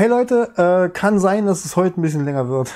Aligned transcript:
Hey 0.00 0.08
Leute, 0.08 0.50
äh, 0.56 0.88
kann 0.88 1.18
sein, 1.18 1.44
dass 1.44 1.66
es 1.66 1.76
heute 1.76 2.00
ein 2.00 2.02
bisschen 2.02 2.24
länger 2.24 2.48
wird. 2.48 2.72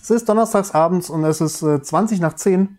Es 0.00 0.08
ist 0.08 0.26
donnerstags 0.26 0.70
abends 0.70 1.10
und 1.10 1.22
es 1.24 1.42
ist 1.42 1.60
äh, 1.60 1.82
20 1.82 2.20
nach 2.20 2.32
10. 2.32 2.78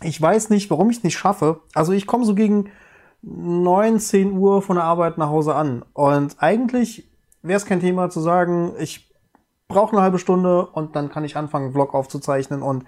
Ich 0.00 0.18
weiß 0.22 0.48
nicht, 0.48 0.70
warum 0.70 0.88
ich 0.88 0.96
es 0.96 1.04
nicht 1.04 1.18
schaffe. 1.18 1.60
Also 1.74 1.92
ich 1.92 2.06
komme 2.06 2.24
so 2.24 2.34
gegen 2.34 2.70
19 3.20 4.32
Uhr 4.32 4.62
von 4.62 4.76
der 4.76 4.86
Arbeit 4.86 5.18
nach 5.18 5.28
Hause 5.28 5.54
an. 5.54 5.84
Und 5.92 6.36
eigentlich 6.38 7.12
wäre 7.42 7.58
es 7.58 7.66
kein 7.66 7.80
Thema 7.80 8.08
zu 8.08 8.20
sagen, 8.20 8.72
ich 8.78 9.11
brauche 9.68 9.92
eine 9.92 10.02
halbe 10.02 10.18
Stunde 10.18 10.66
und 10.66 10.96
dann 10.96 11.10
kann 11.10 11.24
ich 11.24 11.36
anfangen, 11.36 11.66
einen 11.66 11.74
Vlog 11.74 11.94
aufzuzeichnen 11.94 12.62
und 12.62 12.84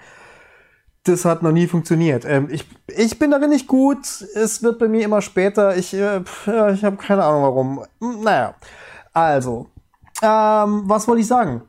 das 1.05 1.25
hat 1.25 1.43
noch 1.43 1.53
nie 1.53 1.67
funktioniert. 1.67 2.25
Ähm, 2.25 2.49
ich, 2.51 2.67
ich 2.89 3.19
bin 3.19 3.31
darin 3.31 3.51
nicht 3.51 3.67
gut. 3.67 4.07
Es 4.35 4.63
wird 4.63 4.79
bei 4.79 4.89
mir 4.89 5.05
immer 5.05 5.21
später. 5.21 5.77
Ich, 5.77 5.93
äh, 5.95 6.21
ich 6.21 6.85
habe 6.85 6.97
keine 6.97 7.25
Ahnung 7.25 7.43
warum. 7.43 7.85
Naja. 8.23 8.55
Also, 9.13 9.69
ähm, 10.23 10.85
was 10.87 11.07
wollte 11.07 11.21
ich 11.21 11.27
sagen? 11.27 11.63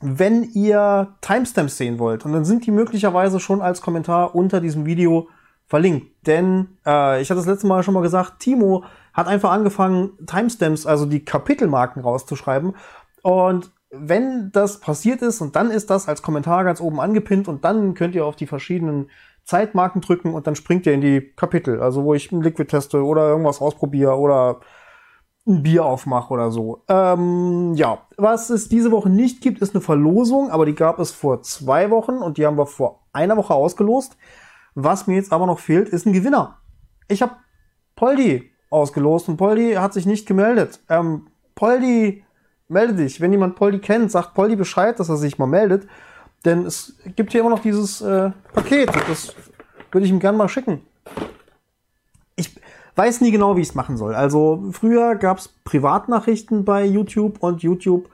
Wenn 0.00 0.44
ihr 0.54 1.14
Timestamps 1.20 1.76
sehen 1.76 1.98
wollt, 1.98 2.24
und 2.24 2.32
dann 2.32 2.44
sind 2.44 2.66
die 2.66 2.70
möglicherweise 2.70 3.38
schon 3.38 3.62
als 3.62 3.80
Kommentar 3.80 4.34
unter 4.34 4.60
diesem 4.60 4.86
Video 4.86 5.28
verlinkt. 5.66 6.26
Denn 6.26 6.78
äh, 6.86 7.20
ich 7.20 7.30
hatte 7.30 7.40
das 7.40 7.46
letzte 7.46 7.66
Mal 7.66 7.82
schon 7.82 7.94
mal 7.94 8.02
gesagt, 8.02 8.40
Timo 8.40 8.84
hat 9.12 9.28
einfach 9.28 9.52
angefangen, 9.52 10.12
Timestamps, 10.26 10.86
also 10.86 11.06
die 11.06 11.24
Kapitelmarken 11.24 12.02
rauszuschreiben. 12.02 12.74
Und 13.22 13.70
wenn 13.96 14.50
das 14.52 14.80
passiert 14.80 15.22
ist 15.22 15.40
und 15.40 15.56
dann 15.56 15.70
ist 15.70 15.90
das 15.90 16.08
als 16.08 16.22
Kommentar 16.22 16.64
ganz 16.64 16.80
oben 16.80 17.00
angepinnt 17.00 17.48
und 17.48 17.64
dann 17.64 17.94
könnt 17.94 18.14
ihr 18.14 18.26
auf 18.26 18.36
die 18.36 18.46
verschiedenen 18.46 19.10
Zeitmarken 19.44 20.00
drücken 20.00 20.32
und 20.34 20.46
dann 20.46 20.56
springt 20.56 20.86
ihr 20.86 20.94
in 20.94 21.00
die 21.00 21.32
Kapitel, 21.36 21.80
also 21.80 22.04
wo 22.04 22.14
ich 22.14 22.32
ein 22.32 22.42
Liquid 22.42 22.68
teste 22.68 23.04
oder 23.04 23.28
irgendwas 23.28 23.60
ausprobiere 23.60 24.16
oder 24.18 24.60
ein 25.46 25.62
Bier 25.62 25.84
aufmache 25.84 26.32
oder 26.32 26.50
so. 26.50 26.82
Ähm, 26.88 27.74
ja, 27.74 27.98
was 28.16 28.48
es 28.48 28.68
diese 28.68 28.90
Woche 28.90 29.10
nicht 29.10 29.42
gibt, 29.42 29.60
ist 29.60 29.74
eine 29.74 29.82
Verlosung, 29.82 30.50
aber 30.50 30.64
die 30.64 30.74
gab 30.74 30.98
es 30.98 31.10
vor 31.10 31.42
zwei 31.42 31.90
Wochen 31.90 32.16
und 32.18 32.38
die 32.38 32.46
haben 32.46 32.56
wir 32.56 32.66
vor 32.66 33.02
einer 33.12 33.36
Woche 33.36 33.54
ausgelost. 33.54 34.16
Was 34.74 35.06
mir 35.06 35.16
jetzt 35.16 35.32
aber 35.32 35.46
noch 35.46 35.58
fehlt, 35.58 35.88
ist 35.88 36.06
ein 36.06 36.14
Gewinner. 36.14 36.58
Ich 37.08 37.20
habe 37.20 37.36
Poldi 37.94 38.50
ausgelost 38.70 39.28
und 39.28 39.36
Poldi 39.36 39.74
hat 39.74 39.92
sich 39.92 40.06
nicht 40.06 40.26
gemeldet. 40.26 40.80
Ähm, 40.88 41.28
Poldi 41.54 42.24
melde 42.68 42.94
dich. 42.94 43.20
Wenn 43.20 43.32
jemand 43.32 43.56
Poldi 43.56 43.78
kennt, 43.78 44.10
sagt 44.10 44.34
Poldi 44.34 44.56
Bescheid, 44.56 44.98
dass 44.98 45.08
er 45.08 45.16
sich 45.16 45.38
mal 45.38 45.46
meldet. 45.46 45.86
Denn 46.44 46.66
es 46.66 46.96
gibt 47.16 47.32
hier 47.32 47.40
immer 47.40 47.50
noch 47.50 47.60
dieses 47.60 48.00
äh, 48.00 48.30
Paket. 48.52 48.90
Das 49.08 49.34
würde 49.90 50.06
ich 50.06 50.10
ihm 50.10 50.20
gerne 50.20 50.36
mal 50.36 50.48
schicken. 50.48 50.82
Ich 52.36 52.54
weiß 52.96 53.20
nie 53.20 53.30
genau, 53.30 53.56
wie 53.56 53.60
ich 53.60 53.68
es 53.68 53.74
machen 53.74 53.96
soll. 53.96 54.14
Also 54.14 54.64
früher 54.72 55.14
gab 55.16 55.38
es 55.38 55.48
Privatnachrichten 55.48 56.64
bei 56.64 56.84
YouTube 56.84 57.42
und 57.42 57.62
YouTube 57.62 58.08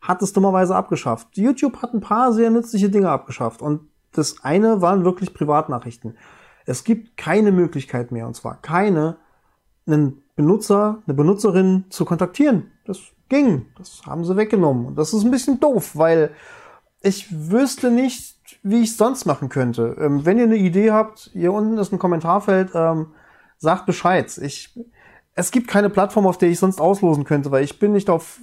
hat 0.00 0.22
es 0.22 0.32
dummerweise 0.32 0.74
abgeschafft. 0.74 1.28
YouTube 1.36 1.82
hat 1.82 1.94
ein 1.94 2.00
paar 2.00 2.32
sehr 2.32 2.50
nützliche 2.50 2.90
Dinge 2.90 3.10
abgeschafft. 3.10 3.62
Und 3.62 3.88
das 4.12 4.42
eine 4.44 4.80
waren 4.80 5.04
wirklich 5.04 5.34
Privatnachrichten. 5.34 6.16
Es 6.64 6.84
gibt 6.84 7.16
keine 7.16 7.52
Möglichkeit 7.52 8.10
mehr, 8.10 8.26
und 8.26 8.34
zwar 8.34 8.60
keine, 8.60 9.18
einen 9.86 10.22
Benutzer, 10.34 11.02
eine 11.06 11.14
Benutzerin 11.14 11.84
zu 11.90 12.04
kontaktieren. 12.04 12.72
Das 12.84 12.98
ging. 13.28 13.66
Das 13.78 14.02
haben 14.06 14.24
sie 14.24 14.36
weggenommen. 14.36 14.86
Und 14.86 14.98
das 14.98 15.12
ist 15.12 15.24
ein 15.24 15.30
bisschen 15.30 15.60
doof, 15.60 15.92
weil 15.94 16.30
ich 17.02 17.26
wüsste 17.30 17.90
nicht, 17.90 18.36
wie 18.62 18.82
ich 18.82 18.90
es 18.90 18.96
sonst 18.96 19.26
machen 19.26 19.48
könnte. 19.48 19.96
Ähm, 19.98 20.24
wenn 20.24 20.38
ihr 20.38 20.44
eine 20.44 20.56
Idee 20.56 20.90
habt, 20.90 21.30
hier 21.32 21.52
unten 21.52 21.78
ist 21.78 21.92
ein 21.92 21.98
Kommentarfeld, 21.98 22.70
ähm, 22.74 23.08
sagt 23.58 23.86
Bescheid. 23.86 24.36
Ich, 24.38 24.78
es 25.34 25.50
gibt 25.50 25.68
keine 25.68 25.90
Plattform, 25.90 26.26
auf 26.26 26.38
der 26.38 26.50
ich 26.50 26.58
sonst 26.58 26.80
auslosen 26.80 27.24
könnte, 27.24 27.50
weil 27.50 27.64
ich 27.64 27.78
bin 27.78 27.92
nicht 27.92 28.10
auf 28.10 28.40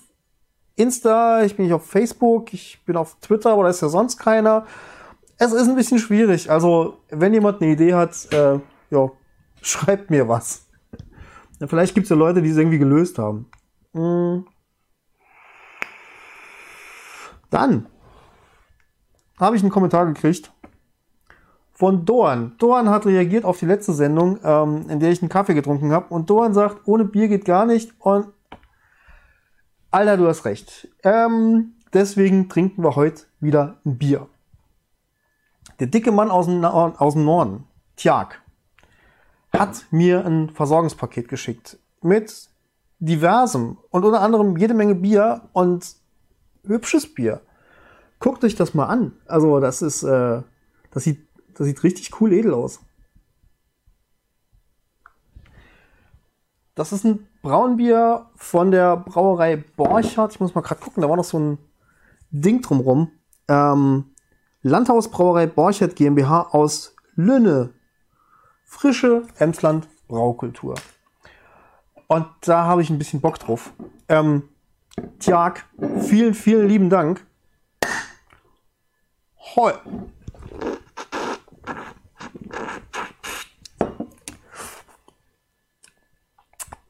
Insta, 0.75 1.44
ich 1.44 1.56
bin 1.56 1.66
nicht 1.66 1.74
auf 1.74 1.86
Facebook, 1.86 2.53
ich 2.53 2.84
bin 2.86 2.96
auf 2.96 3.18
Twitter, 3.22 3.52
aber 3.52 3.63
da 3.63 3.69
ist 3.69 3.81
ja 3.81 3.90
sonst 3.90 4.18
keiner. 4.18 4.66
Es 5.38 5.52
ist 5.52 5.68
ein 5.68 5.75
bisschen 5.75 6.00
schwierig. 6.00 6.50
Also, 6.50 7.00
wenn 7.09 7.34
jemand 7.34 7.62
eine 7.62 7.72
Idee 7.72 7.94
hat, 7.94 8.28
äh, 8.31 8.59
ja, 8.90 9.12
schreibt 9.62 10.09
mir 10.09 10.28
was. 10.28 10.68
Vielleicht 11.68 11.96
gibt 11.96 12.06
es 12.06 12.09
ja 12.09 12.16
Leute, 12.16 12.41
die 12.41 12.50
es 12.50 12.57
irgendwie 12.57 12.80
gelöst 12.80 13.18
haben. 13.19 13.47
Hm. 13.94 14.46
Dann 17.53 17.86
habe 19.40 19.56
ich 19.56 19.62
einen 19.62 19.72
Kommentar 19.72 20.08
gekriegt 20.08 20.52
von 21.72 22.03
Dorn. 22.03 22.56
Dorn 22.58 22.90
hat 22.90 23.06
reagiert 23.06 23.46
auf 23.46 23.59
die 23.59 23.68
letzte 23.68 23.94
Sendung, 23.94 24.40
ähm, 24.44 24.90
in 24.90 25.00
der 25.00 25.12
ich 25.12 25.22
einen 25.22 25.30
Kaffee 25.30 25.53
getrunken 25.53 25.92
habe. 25.92 26.12
Und 26.12 26.31
Dorn 26.31 26.56
sagt, 26.56 26.88
ohne 26.88 27.06
Bier 27.06 27.28
geht 27.28 27.46
gar 27.46 27.68
nicht. 27.68 27.94
Und 28.00 28.28
Alter, 29.92 30.18
du 30.18 30.28
hast 30.28 30.46
recht. 30.46 30.88
Ähm, 31.03 31.74
deswegen 31.94 32.50
trinken 32.50 32.84
wir 32.84 32.96
heute 32.96 33.24
wieder 33.40 33.78
ein 33.86 34.00
Bier. 34.00 34.28
Der 35.80 35.88
dicke 35.88 36.12
Mann 36.12 36.31
aus 36.31 36.47
dem, 36.47 36.66
aus 36.66 37.13
dem 37.13 37.24
Norden, 37.24 37.66
Tjag, 37.97 38.42
hat 39.56 39.86
mir 39.92 40.25
ein 40.25 40.50
Versorgungspaket 40.50 41.28
geschickt 41.28 41.78
mit 42.02 42.50
diversem 42.97 43.78
und 43.92 44.06
unter 44.06 44.22
anderem 44.22 44.58
jede 44.58 44.74
Menge 44.74 44.96
Bier 44.96 45.42
und 45.53 46.03
hübsches 46.66 47.13
Bier. 47.13 47.41
Guckt 48.19 48.44
euch 48.44 48.56
das 48.56 48.74
mal 48.74 48.85
an. 48.85 49.13
Also, 49.25 49.59
das 49.59 49.81
ist, 49.81 50.03
äh, 50.03 50.41
das 50.91 51.03
sieht, 51.03 51.28
das 51.56 51.68
sieht 51.68 51.84
richtig 51.84 52.22
cool 52.22 52.34
edel 52.34 52.53
aus. 52.53 52.79
Das 56.75 56.91
ist 56.91 57.06
ein 57.06 57.28
Braunbier 57.44 58.28
von 58.35 58.72
der 58.72 58.97
Brauerei 58.97 59.57
Borchardt. 59.57 60.34
Ich 60.34 60.40
muss 60.40 60.56
mal 60.56 60.62
gerade 60.62 60.81
gucken, 60.81 61.01
da 61.01 61.09
war 61.09 61.18
noch 61.18 61.24
so 61.24 61.38
ein 61.38 61.57
Ding 62.31 62.62
drumrum. 62.62 63.12
Ähm, 63.47 64.06
Landhaus 64.62 65.09
Brauerei 65.12 65.45
Borchardt 65.45 65.95
GmbH 65.95 66.47
aus 66.51 66.95
Lünne. 67.16 67.74
Frische 68.63 69.24
Emsland 69.38 69.88
Braukultur. 70.07 70.75
Und 72.07 72.25
da 72.41 72.66
habe 72.66 72.81
ich 72.81 72.90
ein 72.90 72.97
bisschen 72.97 73.22
Bock 73.22 73.38
drauf. 73.38 73.74
Ähm, 74.09 74.50
Tjag, 75.20 75.66
vielen, 76.02 76.34
vielen 76.34 76.68
lieben 76.68 76.90
Dank. 76.90 77.26
Hoi. 79.56 79.74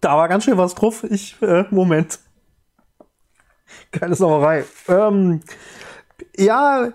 Da 0.02 0.18
war 0.18 0.28
ganz 0.28 0.44
schön 0.44 0.58
was 0.58 0.76
drauf. 0.76 1.04
Ich, 1.04 1.42
äh, 1.42 1.66
Moment. 1.70 2.20
Keine 3.92 4.16
Sauerei. 4.16 4.66
Ähm, 4.88 5.42
ja, 6.36 6.92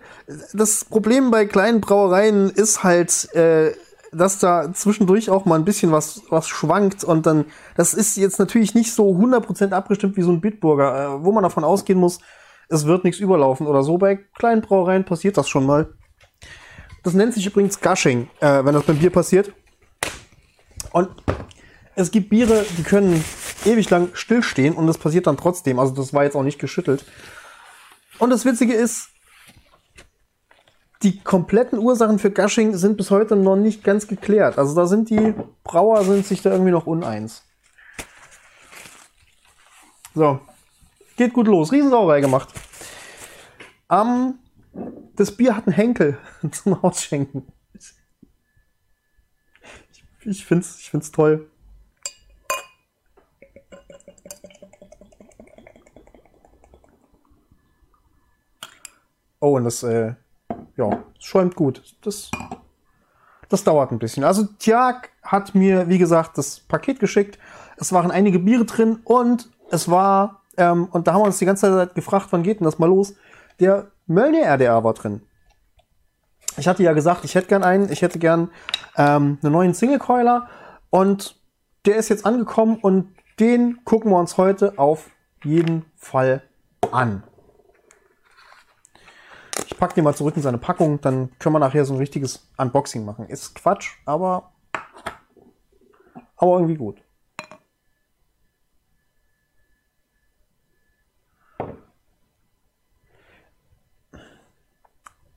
das 0.52 0.84
Problem 0.84 1.30
bei 1.30 1.46
kleinen 1.46 1.80
Brauereien 1.80 2.50
ist 2.50 2.82
halt, 2.84 3.32
äh, 3.34 3.74
dass 4.12 4.38
da 4.38 4.72
zwischendurch 4.72 5.30
auch 5.30 5.44
mal 5.44 5.58
ein 5.58 5.64
bisschen 5.64 5.92
was, 5.92 6.22
was 6.30 6.48
schwankt 6.48 7.04
und 7.04 7.26
dann, 7.26 7.46
das 7.76 7.94
ist 7.94 8.16
jetzt 8.16 8.38
natürlich 8.38 8.74
nicht 8.74 8.92
so 8.92 9.10
100% 9.10 9.72
abgestimmt 9.72 10.16
wie 10.16 10.22
so 10.22 10.30
ein 10.30 10.40
Bitburger, 10.40 11.16
äh, 11.16 11.24
wo 11.24 11.32
man 11.32 11.42
davon 11.42 11.64
ausgehen 11.64 11.98
muss, 11.98 12.20
es 12.68 12.86
wird 12.86 13.04
nichts 13.04 13.20
überlaufen 13.20 13.66
oder 13.66 13.82
so. 13.82 13.98
Bei 13.98 14.16
kleinen 14.16 14.62
Brauereien 14.62 15.04
passiert 15.04 15.36
das 15.36 15.48
schon 15.48 15.66
mal. 15.66 15.94
Das 17.02 17.14
nennt 17.14 17.34
sich 17.34 17.46
übrigens 17.46 17.80
Gushing, 17.80 18.28
äh, 18.40 18.64
wenn 18.64 18.74
das 18.74 18.84
beim 18.84 18.98
Bier 18.98 19.10
passiert. 19.10 19.52
Und 20.92 21.08
es 21.94 22.10
gibt 22.10 22.30
Biere, 22.30 22.64
die 22.76 22.82
können 22.82 23.24
ewig 23.64 23.88
lang 23.90 24.10
stillstehen 24.14 24.74
und 24.74 24.86
das 24.86 24.98
passiert 24.98 25.26
dann 25.26 25.36
trotzdem. 25.36 25.78
Also 25.78 25.94
das 25.94 26.12
war 26.12 26.24
jetzt 26.24 26.36
auch 26.36 26.42
nicht 26.42 26.58
geschüttelt. 26.58 27.04
Und 28.18 28.30
das 28.30 28.44
Witzige 28.44 28.74
ist, 28.74 29.08
die 31.02 31.20
kompletten 31.20 31.78
Ursachen 31.78 32.18
für 32.18 32.30
Gushing 32.30 32.76
sind 32.76 32.96
bis 32.96 33.10
heute 33.10 33.36
noch 33.36 33.56
nicht 33.56 33.84
ganz 33.84 34.08
geklärt. 34.08 34.58
Also 34.58 34.74
da 34.74 34.86
sind 34.86 35.10
die 35.10 35.34
Brauer 35.62 36.02
sind 36.04 36.26
sich 36.26 36.42
da 36.42 36.50
irgendwie 36.50 36.72
noch 36.72 36.86
uneins. 36.86 37.44
So, 40.14 40.40
geht 41.16 41.32
gut 41.32 41.46
los. 41.46 41.70
Riesensauerei 41.70 42.20
gemacht. 42.20 42.48
Ähm, 43.90 44.34
das 45.14 45.36
Bier 45.36 45.56
hat 45.56 45.66
einen 45.66 45.76
Henkel 45.76 46.18
zum 46.50 46.74
Ausschenken. 46.82 47.46
Ich, 49.90 50.04
ich 50.24 50.44
finde 50.44 50.64
es 50.64 50.80
ich 50.80 50.90
find's 50.90 51.12
toll. 51.12 51.48
Oh, 59.40 59.56
und 59.56 59.64
das 59.64 59.84
äh, 59.84 60.14
ja, 60.78 61.04
es 61.18 61.24
schäumt 61.24 61.56
gut. 61.56 61.82
Das, 62.02 62.30
das 63.48 63.64
dauert 63.64 63.90
ein 63.90 63.98
bisschen. 63.98 64.24
Also 64.24 64.44
Tjag 64.58 65.10
hat 65.22 65.54
mir, 65.54 65.88
wie 65.88 65.98
gesagt, 65.98 66.38
das 66.38 66.60
Paket 66.60 67.00
geschickt. 67.00 67.38
Es 67.76 67.92
waren 67.92 68.10
einige 68.10 68.38
Biere 68.38 68.64
drin 68.64 69.00
und 69.04 69.50
es 69.70 69.90
war, 69.90 70.42
ähm, 70.56 70.86
und 70.90 71.06
da 71.06 71.12
haben 71.12 71.22
wir 71.22 71.26
uns 71.26 71.38
die 71.38 71.44
ganze 71.44 71.70
Zeit 71.70 71.94
gefragt, 71.94 72.28
wann 72.30 72.44
geht 72.44 72.60
denn 72.60 72.64
das 72.64 72.78
mal 72.78 72.86
los? 72.86 73.14
Der 73.60 73.90
Möllner 74.06 74.42
RDR 74.42 74.84
war 74.84 74.94
drin. 74.94 75.22
ich 76.56 76.68
hatte 76.68 76.82
ja 76.82 76.92
gesagt, 76.92 77.24
ich 77.24 77.34
hätte 77.34 77.48
gern 77.48 77.64
einen, 77.64 77.92
ich 77.92 78.02
hätte 78.02 78.18
gern 78.18 78.50
ähm, 78.96 79.38
einen 79.42 79.52
neuen 79.52 79.74
Single 79.74 79.98
Coiler 79.98 80.48
und 80.90 81.36
der 81.86 81.96
ist 81.96 82.08
jetzt 82.08 82.24
angekommen 82.24 82.78
und 82.80 83.14
den 83.40 83.84
gucken 83.84 84.10
wir 84.10 84.18
uns 84.18 84.36
heute 84.36 84.78
auf 84.78 85.10
jeden 85.44 85.84
Fall 85.96 86.42
an. 86.92 87.22
Ich 89.78 89.80
packe 89.80 89.94
den 89.94 90.02
mal 90.02 90.12
zurück 90.12 90.34
in 90.34 90.42
seine 90.42 90.58
Packung, 90.58 91.00
dann 91.02 91.30
können 91.38 91.54
wir 91.54 91.60
nachher 91.60 91.84
so 91.84 91.94
ein 91.94 92.00
richtiges 92.00 92.50
Unboxing 92.56 93.04
machen. 93.04 93.28
Ist 93.28 93.54
Quatsch, 93.54 93.92
aber, 94.06 94.50
aber 96.36 96.56
irgendwie 96.56 96.74
gut. 96.74 97.00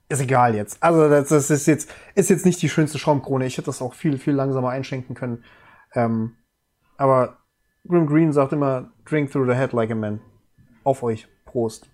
Ist 0.08 0.20
egal 0.20 0.56
jetzt. 0.56 0.82
Also 0.82 1.08
das, 1.08 1.28
das, 1.28 1.48
ist 1.48 1.66
jetzt 1.66 1.88
ist 2.16 2.28
jetzt 2.28 2.44
nicht 2.44 2.60
die 2.62 2.68
schönste 2.68 2.98
Schaumkrone. 2.98 3.46
Ich 3.46 3.58
hätte 3.58 3.66
das 3.66 3.80
auch 3.80 3.94
viel 3.94 4.18
viel 4.18 4.34
langsamer 4.34 4.70
einschenken 4.70 5.14
können. 5.14 5.44
Ähm, 5.94 6.34
aber 6.96 7.38
Grim 7.86 8.08
Green 8.08 8.32
sagt 8.32 8.52
immer, 8.52 8.90
drink 9.04 9.30
through 9.30 9.46
the 9.46 9.54
head 9.54 9.72
like 9.72 9.92
a 9.92 9.94
man. 9.94 10.20
Auf 10.82 11.04
euch. 11.04 11.28
Prost. 11.44 11.91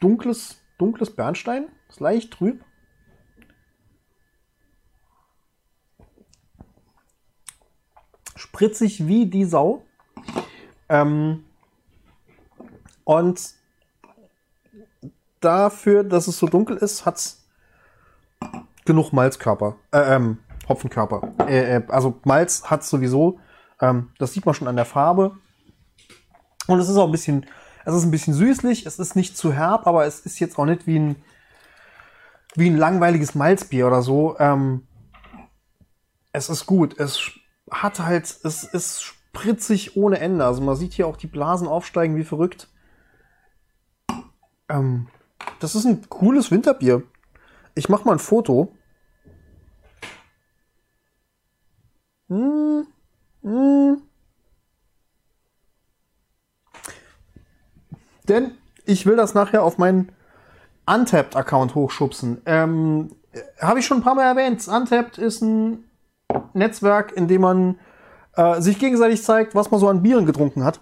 Dunkles, 0.00 0.60
dunkles 0.78 1.14
Bernstein. 1.14 1.68
Ist 1.88 2.00
leicht 2.00 2.32
trüb. 2.32 2.64
spritzig 8.54 9.06
wie 9.06 9.26
die 9.26 9.44
Sau. 9.44 9.84
Ähm, 10.88 11.44
und 13.02 13.54
dafür, 15.40 16.04
dass 16.04 16.28
es 16.28 16.38
so 16.38 16.46
dunkel 16.46 16.76
ist, 16.76 17.04
hat 17.04 17.16
es 17.16 17.44
genug 18.84 19.12
Malzkörper, 19.12 19.76
äh, 19.92 20.14
ähm, 20.14 20.38
Hopfenkörper. 20.68 21.34
Äh, 21.48 21.76
äh, 21.76 21.82
also 21.88 22.20
Malz 22.24 22.70
hat 22.70 22.84
sowieso. 22.84 23.40
Ähm, 23.80 24.10
das 24.18 24.32
sieht 24.32 24.46
man 24.46 24.54
schon 24.54 24.68
an 24.68 24.76
der 24.76 24.84
Farbe. 24.84 25.36
Und 26.66 26.78
es 26.78 26.88
ist 26.88 26.96
auch 26.96 27.06
ein 27.06 27.12
bisschen, 27.12 27.46
es 27.84 27.94
ist 27.94 28.04
ein 28.04 28.10
bisschen 28.10 28.34
süßlich. 28.34 28.86
Es 28.86 28.98
ist 28.98 29.16
nicht 29.16 29.36
zu 29.36 29.52
herb, 29.52 29.86
aber 29.86 30.06
es 30.06 30.20
ist 30.20 30.40
jetzt 30.40 30.58
auch 30.58 30.64
nicht 30.64 30.86
wie 30.86 30.98
ein, 30.98 31.16
wie 32.54 32.70
ein 32.70 32.76
langweiliges 32.76 33.34
Malzbier 33.34 33.86
oder 33.86 34.02
so. 34.02 34.36
Ähm, 34.38 34.86
es 36.32 36.48
ist 36.48 36.66
gut. 36.66 36.98
Es 36.98 37.32
hat 37.70 38.00
halt, 38.00 38.24
es 38.24 38.64
ist 38.64 39.02
spritzig 39.02 39.96
ohne 39.96 40.18
Ende. 40.18 40.44
Also 40.44 40.62
man 40.62 40.76
sieht 40.76 40.94
hier 40.94 41.06
auch 41.06 41.16
die 41.16 41.26
Blasen 41.26 41.68
aufsteigen 41.68 42.16
wie 42.16 42.24
verrückt. 42.24 42.68
Ähm, 44.68 45.08
das 45.60 45.74
ist 45.74 45.84
ein 45.84 46.08
cooles 46.08 46.50
Winterbier. 46.50 47.02
Ich 47.74 47.88
mach 47.88 48.04
mal 48.04 48.12
ein 48.12 48.18
Foto. 48.18 48.74
Hm, 52.28 52.86
hm. 53.42 54.02
Denn 58.28 58.52
ich 58.84 59.06
will 59.06 59.16
das 59.16 59.34
nachher 59.34 59.62
auf 59.62 59.78
meinen 59.78 60.12
Untapped-Account 60.86 61.74
hochschubsen. 61.74 62.42
Ähm, 62.46 63.10
Habe 63.60 63.80
ich 63.80 63.86
schon 63.86 63.98
ein 63.98 64.02
paar 64.02 64.14
Mal 64.14 64.24
erwähnt. 64.24 64.66
Untapped 64.68 65.18
ist 65.18 65.42
ein 65.42 65.84
Netzwerk, 66.52 67.12
in 67.12 67.28
dem 67.28 67.42
man 67.42 67.78
äh, 68.36 68.60
sich 68.60 68.78
gegenseitig 68.78 69.22
zeigt, 69.22 69.54
was 69.54 69.70
man 69.70 69.80
so 69.80 69.88
an 69.88 70.02
Bieren 70.02 70.26
getrunken 70.26 70.64
hat. 70.64 70.80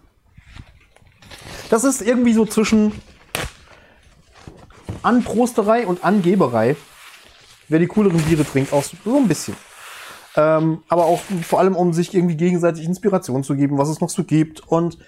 Das 1.70 1.84
ist 1.84 2.02
irgendwie 2.02 2.32
so 2.32 2.44
zwischen 2.44 2.92
Anprosterei 5.02 5.86
und 5.86 6.04
Angeberei. 6.04 6.76
Wer 7.68 7.78
die 7.78 7.86
cooleren 7.86 8.20
Biere 8.22 8.44
trinkt, 8.44 8.72
auch 8.72 8.84
so 8.84 9.16
ein 9.16 9.28
bisschen. 9.28 9.56
Ähm, 10.36 10.82
aber 10.88 11.06
auch 11.06 11.20
vor 11.42 11.60
allem, 11.60 11.76
um 11.76 11.92
sich 11.92 12.14
irgendwie 12.14 12.36
gegenseitig 12.36 12.84
Inspiration 12.84 13.44
zu 13.44 13.54
geben, 13.54 13.78
was 13.78 13.88
es 13.88 14.00
noch 14.00 14.10
so 14.10 14.24
gibt. 14.24 14.60
Und 14.60 14.98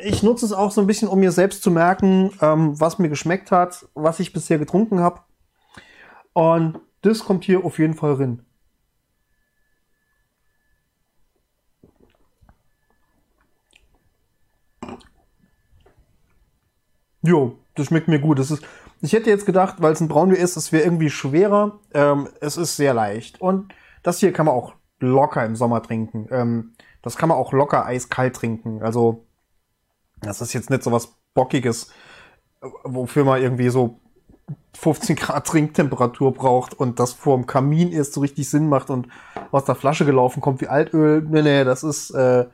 ich 0.00 0.22
nutze 0.22 0.44
es 0.44 0.52
auch 0.52 0.70
so 0.70 0.80
ein 0.80 0.86
bisschen, 0.86 1.08
um 1.08 1.20
mir 1.20 1.32
selbst 1.32 1.62
zu 1.62 1.70
merken, 1.70 2.32
ähm, 2.40 2.78
was 2.80 2.98
mir 2.98 3.08
geschmeckt 3.08 3.50
hat, 3.50 3.86
was 3.94 4.20
ich 4.20 4.32
bisher 4.32 4.58
getrunken 4.58 5.00
habe. 5.00 5.20
Und 6.32 6.80
das 7.02 7.24
kommt 7.24 7.44
hier 7.44 7.64
auf 7.64 7.78
jeden 7.78 7.94
Fall 7.94 8.14
rein. 8.14 8.44
Jo, 17.24 17.58
das 17.74 17.86
schmeckt 17.86 18.08
mir 18.08 18.18
gut. 18.18 18.38
Das 18.38 18.50
ist, 18.50 18.64
ich 19.00 19.12
hätte 19.12 19.30
jetzt 19.30 19.46
gedacht, 19.46 19.76
weil 19.78 19.92
es 19.92 20.00
ein 20.00 20.08
Braunbier 20.08 20.38
ist, 20.38 20.56
es 20.56 20.72
wäre 20.72 20.84
irgendwie 20.84 21.10
schwerer. 21.10 21.80
Ähm, 21.94 22.28
es 22.40 22.56
ist 22.56 22.76
sehr 22.76 22.94
leicht. 22.94 23.40
Und 23.40 23.72
das 24.02 24.18
hier 24.18 24.32
kann 24.32 24.46
man 24.46 24.54
auch 24.54 24.74
locker 24.98 25.44
im 25.44 25.56
Sommer 25.56 25.82
trinken. 25.82 26.28
Ähm, 26.30 26.74
das 27.02 27.16
kann 27.16 27.28
man 27.28 27.38
auch 27.38 27.52
locker 27.52 27.86
eiskalt 27.86 28.34
trinken. 28.34 28.82
Also, 28.82 29.26
das 30.22 30.40
ist 30.40 30.52
jetzt 30.52 30.70
nicht 30.70 30.82
so 30.82 30.92
was 30.92 31.14
Bockiges, 31.34 31.90
wofür 32.84 33.24
man 33.24 33.42
irgendwie 33.42 33.68
so 33.68 34.00
15 34.74 35.16
Grad 35.16 35.46
Trinktemperatur 35.46 36.32
braucht 36.32 36.74
und 36.74 36.98
das 36.98 37.12
vorm 37.12 37.46
Kamin 37.46 37.92
erst 37.92 38.14
so 38.14 38.20
richtig 38.20 38.48
Sinn 38.48 38.68
macht 38.68 38.90
und 38.90 39.08
aus 39.50 39.64
der 39.64 39.74
Flasche 39.74 40.04
gelaufen 40.04 40.40
kommt 40.40 40.60
wie 40.60 40.68
Altöl. 40.68 41.22
Nee, 41.28 41.42
nee, 41.42 41.64
das 41.64 41.82
ist, 41.82 42.10
äh, 42.10 42.46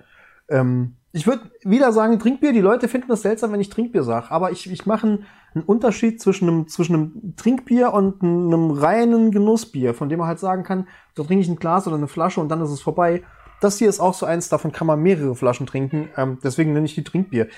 ähm, 0.49 0.97
ich 1.13 1.27
würde 1.27 1.51
wieder 1.63 1.93
sagen, 1.93 2.19
Trinkbier, 2.19 2.53
die 2.53 2.61
Leute 2.61 2.89
finden 2.89 3.09
das 3.09 3.23
seltsam, 3.23 3.53
wenn 3.53 3.61
ich 3.61 3.71
Trinkbier 3.71 4.03
sage, 4.03 4.31
aber 4.31 4.51
ich, 4.53 4.71
ich 4.71 4.87
mache 4.87 5.07
einen, 5.07 5.27
Unterschied 5.65 6.21
zwischen 6.21 6.49
einem, 6.49 6.69
zwischen 6.69 6.95
einem 6.95 7.35
Trinkbier 7.37 7.93
und 7.93 8.23
einem 8.23 8.71
reinen 8.71 9.33
Genussbier, 9.33 9.95
von 9.95 10.09
dem 10.09 10.21
man 10.21 10.29
halt 10.29 10.39
sagen 10.39 10.63
kann, 10.63 10.87
da 11.17 11.25
trinke 11.25 11.43
ich 11.43 11.49
ein 11.49 11.57
Glas 11.57 11.87
oder 11.89 11.97
eine 11.97 12.07
Flasche 12.07 12.41
und 12.41 12.49
dann 12.49 12.63
ist 12.63 12.71
es 12.71 12.81
vorbei. 12.81 13.25
Das 13.61 13.79
hier 13.79 13.89
ist 13.89 14.01
auch 14.01 14.15
so 14.15 14.27
eins, 14.27 14.49
davon 14.49 14.73
kann 14.73 14.87
man 14.87 15.01
mehrere 15.01 15.35
Flaschen 15.35 15.67
trinken, 15.67 16.11
ähm, 16.17 16.39
deswegen 16.43 16.73
nenne 16.73 16.87
ich 16.87 16.95
die 16.95 17.05
Trinkbier. 17.05 17.49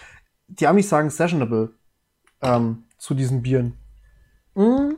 Die 0.48 0.66
Amis 0.66 0.88
sagen 0.88 1.10
Sessionable 1.10 1.74
ähm, 2.40 2.84
zu 2.98 3.14
diesen 3.14 3.42
Bieren. 3.42 3.76
Mm. 4.54 4.94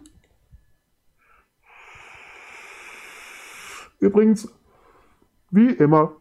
Übrigens, 3.99 4.49
wie 5.51 5.71
immer, 5.71 6.17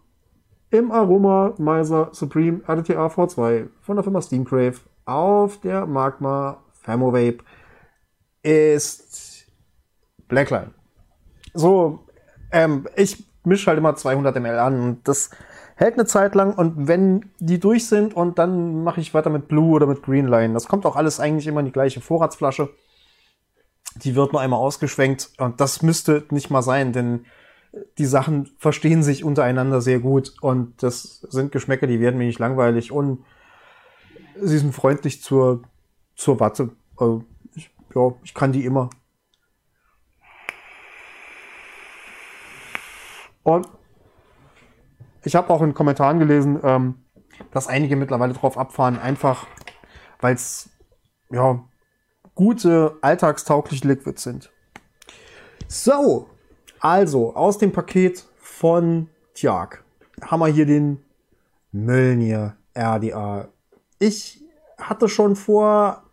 im 0.71 0.91
Aroma 0.91 1.53
Miser 1.57 2.09
Supreme 2.13 2.61
RTTA 2.67 3.07
V2 3.07 3.69
von 3.81 3.95
der 3.95 4.03
Firma 4.03 4.21
Steamcrave 4.21 4.79
auf 5.05 5.59
der 5.61 5.85
Magma 5.85 6.63
Thermovape 6.85 7.39
ist 8.41 9.45
Blackline. 10.27 10.73
So, 11.53 12.07
ähm, 12.51 12.87
ich 12.95 13.30
mische 13.43 13.67
halt 13.67 13.77
immer 13.77 13.95
200 13.95 14.35
ml 14.35 14.59
an 14.59 14.81
und 14.81 15.07
das 15.07 15.29
hält 15.75 15.95
eine 15.95 16.05
Zeit 16.05 16.35
lang 16.35 16.53
und 16.53 16.87
wenn 16.87 17.31
die 17.39 17.59
durch 17.59 17.87
sind 17.87 18.13
und 18.13 18.37
dann 18.37 18.83
mache 18.83 19.01
ich 19.01 19.13
weiter 19.13 19.29
mit 19.29 19.47
Blue 19.47 19.71
oder 19.71 19.87
mit 19.87 20.03
Greenline. 20.03 20.53
Das 20.53 20.67
kommt 20.67 20.85
auch 20.85 20.95
alles 20.95 21.19
eigentlich 21.19 21.47
immer 21.47 21.61
in 21.61 21.65
die 21.65 21.71
gleiche 21.71 22.01
Vorratsflasche. 22.01 22.69
Die 23.95 24.15
wird 24.15 24.31
nur 24.31 24.41
einmal 24.41 24.59
ausgeschwenkt 24.59 25.31
und 25.37 25.59
das 25.59 25.81
müsste 25.81 26.25
nicht 26.29 26.49
mal 26.49 26.61
sein, 26.61 26.93
denn 26.93 27.25
die 27.97 28.05
Sachen 28.05 28.51
verstehen 28.57 29.01
sich 29.01 29.23
untereinander 29.23 29.81
sehr 29.81 29.99
gut 29.99 30.33
und 30.41 30.83
das 30.83 31.21
sind 31.29 31.51
Geschmäcker, 31.51 31.87
die 31.87 31.99
werden 31.99 32.17
mir 32.17 32.25
nicht 32.25 32.39
langweilig 32.39 32.91
und 32.91 33.23
sie 34.39 34.57
sind 34.57 34.73
freundlich 34.73 35.21
zur, 35.21 35.63
zur 36.15 36.39
Watte. 36.39 36.69
Also 36.97 37.23
ich, 37.55 37.71
ja, 37.95 38.13
ich 38.23 38.33
kann 38.33 38.51
die 38.51 38.65
immer. 38.65 38.89
Und 43.43 43.67
ich 45.23 45.35
habe 45.35 45.49
auch 45.49 45.61
in 45.61 45.73
Kommentaren 45.73 46.19
gelesen, 46.19 46.59
ähm, 46.63 46.95
dass 47.51 47.67
einige 47.67 47.95
mittlerweile 47.95 48.33
drauf 48.33 48.57
abfahren, 48.57 48.99
einfach 48.99 49.47
weil 50.19 50.35
es 50.35 50.69
ja 51.31 51.63
gute 52.35 52.97
alltagstaugliche 53.01 53.87
Liquids 53.87 54.23
sind. 54.23 54.51
So, 55.67 56.29
also, 56.79 57.35
aus 57.35 57.57
dem 57.57 57.71
Paket 57.71 58.25
von 58.37 59.09
Tjag 59.33 59.83
haben 60.21 60.39
wir 60.39 60.47
hier 60.47 60.65
den 60.65 61.03
Mölnir 61.71 62.55
RDA. 62.75 63.47
Ich 63.99 64.43
hatte 64.77 65.07
schon 65.07 65.35
vor 65.35 66.03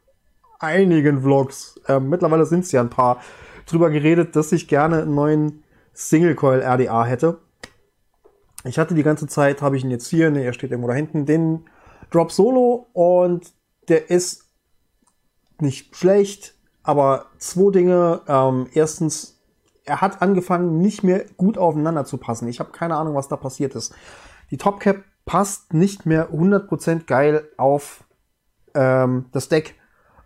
einigen 0.59 1.23
Vlogs, 1.23 1.81
äh, 1.87 2.01
mittlerweile 2.01 2.47
sind 2.47 2.61
es 2.61 2.73
ja 2.73 2.81
ein 2.81 2.91
paar, 2.91 3.21
drüber 3.67 3.91
geredet, 3.91 4.35
dass 4.35 4.53
ich 4.53 4.69
gerne 4.69 5.03
einen 5.03 5.15
neuen 5.15 5.63
Single 5.99 6.37
Coil 6.37 6.63
RDA 6.63 7.05
hätte. 7.05 7.41
Ich 8.65 8.79
hatte 8.79 8.95
die 8.95 9.03
ganze 9.03 9.27
Zeit, 9.27 9.63
habe 9.63 9.77
ich 9.77 9.83
ihn 9.83 9.91
jetzt 9.91 10.07
hier, 10.07 10.31
ne, 10.31 10.45
er 10.45 10.53
steht 10.53 10.71
irgendwo 10.71 10.89
da 10.89 10.95
hinten, 10.95 11.27
den 11.27 11.65
Drop 12.11 12.31
Solo 12.31 12.87
und 12.93 13.53
der 13.89 14.09
ist 14.09 14.45
nicht 15.61 15.97
schlecht, 15.97 16.55
aber 16.85 17.27
zwei 17.39 17.73
Dinge. 17.73 18.21
Ähm, 18.29 18.69
erstens 18.75 19.41
er 19.85 20.01
hat 20.01 20.23
angefangen, 20.23 20.81
nicht 20.81 21.03
mehr 21.03 21.25
gut 21.37 21.59
aufeinander 21.59 22.05
zu 22.05 22.19
passen. 22.19 22.47
Ich 22.47 22.61
habe 22.61 22.71
keine 22.71 22.97
Ahnung, 22.97 23.17
was 23.17 23.27
da 23.27 23.37
passiert 23.37 23.75
ist. 23.75 23.93
Die 24.53 24.57
Topcap 24.57 25.03
passt 25.25 25.75
nicht 25.75 26.07
mehr 26.07 26.31
100% 26.31 27.07
geil 27.07 27.49
auf 27.57 28.05
ähm, 28.75 29.27
das 29.33 29.49
Deck. 29.49 29.75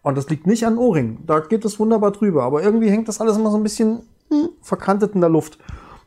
Und 0.02 0.18
das 0.18 0.28
liegt 0.28 0.46
nicht 0.46 0.66
an 0.66 0.76
O-Ring. 0.76 1.20
Da 1.26 1.40
geht 1.40 1.64
es 1.64 1.78
wunderbar 1.78 2.10
drüber. 2.10 2.42
Aber 2.42 2.62
irgendwie 2.62 2.90
hängt 2.90 3.08
das 3.08 3.20
alles 3.20 3.36
immer 3.36 3.50
so 3.50 3.56
ein 3.56 3.62
bisschen 3.62 4.02
verkantet 4.60 5.14
in 5.14 5.20
der 5.20 5.30
Luft. 5.30 5.58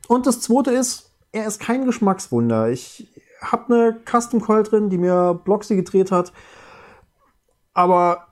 Und 0.07 0.27
das 0.27 0.41
zweite 0.41 0.71
ist, 0.71 1.11
er 1.31 1.47
ist 1.47 1.59
kein 1.59 1.85
Geschmackswunder. 1.85 2.69
Ich 2.69 3.09
habe 3.41 3.73
eine 3.73 3.97
Custom 4.05 4.41
Coil 4.41 4.63
drin, 4.63 4.89
die 4.89 4.97
mir 4.97 5.39
Bloxy 5.43 5.75
gedreht 5.75 6.11
hat. 6.11 6.31
Aber 7.73 8.27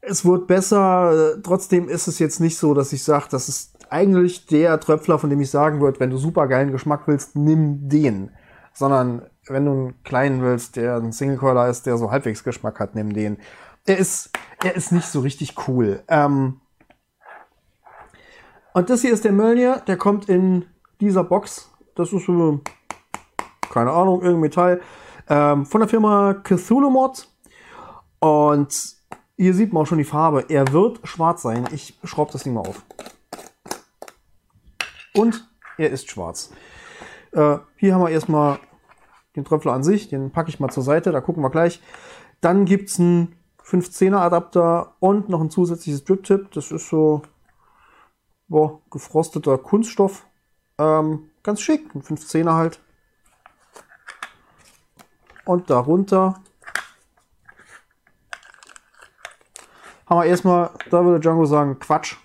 es 0.00 0.24
wird 0.24 0.46
besser. 0.46 1.36
Trotzdem 1.42 1.88
ist 1.88 2.08
es 2.08 2.18
jetzt 2.18 2.40
nicht 2.40 2.56
so, 2.56 2.74
dass 2.74 2.92
ich 2.92 3.04
sage, 3.04 3.26
das 3.30 3.48
ist 3.48 3.76
eigentlich 3.90 4.46
der 4.46 4.80
Tröpfler, 4.80 5.18
von 5.18 5.30
dem 5.30 5.40
ich 5.40 5.50
sagen 5.50 5.80
würde, 5.80 6.00
wenn 6.00 6.10
du 6.10 6.16
super 6.16 6.46
geilen 6.46 6.72
Geschmack 6.72 7.02
willst, 7.06 7.36
nimm 7.36 7.88
den. 7.88 8.30
Sondern 8.72 9.22
wenn 9.46 9.64
du 9.64 9.72
einen 9.72 10.02
kleinen 10.04 10.42
willst, 10.42 10.76
der 10.76 10.96
ein 10.96 11.12
Single 11.12 11.36
Coiler 11.36 11.68
ist, 11.68 11.86
der 11.86 11.98
so 11.98 12.10
halbwegs 12.10 12.44
Geschmack 12.44 12.78
hat, 12.78 12.94
nimm 12.94 13.12
den. 13.12 13.38
Er 13.84 13.98
ist, 13.98 14.30
er 14.62 14.76
ist 14.76 14.92
nicht 14.92 15.08
so 15.08 15.20
richtig 15.20 15.68
cool. 15.68 16.02
Ähm 16.08 16.60
und 18.74 18.90
das 18.90 19.02
hier 19.02 19.12
ist 19.12 19.24
der 19.24 19.32
Mölnir, 19.32 19.82
der 19.86 19.96
kommt 19.96 20.28
in 20.28 20.66
dieser 21.00 21.24
Box. 21.24 21.70
Das 21.94 22.12
ist 22.12 22.26
so, 22.26 22.60
keine 23.70 23.90
Ahnung, 23.90 24.20
irgendein 24.20 24.40
Metall. 24.40 24.80
Ähm, 25.28 25.66
von 25.66 25.80
der 25.80 25.88
Firma 25.88 26.34
Cthulhu 26.34 26.90
Mod. 26.90 27.28
Und 28.20 28.96
hier 29.36 29.54
sieht 29.54 29.72
man 29.72 29.82
auch 29.82 29.86
schon 29.86 29.98
die 29.98 30.04
Farbe. 30.04 30.44
Er 30.48 30.72
wird 30.72 31.00
schwarz 31.04 31.42
sein. 31.42 31.68
Ich 31.72 31.98
schraube 32.04 32.32
das 32.32 32.42
Ding 32.42 32.54
mal 32.54 32.60
auf. 32.60 32.82
Und 35.14 35.48
er 35.78 35.90
ist 35.90 36.10
schwarz. 36.10 36.52
Äh, 37.32 37.58
hier 37.76 37.94
haben 37.94 38.02
wir 38.02 38.10
erstmal 38.10 38.58
den 39.36 39.44
Tröpfler 39.44 39.72
an 39.72 39.82
sich. 39.82 40.08
Den 40.08 40.30
packe 40.30 40.50
ich 40.50 40.60
mal 40.60 40.70
zur 40.70 40.82
Seite. 40.82 41.12
Da 41.12 41.20
gucken 41.20 41.42
wir 41.42 41.50
gleich. 41.50 41.80
Dann 42.40 42.64
gibt 42.64 42.90
es 42.90 43.00
einen 43.00 43.36
510er 43.64 44.18
Adapter 44.18 44.94
und 45.00 45.28
noch 45.28 45.40
ein 45.40 45.50
zusätzliches 45.50 46.04
Drip-Tip. 46.04 46.50
Das 46.52 46.70
ist 46.70 46.88
so 46.88 47.22
boah, 48.50 48.82
gefrosteter 48.90 49.56
Kunststoff. 49.56 50.26
Ähm, 50.78 51.30
ganz 51.42 51.62
schick. 51.62 51.94
Ein 51.94 52.02
510er 52.02 52.52
halt. 52.52 52.80
Und 55.46 55.70
darunter 55.70 56.42
haben 60.06 60.20
wir 60.20 60.26
erstmal, 60.26 60.70
da 60.90 61.04
würde 61.04 61.20
Django 61.20 61.46
sagen, 61.46 61.78
Quatsch. 61.78 62.16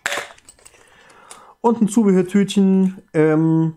Und 1.62 1.82
ein 1.82 1.88
Zubehörtütchen. 1.88 3.02
Ähm, 3.14 3.76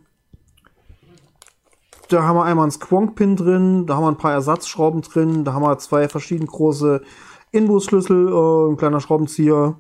da 2.09 2.23
haben 2.23 2.37
wir 2.37 2.45
einmal 2.45 2.64
einen 2.64 2.73
Squonk-Pin 2.73 3.37
drin, 3.37 3.87
da 3.87 3.97
haben 3.97 4.05
wir 4.05 4.09
ein 4.09 4.17
paar 4.17 4.33
Ersatzschrauben 4.33 5.02
drin, 5.02 5.45
da 5.45 5.52
haben 5.52 5.62
wir 5.62 5.76
zwei 5.76 6.09
verschieden 6.09 6.47
große 6.47 7.02
Inbusschlüssel, 7.50 8.28
äh, 8.28 8.73
ein 8.73 8.78
kleiner 8.78 9.00
Schraubenzieher. 9.00 9.76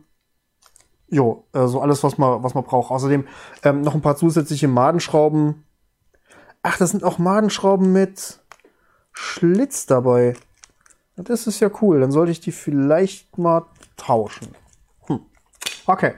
Jo, 1.10 1.46
also 1.52 1.80
alles, 1.80 2.04
was 2.04 2.18
man, 2.18 2.42
was 2.42 2.54
man 2.54 2.64
braucht. 2.64 2.90
Außerdem 2.90 3.26
ähm, 3.62 3.80
noch 3.80 3.94
ein 3.94 4.02
paar 4.02 4.16
zusätzliche 4.16 4.68
Madenschrauben. 4.68 5.64
Ach, 6.62 6.76
das 6.76 6.90
sind 6.90 7.02
auch 7.02 7.18
Madenschrauben 7.18 7.92
mit 7.92 8.40
Schlitz 9.12 9.86
dabei. 9.86 10.34
Das 11.16 11.46
ist 11.46 11.60
ja 11.60 11.70
cool. 11.80 12.00
Dann 12.00 12.12
sollte 12.12 12.32
ich 12.32 12.40
die 12.40 12.52
vielleicht 12.52 13.38
mal 13.38 13.64
tauschen. 13.96 14.54
Hm. 15.06 15.20
Okay. 15.86 16.14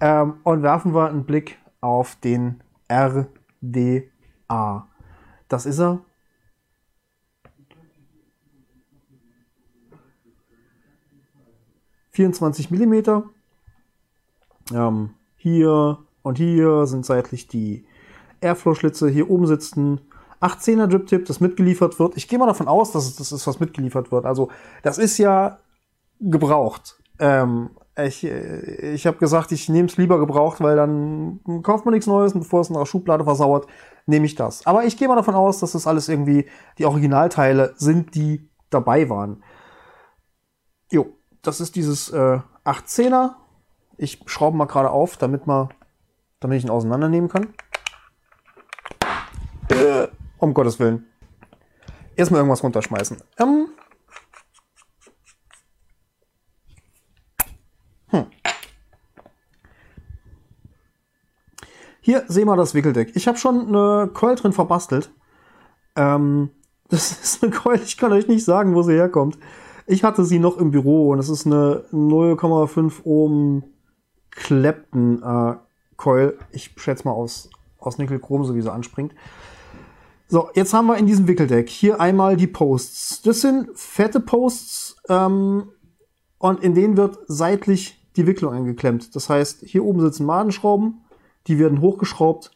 Ähm, 0.00 0.40
und 0.42 0.62
werfen 0.62 0.92
wir 0.92 1.08
einen 1.08 1.24
Blick 1.24 1.58
auf 1.80 2.16
den 2.16 2.62
RDA. 2.90 4.88
Das 5.48 5.66
ist 5.66 5.78
er. 5.78 6.00
Vierundzwanzig 12.10 12.70
Millimeter. 12.70 13.24
Ähm, 14.74 15.10
hier 15.36 15.98
und 16.22 16.38
hier 16.38 16.86
sind 16.86 17.06
seitlich 17.06 17.48
die 17.48 17.86
Airflow-Schlitze. 18.40 19.08
Hier 19.08 19.30
oben 19.30 19.46
sitzen 19.46 20.00
18er 20.40 20.86
Drip-Tip, 20.86 21.26
das 21.26 21.40
mitgeliefert 21.40 21.98
wird. 21.98 22.16
Ich 22.16 22.28
gehe 22.28 22.38
mal 22.38 22.46
davon 22.46 22.68
aus, 22.68 22.92
dass 22.92 23.06
es 23.06 23.16
das 23.16 23.32
ist, 23.32 23.46
was 23.46 23.60
mitgeliefert 23.60 24.12
wird. 24.12 24.26
Also 24.26 24.50
das 24.82 24.98
ist 24.98 25.18
ja 25.18 25.58
gebraucht. 26.20 26.96
Ähm, 27.18 27.70
ich 27.98 28.24
ich 28.24 29.06
habe 29.06 29.16
gesagt, 29.16 29.52
ich 29.52 29.68
nehme 29.68 29.88
es 29.88 29.96
lieber 29.96 30.18
gebraucht, 30.18 30.60
weil 30.60 30.76
dann 30.76 31.40
kauft 31.62 31.86
man 31.86 31.94
nichts 31.94 32.06
Neues 32.06 32.34
und 32.34 32.40
bevor 32.40 32.60
es 32.60 32.68
in 32.68 32.74
der 32.74 32.84
Schublade 32.84 33.24
versauert, 33.24 33.66
nehme 34.04 34.26
ich 34.26 34.34
das. 34.34 34.66
Aber 34.66 34.84
ich 34.84 34.98
gehe 34.98 35.08
mal 35.08 35.16
davon 35.16 35.34
aus, 35.34 35.60
dass 35.60 35.72
das 35.72 35.86
alles 35.86 36.08
irgendwie 36.08 36.46
die 36.78 36.84
Originalteile 36.84 37.74
sind, 37.76 38.14
die 38.14 38.50
dabei 38.68 39.08
waren. 39.08 39.42
Jo, 40.90 41.06
das 41.42 41.60
ist 41.60 41.74
dieses 41.76 42.10
äh, 42.10 42.40
18er. 42.64 43.34
Ich 43.98 44.20
schraube 44.26 44.56
mal 44.56 44.66
gerade 44.66 44.90
auf, 44.90 45.16
damit, 45.16 45.46
man, 45.46 45.68
damit 46.40 46.58
ich 46.58 46.64
ihn 46.64 46.70
auseinandernehmen 46.70 47.28
kann. 47.28 47.54
Äh, 49.68 50.08
um 50.38 50.54
Gottes 50.54 50.78
Willen. 50.78 51.06
Erstmal 52.14 52.40
irgendwas 52.40 52.62
runterschmeißen. 52.62 53.18
Ähm, 53.38 53.68
Hier 62.06 62.22
sehen 62.28 62.46
wir 62.46 62.54
das 62.54 62.72
Wickeldeck. 62.72 63.16
Ich 63.16 63.26
habe 63.26 63.36
schon 63.36 63.66
eine 63.66 64.08
Coil 64.14 64.36
drin 64.36 64.52
verbastelt. 64.52 65.10
Ähm, 65.96 66.50
das 66.88 67.10
ist 67.10 67.42
eine 67.42 67.50
Coil, 67.50 67.80
ich 67.84 67.96
kann 67.96 68.12
euch 68.12 68.28
nicht 68.28 68.44
sagen, 68.44 68.76
wo 68.76 68.82
sie 68.82 68.92
herkommt. 68.92 69.36
Ich 69.88 70.04
hatte 70.04 70.24
sie 70.24 70.38
noch 70.38 70.56
im 70.56 70.70
Büro 70.70 71.10
und 71.10 71.18
es 71.18 71.28
ist 71.28 71.46
eine 71.46 71.82
0,5 71.92 73.02
Ohm 73.02 73.64
Clapton 74.36 75.22
äh, 75.22 75.56
Coil. 75.96 76.38
Ich 76.52 76.72
schätze 76.76 77.04
mal 77.04 77.12
aus, 77.12 77.50
aus 77.78 77.98
Nickel-Chrom, 77.98 78.44
so 78.44 78.54
wie 78.54 78.62
sie 78.62 78.72
anspringt. 78.72 79.14
So, 80.28 80.50
jetzt 80.54 80.72
haben 80.74 80.86
wir 80.86 80.96
in 80.96 81.06
diesem 81.06 81.28
Wickeldeck 81.28 81.68
hier 81.68 82.00
einmal 82.00 82.36
die 82.36 82.46
Posts. 82.46 83.22
Das 83.22 83.40
sind 83.40 83.68
fette 83.74 84.20
Posts 84.20 84.96
ähm, 85.08 85.68
und 86.38 86.62
in 86.62 86.74
denen 86.74 86.96
wird 86.96 87.18
seitlich 87.26 88.02
die 88.16 88.26
Wicklung 88.26 88.52
eingeklemmt. 88.52 89.14
Das 89.14 89.28
heißt, 89.28 89.62
hier 89.62 89.84
oben 89.84 90.00
sitzen 90.00 90.26
Madenschrauben 90.26 91.02
die 91.46 91.58
werden 91.58 91.80
hochgeschraubt 91.80 92.50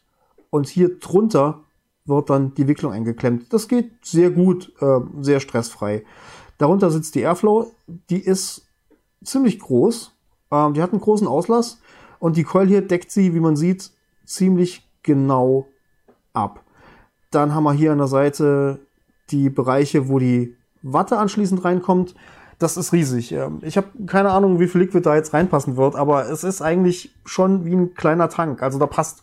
und 0.51 0.69
hier 0.69 0.99
drunter 0.99 1.65
wird 2.05 2.31
dann 2.31 2.55
die 2.55 2.67
Wicklung 2.67 2.93
eingeklemmt. 2.93 3.53
Das 3.53 3.69
geht 3.69 4.05
sehr 4.05 4.31
gut, 4.31 4.73
äh, 4.81 5.01
sehr 5.21 5.41
stressfrei. 5.41 6.05
Darunter 6.59 6.91
sitzt 6.91 7.15
die 7.15 7.21
Airflow, 7.21 7.73
die 7.87 8.21
ist 8.21 8.67
ziemlich 9.23 9.59
groß, 9.59 10.13
ähm, 10.51 10.75
die 10.75 10.83
hat 10.83 10.93
einen 10.93 11.01
großen 11.01 11.27
Auslass 11.27 11.81
und 12.19 12.37
die 12.37 12.45
Coil 12.45 12.67
hier 12.67 12.87
deckt 12.87 13.11
sie, 13.11 13.35
wie 13.35 13.41
man 13.41 13.57
sieht, 13.57 13.91
ziemlich 14.25 14.89
genau 15.03 15.67
ab. 16.33 16.65
Dann 17.31 17.55
haben 17.55 17.65
wir 17.65 17.73
hier 17.73 17.93
an 17.93 17.99
der 17.99 18.07
Seite 18.07 18.81
die 19.31 19.51
Bereiche, 19.51 20.09
wo 20.09 20.19
die 20.19 20.57
Watte 20.83 21.19
anschließend 21.19 21.65
reinkommt 21.65 22.15
das 22.61 22.77
ist 22.77 22.93
riesig. 22.93 23.35
Ich 23.63 23.77
habe 23.79 23.89
keine 24.07 24.33
Ahnung, 24.33 24.61
wie 24.61 24.69
viel 24.69 24.83
Liquid 24.83 25.05
da 25.05 25.17
jetzt 25.17 25.33
reinpassen 25.33 25.79
wird, 25.79 25.97
aber 25.97 26.29
es 26.29 26.45
ist 26.45 26.61
eigentlich 26.61 27.11
schon 27.25 27.65
wie 27.65 27.75
ein 27.75 27.95
kleiner 27.95 28.29
Tank. 28.29 28.63
Also 28.63 28.79
da 28.79 28.87
passt 28.87 29.23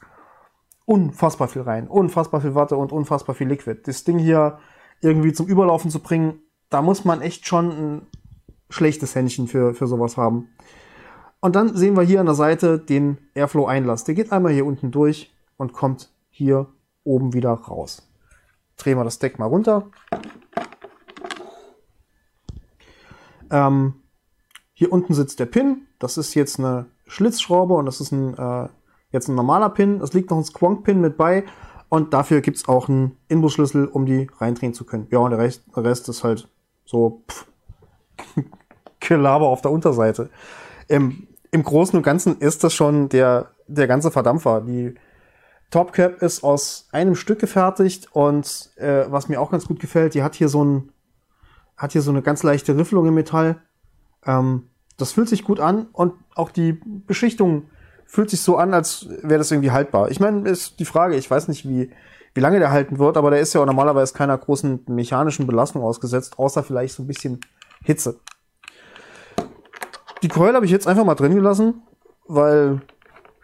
unfassbar 0.86 1.48
viel 1.48 1.62
rein. 1.62 1.88
Unfassbar 1.88 2.42
viel 2.42 2.56
Watte 2.56 2.76
und 2.78 2.92
unfassbar 2.92 3.36
viel 3.36 3.48
Liquid. 3.48 3.82
Das 3.86 4.04
Ding 4.04 4.18
hier 4.18 4.58
irgendwie 5.02 5.34
zum 5.34 5.46
Überlaufen 5.46 5.92
zu 5.92 6.00
bringen, 6.00 6.40
da 6.72 6.82
muss 6.82 7.06
man 7.06 7.22
echt 7.22 7.48
schon 7.48 7.70
ein 7.70 8.02
schlechtes 8.72 9.14
Händchen 9.14 9.48
für, 9.48 9.76
für 9.76 9.86
sowas 9.86 10.18
haben. 10.18 10.50
Und 11.40 11.56
dann 11.56 11.76
sehen 11.76 11.96
wir 11.96 12.04
hier 12.04 12.20
an 12.20 12.26
der 12.26 12.36
Seite 12.36 12.80
den 12.80 13.18
Airflow-Einlass. 13.36 14.04
Der 14.04 14.16
geht 14.16 14.32
einmal 14.32 14.54
hier 14.54 14.66
unten 14.66 14.92
durch 14.92 15.34
und 15.58 15.74
kommt 15.74 16.10
hier 16.30 16.68
oben 17.04 17.34
wieder 17.34 17.52
raus. 17.52 18.08
Drehen 18.78 18.98
wir 18.98 19.04
das 19.04 19.20
Deck 19.20 19.40
mal 19.40 19.46
runter. 19.46 19.90
Ähm, 23.50 23.94
hier 24.74 24.92
unten 24.92 25.14
sitzt 25.14 25.40
der 25.40 25.46
Pin. 25.46 25.88
Das 26.00 26.18
ist 26.18 26.34
jetzt 26.34 26.60
eine 26.60 26.88
Schlitzschraube 27.08 27.74
und 27.74 27.86
das 27.86 28.02
ist 28.02 28.12
ein, 28.12 28.38
äh, 28.38 28.68
jetzt 29.12 29.28
ein 29.28 29.36
normaler 29.36 29.70
Pin. 29.70 30.02
Es 30.02 30.14
liegt 30.14 30.30
noch 30.30 30.38
ein 30.38 30.44
Squonk-Pin 30.44 31.02
mit 31.02 31.18
bei. 31.18 31.46
Und 31.90 32.14
dafür 32.14 32.42
gibt 32.42 32.58
es 32.58 32.68
auch 32.68 32.90
einen 32.90 33.18
Inbusschlüssel, 33.30 33.86
um 33.86 34.06
die 34.06 34.30
reindrehen 34.38 34.74
zu 34.74 34.86
können. 34.86 35.08
Ja, 35.10 35.20
und 35.20 35.32
der 35.32 35.40
Rest, 35.40 35.64
der 35.76 35.84
Rest 35.86 36.10
ist 36.10 36.24
halt 36.24 36.50
so 36.86 37.24
Gelaber 39.00 39.48
auf 39.48 39.62
der 39.62 39.72
Unterseite. 39.72 40.30
Im, 40.88 41.28
Im 41.52 41.64
Großen 41.64 41.98
und 41.98 42.04
Ganzen 42.04 42.40
ist 42.40 42.64
das 42.64 42.74
schon 42.74 43.10
der, 43.10 43.52
der 43.68 43.88
ganze 43.88 44.12
Verdampfer. 44.12 44.62
Die 44.62 44.96
Topcap 45.70 46.22
ist 46.22 46.44
aus 46.44 46.88
einem 46.92 47.16
Stück 47.16 47.40
gefertigt 47.40 48.08
und 48.12 48.72
äh, 48.78 49.06
was 49.10 49.28
mir 49.28 49.42
auch 49.42 49.52
ganz 49.52 49.66
gut 49.66 49.80
gefällt, 49.80 50.14
die 50.14 50.24
hat 50.24 50.36
hier 50.36 50.50
so 50.50 50.64
ein 50.64 50.92
hat 51.78 51.92
hier 51.92 52.02
so 52.02 52.10
eine 52.10 52.24
ganz 52.24 52.42
leichte 52.42 52.76
Riffelung 52.76 53.08
im 53.08 53.14
Metall. 53.14 53.62
Ähm, 54.26 54.70
das 54.98 55.12
fühlt 55.12 55.30
sich 55.30 55.44
gut 55.44 55.60
an 55.60 55.88
und 55.94 56.14
auch 56.34 56.50
die 56.50 56.74
Beschichtung 56.74 57.70
fühlt 58.06 58.30
sich 58.30 58.42
so 58.42 58.58
an, 58.58 58.74
als 58.74 59.08
wäre 59.22 59.38
das 59.38 59.52
irgendwie 59.52 59.72
haltbar. 59.72 60.10
Ich 60.10 60.20
meine, 60.20 60.50
ist 60.50 60.80
die 60.80 60.86
Frage, 60.86 61.16
ich 61.16 61.30
weiß 61.30 61.48
nicht, 61.50 61.68
wie, 61.68 61.92
wie 62.34 62.40
lange 62.40 62.58
der 62.60 62.72
halten 62.72 62.98
wird, 62.98 63.16
aber 63.16 63.30
der 63.30 63.42
ist 63.42 63.54
ja 63.54 63.62
auch 63.62 63.66
normalerweise 63.66 64.14
keiner 64.14 64.38
großen 64.38 64.86
mechanischen 64.88 65.46
Belastung 65.46 65.84
ausgesetzt, 65.84 66.40
außer 66.40 66.64
vielleicht 66.64 66.96
so 66.96 67.04
ein 67.04 67.08
bisschen 67.08 67.42
Hitze. 67.84 68.20
Die 70.22 70.28
Coil 70.28 70.56
habe 70.56 70.66
ich 70.66 70.72
jetzt 70.72 70.88
einfach 70.88 71.06
mal 71.06 71.16
drin 71.16 71.36
gelassen, 71.36 71.84
weil, 72.28 72.82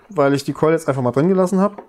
weil 0.10 0.34
ich 0.34 0.44
die 0.44 0.54
Coil 0.54 0.72
jetzt 0.72 0.88
einfach 0.88 1.02
mal 1.02 1.12
drin 1.12 1.30
gelassen 1.30 1.60
habe. 1.60 1.84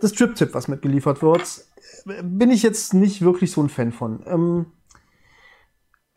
Das 0.00 0.12
Trip-Tip, 0.12 0.54
was 0.54 0.68
mitgeliefert 0.68 1.22
wird, 1.22 1.64
bin 2.22 2.50
ich 2.50 2.62
jetzt 2.62 2.94
nicht 2.94 3.22
wirklich 3.22 3.52
so 3.52 3.62
ein 3.62 3.68
Fan 3.68 3.92
von. 3.92 4.22
Ähm, 4.26 4.66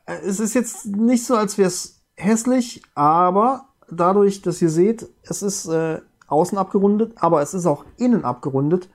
es 0.05 0.39
ist 0.39 0.53
jetzt 0.53 0.85
nicht 0.85 1.25
so, 1.25 1.35
als 1.35 1.57
wäre 1.57 1.67
es 1.67 2.03
hässlich, 2.15 2.81
aber 2.95 3.69
dadurch, 3.89 4.41
dass 4.41 4.61
ihr 4.61 4.69
seht, 4.69 5.07
es 5.23 5.41
ist 5.41 5.67
äh, 5.67 6.01
außen 6.27 6.57
abgerundet, 6.57 7.13
aber 7.17 7.41
es 7.41 7.53
ist 7.53 7.65
auch 7.65 7.85
innen 7.97 8.25
abgerundet, 8.25 8.89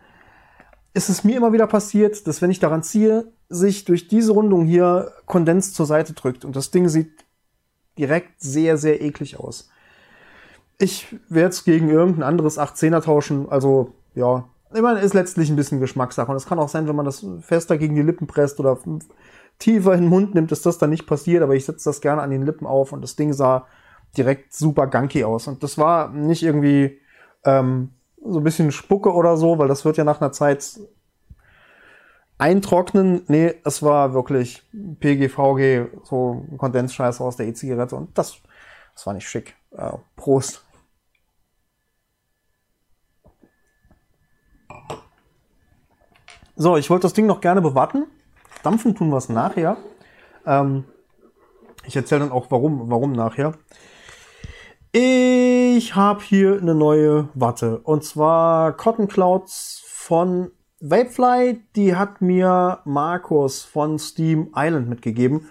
ist 0.94 1.08
es 1.08 1.22
mir 1.22 1.36
immer 1.36 1.52
wieder 1.52 1.66
passiert, 1.66 2.26
dass 2.26 2.42
wenn 2.42 2.50
ich 2.50 2.58
daran 2.58 2.82
ziehe, 2.82 3.32
sich 3.50 3.84
durch 3.84 4.08
diese 4.08 4.32
Rundung 4.32 4.64
hier 4.64 5.12
Kondens 5.26 5.74
zur 5.74 5.84
Seite 5.84 6.14
drückt. 6.14 6.44
Und 6.44 6.56
das 6.56 6.70
Ding 6.70 6.88
sieht 6.88 7.24
direkt 7.98 8.40
sehr, 8.40 8.78
sehr 8.78 9.02
eklig 9.02 9.38
aus. 9.38 9.68
Ich 10.78 11.14
werde 11.28 11.50
es 11.50 11.64
gegen 11.64 11.90
irgendein 11.90 12.22
anderes 12.22 12.58
810er 12.58 13.02
tauschen, 13.02 13.50
also 13.50 13.92
ja, 14.14 14.48
ich 14.72 14.80
meine, 14.80 15.00
ist 15.00 15.14
letztlich 15.14 15.50
ein 15.50 15.56
bisschen 15.56 15.80
Geschmackssache. 15.80 16.30
Und 16.30 16.36
es 16.36 16.46
kann 16.46 16.60
auch 16.60 16.68
sein, 16.68 16.86
wenn 16.86 16.96
man 16.96 17.04
das 17.04 17.26
fester 17.40 17.76
gegen 17.76 17.96
die 17.96 18.02
Lippen 18.02 18.28
presst 18.28 18.60
oder 18.60 18.78
tiefer 19.58 19.94
in 19.94 20.02
den 20.02 20.08
Mund 20.08 20.34
nimmt, 20.34 20.52
dass 20.52 20.62
das 20.62 20.78
dann 20.78 20.90
nicht 20.90 21.06
passiert, 21.06 21.42
aber 21.42 21.54
ich 21.54 21.64
setze 21.64 21.90
das 21.90 22.00
gerne 22.00 22.22
an 22.22 22.30
den 22.30 22.46
Lippen 22.46 22.66
auf 22.66 22.92
und 22.92 23.02
das 23.02 23.16
Ding 23.16 23.32
sah 23.32 23.66
direkt 24.16 24.54
super 24.54 24.86
gunky 24.86 25.24
aus. 25.24 25.48
Und 25.48 25.62
das 25.64 25.76
war 25.76 26.10
nicht 26.10 26.42
irgendwie 26.42 26.98
ähm, 27.44 27.90
so 28.24 28.38
ein 28.38 28.44
bisschen 28.44 28.70
Spucke 28.70 29.12
oder 29.12 29.36
so, 29.36 29.58
weil 29.58 29.68
das 29.68 29.84
wird 29.84 29.96
ja 29.96 30.04
nach 30.04 30.20
einer 30.20 30.32
Zeit 30.32 30.78
eintrocknen. 32.40 33.22
Nee, 33.28 33.54
es 33.64 33.82
war 33.82 34.14
wirklich 34.14 34.62
PGVG, 35.00 35.88
so 36.04 36.46
ein 36.50 36.58
Kondensscheiß 36.58 37.20
aus 37.20 37.36
der 37.36 37.46
E-Zigarette 37.46 37.96
und 37.96 38.16
das, 38.16 38.40
das 38.94 39.06
war 39.06 39.14
nicht 39.14 39.28
schick. 39.28 39.54
Äh, 39.72 39.92
Prost. 40.16 40.64
So, 46.56 46.76
ich 46.76 46.90
wollte 46.90 47.02
das 47.02 47.12
Ding 47.12 47.26
noch 47.26 47.40
gerne 47.40 47.60
bewatten. 47.60 48.06
Dampfen 48.62 48.94
tun 48.94 49.10
wir 49.10 49.16
es 49.16 49.28
nachher. 49.28 49.76
Ähm, 50.44 50.84
ich 51.84 51.96
erzähle 51.96 52.20
dann 52.20 52.32
auch, 52.32 52.50
warum, 52.50 52.90
warum 52.90 53.12
nachher. 53.12 53.54
Ich 54.92 55.94
habe 55.94 56.20
hier 56.22 56.58
eine 56.58 56.74
neue 56.74 57.28
Watte. 57.34 57.78
Und 57.78 58.04
zwar 58.04 58.76
Cotton 58.76 59.08
Clouds 59.08 59.82
von 59.86 60.50
Vapefly. 60.80 61.62
Die 61.76 61.94
hat 61.96 62.20
mir 62.20 62.80
Markus 62.84 63.62
von 63.62 63.98
Steam 63.98 64.52
Island 64.56 64.88
mitgegeben. 64.88 65.48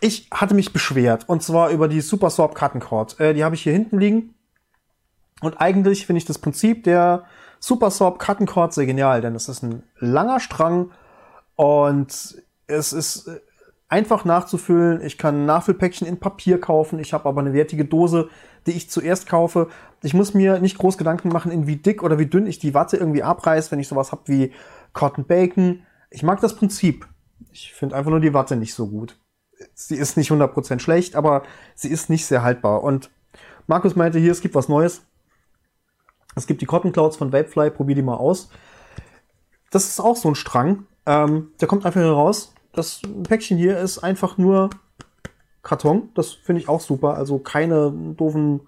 Ich 0.00 0.28
hatte 0.32 0.54
mich 0.54 0.72
beschwert. 0.72 1.28
Und 1.28 1.42
zwar 1.42 1.70
über 1.70 1.88
die 1.88 2.00
Super 2.00 2.30
Swap 2.30 2.54
Cotton 2.54 2.80
Cord. 2.80 3.18
Äh, 3.20 3.34
die 3.34 3.44
habe 3.44 3.54
ich 3.54 3.62
hier 3.62 3.72
hinten 3.72 3.98
liegen. 3.98 4.34
Und 5.40 5.60
eigentlich 5.60 6.06
finde 6.06 6.18
ich 6.18 6.24
das 6.24 6.38
Prinzip 6.38 6.84
der 6.84 7.24
Super 7.58 7.90
Swap 7.90 8.18
Cotton 8.18 8.46
Cord 8.46 8.74
sehr 8.74 8.86
genial, 8.86 9.20
denn 9.20 9.34
es 9.34 9.48
ist 9.48 9.62
ein 9.62 9.84
langer 9.98 10.40
Strang 10.40 10.90
und 11.54 12.42
es 12.66 12.92
ist 12.92 13.28
äh, 13.28 13.40
einfach 13.92 14.24
nachzufüllen. 14.24 15.04
Ich 15.04 15.18
kann 15.18 15.44
Nachfüllpäckchen 15.44 16.08
in 16.08 16.18
Papier 16.18 16.58
kaufen. 16.58 16.98
Ich 16.98 17.12
habe 17.12 17.28
aber 17.28 17.42
eine 17.42 17.52
wertige 17.52 17.84
Dose, 17.84 18.30
die 18.66 18.70
ich 18.70 18.88
zuerst 18.88 19.28
kaufe. 19.28 19.68
Ich 20.02 20.14
muss 20.14 20.32
mir 20.32 20.60
nicht 20.60 20.78
groß 20.78 20.96
Gedanken 20.96 21.28
machen, 21.28 21.52
in 21.52 21.66
wie 21.66 21.76
dick 21.76 22.02
oder 22.02 22.18
wie 22.18 22.24
dünn 22.24 22.46
ich 22.46 22.58
die 22.58 22.72
Watte 22.72 22.96
irgendwie 22.96 23.22
abreiß, 23.22 23.70
wenn 23.70 23.80
ich 23.80 23.88
sowas 23.88 24.10
habe 24.10 24.22
wie 24.28 24.52
Cotton 24.94 25.26
Bacon. 25.26 25.82
Ich 26.08 26.22
mag 26.22 26.40
das 26.40 26.56
Prinzip. 26.56 27.06
Ich 27.50 27.74
finde 27.74 27.94
einfach 27.94 28.10
nur 28.10 28.20
die 28.20 28.32
Watte 28.32 28.56
nicht 28.56 28.72
so 28.72 28.88
gut. 28.88 29.18
Sie 29.74 29.96
ist 29.96 30.16
nicht 30.16 30.30
100% 30.30 30.78
schlecht, 30.78 31.14
aber 31.14 31.42
sie 31.74 31.88
ist 31.88 32.08
nicht 32.08 32.24
sehr 32.24 32.42
haltbar. 32.42 32.82
Und 32.82 33.10
Markus 33.66 33.94
meinte 33.94 34.18
hier, 34.18 34.32
es 34.32 34.40
gibt 34.40 34.54
was 34.54 34.70
Neues. 34.70 35.02
Es 36.34 36.46
gibt 36.46 36.62
die 36.62 36.66
Cotton 36.66 36.92
Clouds 36.92 37.18
von 37.18 37.30
Vapefly, 37.30 37.70
probier 37.70 37.94
die 37.94 38.02
mal 38.02 38.16
aus. 38.16 38.48
Das 39.70 39.84
ist 39.84 40.00
auch 40.00 40.16
so 40.16 40.30
ein 40.30 40.34
Strang. 40.34 40.86
Ähm, 41.04 41.48
der 41.60 41.68
kommt 41.68 41.84
einfach 41.84 42.00
hier 42.00 42.10
raus 42.10 42.51
das 42.72 43.02
Päckchen 43.24 43.58
hier 43.58 43.78
ist 43.78 43.98
einfach 43.98 44.38
nur 44.38 44.70
Karton. 45.62 46.10
Das 46.14 46.32
finde 46.32 46.62
ich 46.62 46.68
auch 46.68 46.80
super. 46.80 47.14
Also 47.14 47.38
keine 47.38 47.92
doofen 48.16 48.60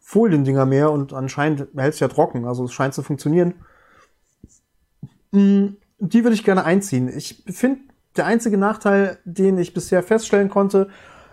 Foliendinger 0.00 0.66
mehr 0.66 0.90
und 0.90 1.12
anscheinend 1.12 1.68
hält 1.76 1.94
es 1.94 2.00
ja 2.00 2.08
trocken. 2.08 2.44
Also 2.44 2.64
es 2.64 2.72
scheint 2.72 2.94
zu 2.94 3.02
funktionieren. 3.02 3.54
Mm, 5.30 5.68
die 5.98 6.24
würde 6.24 6.34
ich 6.34 6.44
gerne 6.44 6.64
einziehen. 6.64 7.08
Ich 7.08 7.42
finde, 7.48 7.80
der 8.16 8.26
einzige 8.26 8.58
Nachteil, 8.58 9.18
den 9.24 9.58
ich 9.58 9.72
bisher 9.72 10.02
feststellen 10.02 10.50
konnte, 10.50 10.88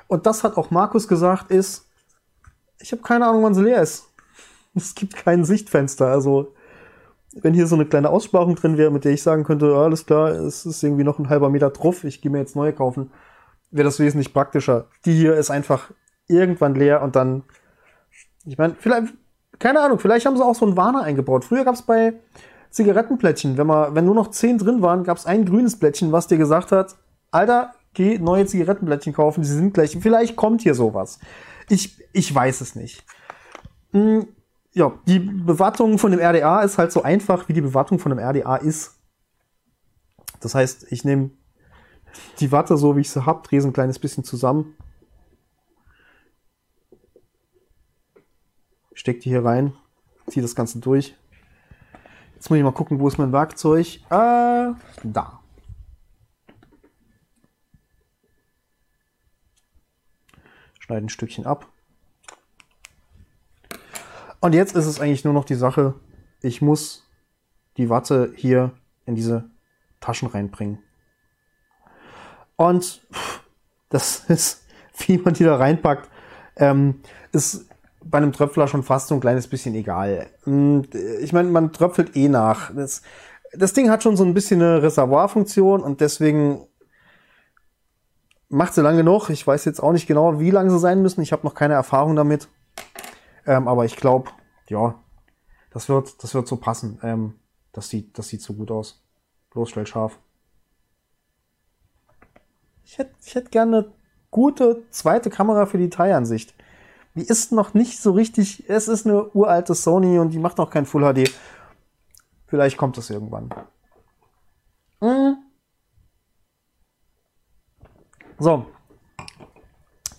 und 0.07 0.25
das 0.25 0.43
hat 0.43 0.57
auch 0.57 0.71
Markus 0.71 1.07
gesagt, 1.07 1.51
ist, 1.51 1.89
ich 2.79 2.91
habe 2.91 3.01
keine 3.01 3.27
Ahnung, 3.27 3.43
wann 3.43 3.53
sie 3.53 3.63
leer 3.63 3.81
ist. 3.81 4.07
Es 4.73 4.95
gibt 4.95 5.17
kein 5.17 5.43
Sichtfenster. 5.43 6.07
Also 6.07 6.53
wenn 7.33 7.53
hier 7.53 7.67
so 7.67 7.75
eine 7.75 7.85
kleine 7.85 8.09
Aussparung 8.09 8.55
drin 8.55 8.77
wäre, 8.77 8.91
mit 8.91 9.05
der 9.05 9.13
ich 9.13 9.23
sagen 9.23 9.43
könnte, 9.43 9.73
alles 9.75 10.05
klar, 10.05 10.29
es 10.31 10.65
ist 10.65 10.83
irgendwie 10.83 11.03
noch 11.03 11.19
ein 11.19 11.29
halber 11.29 11.49
Meter 11.49 11.69
drauf, 11.69 12.03
ich 12.03 12.21
gehe 12.21 12.31
mir 12.31 12.39
jetzt 12.39 12.55
neue 12.55 12.73
kaufen, 12.73 13.11
wäre 13.71 13.85
das 13.85 13.99
wesentlich 13.99 14.33
praktischer. 14.33 14.87
Die 15.05 15.13
hier 15.13 15.35
ist 15.35 15.49
einfach 15.49 15.91
irgendwann 16.27 16.75
leer 16.75 17.01
und 17.01 17.15
dann, 17.15 17.43
ich 18.45 18.57
meine, 18.57 18.75
vielleicht, 18.77 19.13
keine 19.59 19.81
Ahnung, 19.81 19.99
vielleicht 19.99 20.25
haben 20.25 20.35
sie 20.35 20.43
auch 20.43 20.55
so 20.55 20.65
einen 20.65 20.77
Warner 20.77 21.03
eingebaut. 21.03 21.45
Früher 21.45 21.63
gab 21.63 21.75
es 21.75 21.83
bei 21.83 22.13
Zigarettenplättchen, 22.69 23.57
wenn 23.57 23.67
man, 23.67 23.95
wenn 23.95 24.05
nur 24.05 24.15
noch 24.15 24.31
zehn 24.31 24.57
drin 24.57 24.81
waren, 24.81 25.03
gab 25.03 25.17
es 25.17 25.25
ein 25.25 25.45
grünes 25.45 25.77
Plättchen, 25.77 26.11
was 26.11 26.27
dir 26.27 26.37
gesagt 26.37 26.71
hat, 26.71 26.95
Alter, 27.31 27.73
geh 27.93 28.17
neue 28.17 28.45
Zigarettenplättchen 28.45 29.13
kaufen, 29.13 29.41
die 29.41 29.47
sind 29.47 29.73
gleich. 29.73 29.97
Vielleicht 29.99 30.35
kommt 30.35 30.61
hier 30.61 30.75
sowas. 30.75 31.19
Ich, 31.69 31.97
ich 32.13 32.33
weiß 32.33 32.61
es 32.61 32.75
nicht. 32.75 33.05
Hm, 33.91 34.27
ja, 34.73 34.97
die 35.05 35.19
Bewartung 35.19 35.97
von 35.97 36.11
dem 36.11 36.19
RDA 36.19 36.61
ist 36.61 36.77
halt 36.77 36.91
so 36.91 37.03
einfach, 37.03 37.49
wie 37.49 37.53
die 37.53 37.61
Bewartung 37.61 37.99
von 37.99 38.11
einem 38.11 38.25
RDA 38.25 38.55
ist. 38.57 38.97
Das 40.39 40.55
heißt, 40.55 40.91
ich 40.91 41.03
nehme 41.03 41.31
die 42.39 42.51
Watte 42.51 42.77
so, 42.77 42.95
wie 42.95 43.01
ich 43.01 43.09
sie 43.09 43.25
habe, 43.25 43.47
drehe 43.47 43.61
sie 43.61 43.67
ein 43.67 43.73
kleines 43.73 43.99
bisschen 43.99 44.23
zusammen. 44.23 44.75
Steck 48.93 49.21
die 49.21 49.29
hier 49.29 49.43
rein, 49.43 49.73
ziehe 50.27 50.41
das 50.41 50.55
Ganze 50.55 50.79
durch. 50.79 51.15
Jetzt 52.35 52.49
muss 52.49 52.57
ich 52.57 52.63
mal 52.63 52.71
gucken, 52.71 52.99
wo 52.99 53.07
ist 53.07 53.17
mein 53.17 53.31
Werkzeug? 53.31 53.99
Äh, 54.09 54.73
da. 55.03 55.39
Schneide 60.79 61.05
ein 61.05 61.09
Stückchen 61.09 61.45
ab. 61.45 61.67
Und 64.41 64.53
jetzt 64.53 64.75
ist 64.75 64.87
es 64.87 64.99
eigentlich 64.99 65.23
nur 65.23 65.33
noch 65.33 65.45
die 65.45 65.55
Sache, 65.55 65.93
ich 66.41 66.61
muss 66.61 67.07
die 67.77 67.89
Watte 67.89 68.33
hier 68.35 68.71
in 69.05 69.15
diese 69.15 69.49
Taschen 69.99 70.27
reinbringen. 70.27 70.79
Und 72.55 73.01
das 73.89 74.25
ist, 74.27 74.65
wie 74.97 75.19
man 75.19 75.35
die 75.35 75.43
da 75.43 75.55
reinpackt, 75.55 76.09
ähm, 76.57 77.01
ist 77.31 77.67
bei 78.03 78.17
einem 78.17 78.33
Tröpfler 78.33 78.67
schon 78.67 78.81
fast 78.81 79.07
so 79.07 79.15
ein 79.15 79.21
kleines 79.21 79.47
bisschen 79.47 79.75
egal. 79.75 80.27
Hm, 80.43 80.87
ich 81.21 81.33
meine, 81.33 81.49
man 81.49 81.71
tröpfelt 81.71 82.15
eh 82.15 82.27
nach. 82.27 82.73
Das, 82.75 83.03
das 83.53 83.73
Ding 83.73 83.91
hat 83.91 84.01
schon 84.01 84.17
so 84.17 84.23
ein 84.23 84.33
bisschen 84.33 84.59
eine 84.59 84.81
Reservoirfunktion 84.81 85.81
und 85.81 86.01
deswegen 86.01 86.65
macht 88.49 88.73
sie 88.73 88.81
lang 88.81 88.97
genug. 88.97 89.29
Ich 89.29 89.45
weiß 89.45 89.65
jetzt 89.65 89.81
auch 89.81 89.91
nicht 89.91 90.07
genau, 90.07 90.39
wie 90.39 90.49
lang 90.49 90.71
sie 90.71 90.79
sein 90.79 91.03
müssen. 91.03 91.21
Ich 91.21 91.31
habe 91.31 91.45
noch 91.45 91.53
keine 91.53 91.75
Erfahrung 91.75 92.15
damit. 92.15 92.49
Ähm, 93.45 93.67
aber 93.67 93.85
ich 93.85 93.95
glaube, 93.95 94.31
ja, 94.67 94.95
das 95.71 95.89
wird, 95.89 96.23
das 96.23 96.33
wird 96.33 96.47
so 96.47 96.57
passen. 96.57 96.99
Ähm, 97.03 97.39
das 97.71 97.89
sieht, 97.89 98.17
das 98.17 98.27
sieht 98.27 98.41
so 98.41 98.53
gut 98.53 98.71
aus. 98.71 99.01
Bloßstell 99.51 99.87
scharf. 99.87 100.19
Ich 102.83 102.97
hätte, 102.97 103.15
ich 103.23 103.35
hätte 103.35 103.49
gerne 103.49 103.77
eine 103.77 103.93
gute 104.29 104.83
zweite 104.89 105.29
Kamera 105.29 105.65
für 105.65 105.77
die 105.77 105.89
Detailansicht. 105.89 106.53
Die 107.15 107.23
ist 107.23 107.51
noch 107.51 107.73
nicht 107.73 107.99
so 107.99 108.11
richtig. 108.11 108.69
Es 108.69 108.87
ist 108.87 109.05
eine 109.05 109.29
uralte 109.31 109.75
Sony 109.75 110.19
und 110.19 110.31
die 110.31 110.39
macht 110.39 110.57
noch 110.57 110.69
kein 110.69 110.85
Full 110.85 111.13
HD. 111.13 111.31
Vielleicht 112.47 112.77
kommt 112.77 112.97
es 112.97 113.09
irgendwann. 113.09 113.53
Hm. 114.99 115.37
So. 118.39 118.65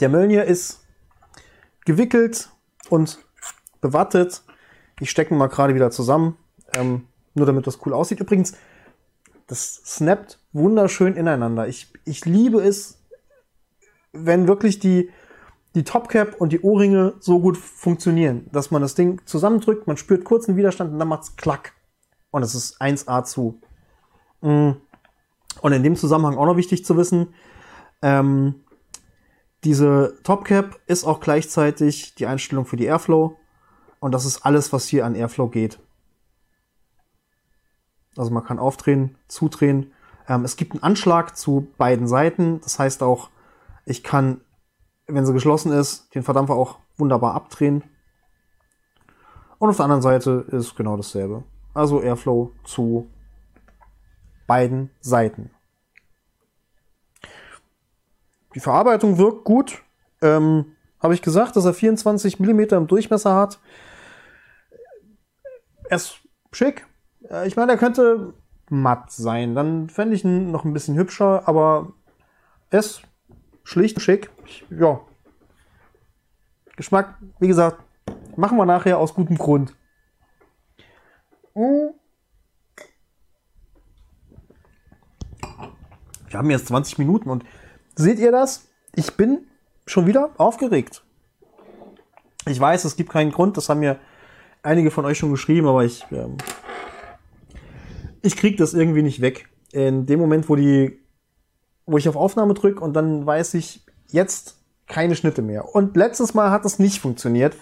Der 0.01 0.09
Mölnir 0.09 0.45
ist 0.45 0.85
gewickelt 1.85 2.51
und 2.93 3.19
bewattet. 3.81 4.43
Ich 5.01 5.11
stecke 5.11 5.33
mal 5.35 5.49
gerade 5.49 5.75
wieder 5.75 5.91
zusammen, 5.91 6.37
ähm, 6.75 7.07
nur 7.35 7.47
damit 7.47 7.67
das 7.67 7.79
cool 7.87 7.95
aussieht. 7.95 8.21
Übrigens, 8.21 8.53
das 9.47 9.81
snappt 9.87 10.39
wunderschön 10.53 11.17
ineinander. 11.17 11.67
Ich, 11.69 11.91
ich 12.05 12.27
liebe 12.27 12.61
es, 12.61 12.99
wenn 14.13 14.47
wirklich 14.47 14.79
die, 14.79 15.11
die 15.75 15.85
Topcap 15.85 16.39
und 16.39 16.53
die 16.53 16.61
Ohrringe 16.61 17.15
so 17.19 17.41
gut 17.41 17.57
funktionieren, 17.57 18.47
dass 18.53 18.71
man 18.71 18.83
das 18.83 18.95
Ding 18.95 19.23
zusammendrückt, 19.25 19.87
man 19.87 19.97
spürt 19.97 20.25
kurzen 20.25 20.59
Widerstand 20.59 20.93
und 20.93 20.99
dann 20.99 21.09
macht's 21.09 21.37
klack. 21.37 21.73
Und 22.31 22.43
es 22.43 22.55
ist 22.55 22.81
1A 22.81 23.25
zu. 23.25 23.59
Mm. 24.43 24.73
Und 25.63 25.73
in 25.73 25.83
dem 25.83 25.97
Zusammenhang 25.97 26.37
auch 26.37 26.47
noch 26.47 26.57
wichtig 26.57 26.85
zu 26.85 26.97
wissen, 26.99 27.33
ähm, 28.03 28.63
diese 29.65 30.19
Topcap 30.25 30.81
ist 30.87 31.05
auch 31.05 31.21
gleichzeitig 31.21 32.15
die 32.17 32.27
Einstellung 32.27 32.65
für 32.65 32.77
die 32.77 32.87
Airflow. 32.87 33.37
Und 34.01 34.13
das 34.13 34.25
ist 34.25 34.45
alles, 34.45 34.73
was 34.73 34.89
hier 34.89 35.07
an 35.07 35.15
Airflow 35.15 35.49
geht. 35.49 35.79
Also 38.17 38.31
man 38.33 38.45
kann 38.45 38.59
aufdrehen, 38.59 39.17
zudrehen. 39.29 39.93
Ähm, 40.29 40.45
es 40.45 40.57
gibt 40.57 40.73
einen 40.73 40.83
Anschlag 40.83 41.37
zu 41.37 41.69
beiden 41.79 42.09
Seiten. 42.09 42.61
Das 42.61 42.79
heißt 42.79 43.03
auch, 43.03 43.31
ich 43.87 44.03
kann, 44.03 44.41
wenn 45.07 45.25
sie 45.25 45.33
geschlossen 45.33 45.73
ist, 45.73 46.13
den 46.15 46.23
Verdampfer 46.23 46.55
auch 46.55 46.79
wunderbar 46.97 47.35
abdrehen. 47.35 47.85
Und 49.59 49.71
auf 49.71 49.77
der 49.77 49.85
anderen 49.85 50.03
Seite 50.03 50.45
ist 50.49 50.75
genau 50.75 50.97
dasselbe. 50.97 51.45
Also 51.73 52.03
Airflow 52.03 52.53
zu 52.65 53.09
beiden 54.49 54.91
Seiten. 55.01 55.51
Die 58.55 58.61
Verarbeitung 58.61 59.19
wirkt 59.19 59.45
gut. 59.45 59.83
Ähm, 60.21 60.77
Habe 61.01 61.15
ich 61.15 61.23
gesagt, 61.23 61.57
dass 61.57 61.65
er 61.65 61.75
24 61.75 62.39
mm 62.39 62.61
im 62.61 62.87
Durchmesser 62.87 63.35
hat. 63.35 63.61
Er 65.89 65.97
ist 65.97 66.21
schick. 66.53 66.87
Ich 67.47 67.57
meine, 67.57 67.73
er 67.73 67.79
könnte 67.79 68.35
matt 68.69 69.11
sein. 69.13 69.55
Dann 69.55 69.89
fände 69.89 70.15
ich 70.15 70.25
ihn 70.25 70.51
noch 70.51 70.65
ein 70.65 70.73
bisschen 70.73 70.97
hübscher, 70.97 71.47
aber 71.47 71.93
er 72.71 72.81
ist 72.81 73.03
schlicht 73.65 73.97
und 73.97 74.03
schick. 74.03 74.31
Ich, 74.47 74.65
ja. 74.71 75.01
Geschmack, 76.77 77.19
wie 77.39 77.49
gesagt, 77.49 77.83
machen 78.37 78.57
wir 78.57 78.65
nachher 78.65 78.99
aus 78.99 79.15
gutem 79.15 79.37
Grund. 79.37 79.77
Wir 86.33 86.39
haben 86.39 86.51
jetzt 86.51 86.69
20 86.69 86.99
Minuten 86.99 87.29
und 87.29 87.45
seht 87.95 88.19
ihr 88.19 88.33
das? 88.33 88.69
Ich 88.95 89.17
bin 89.17 89.47
schon 89.87 90.07
wieder 90.07 90.31
aufgeregt. 90.39 91.03
Ich 92.47 92.59
weiß, 92.59 92.85
es 92.85 92.97
gibt 92.97 93.11
keinen 93.11 93.31
Grund, 93.31 93.57
das 93.57 93.69
haben 93.69 93.81
mir 93.81 93.99
einige 94.63 94.91
von 94.91 95.05
euch 95.05 95.19
schon 95.19 95.31
geschrieben, 95.31 95.67
aber 95.67 95.85
ich, 95.85 96.05
ähm, 96.11 96.37
ich 98.21 98.37
krieg 98.37 98.57
das 98.57 98.75
irgendwie 98.75 99.03
nicht 99.03 99.21
weg. 99.21 99.49
In 99.73 100.07
dem 100.07 100.21
Moment, 100.21 100.49
wo 100.49 100.57
die, 100.57 101.01
wo 101.87 101.99
ich 101.99 102.09
auf 102.09 102.17
Aufnahme 102.17 102.55
drücke 102.55 102.81
und 102.81 102.95
dann 102.95 103.25
weiß 103.25 103.55
ich 103.55 103.85
jetzt 104.09 104.59
keine 104.87 105.17
Schnitte 105.17 105.43
mehr. 105.43 105.75
Und 105.75 105.97
letztes 105.97 106.35
Mal 106.35 106.51
hat 106.51 106.65
das 106.65 106.79
nicht 106.79 107.01
funktioniert. 107.01 107.57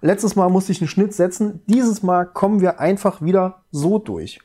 Letztes 0.00 0.34
Mal 0.34 0.48
musste 0.48 0.72
ich 0.72 0.80
einen 0.80 0.88
Schnitt 0.88 1.14
setzen. 1.14 1.62
Dieses 1.66 2.02
Mal 2.02 2.26
kommen 2.26 2.60
wir 2.60 2.80
einfach 2.80 3.22
wieder 3.22 3.62
so 3.70 3.98
durch. 3.98 4.40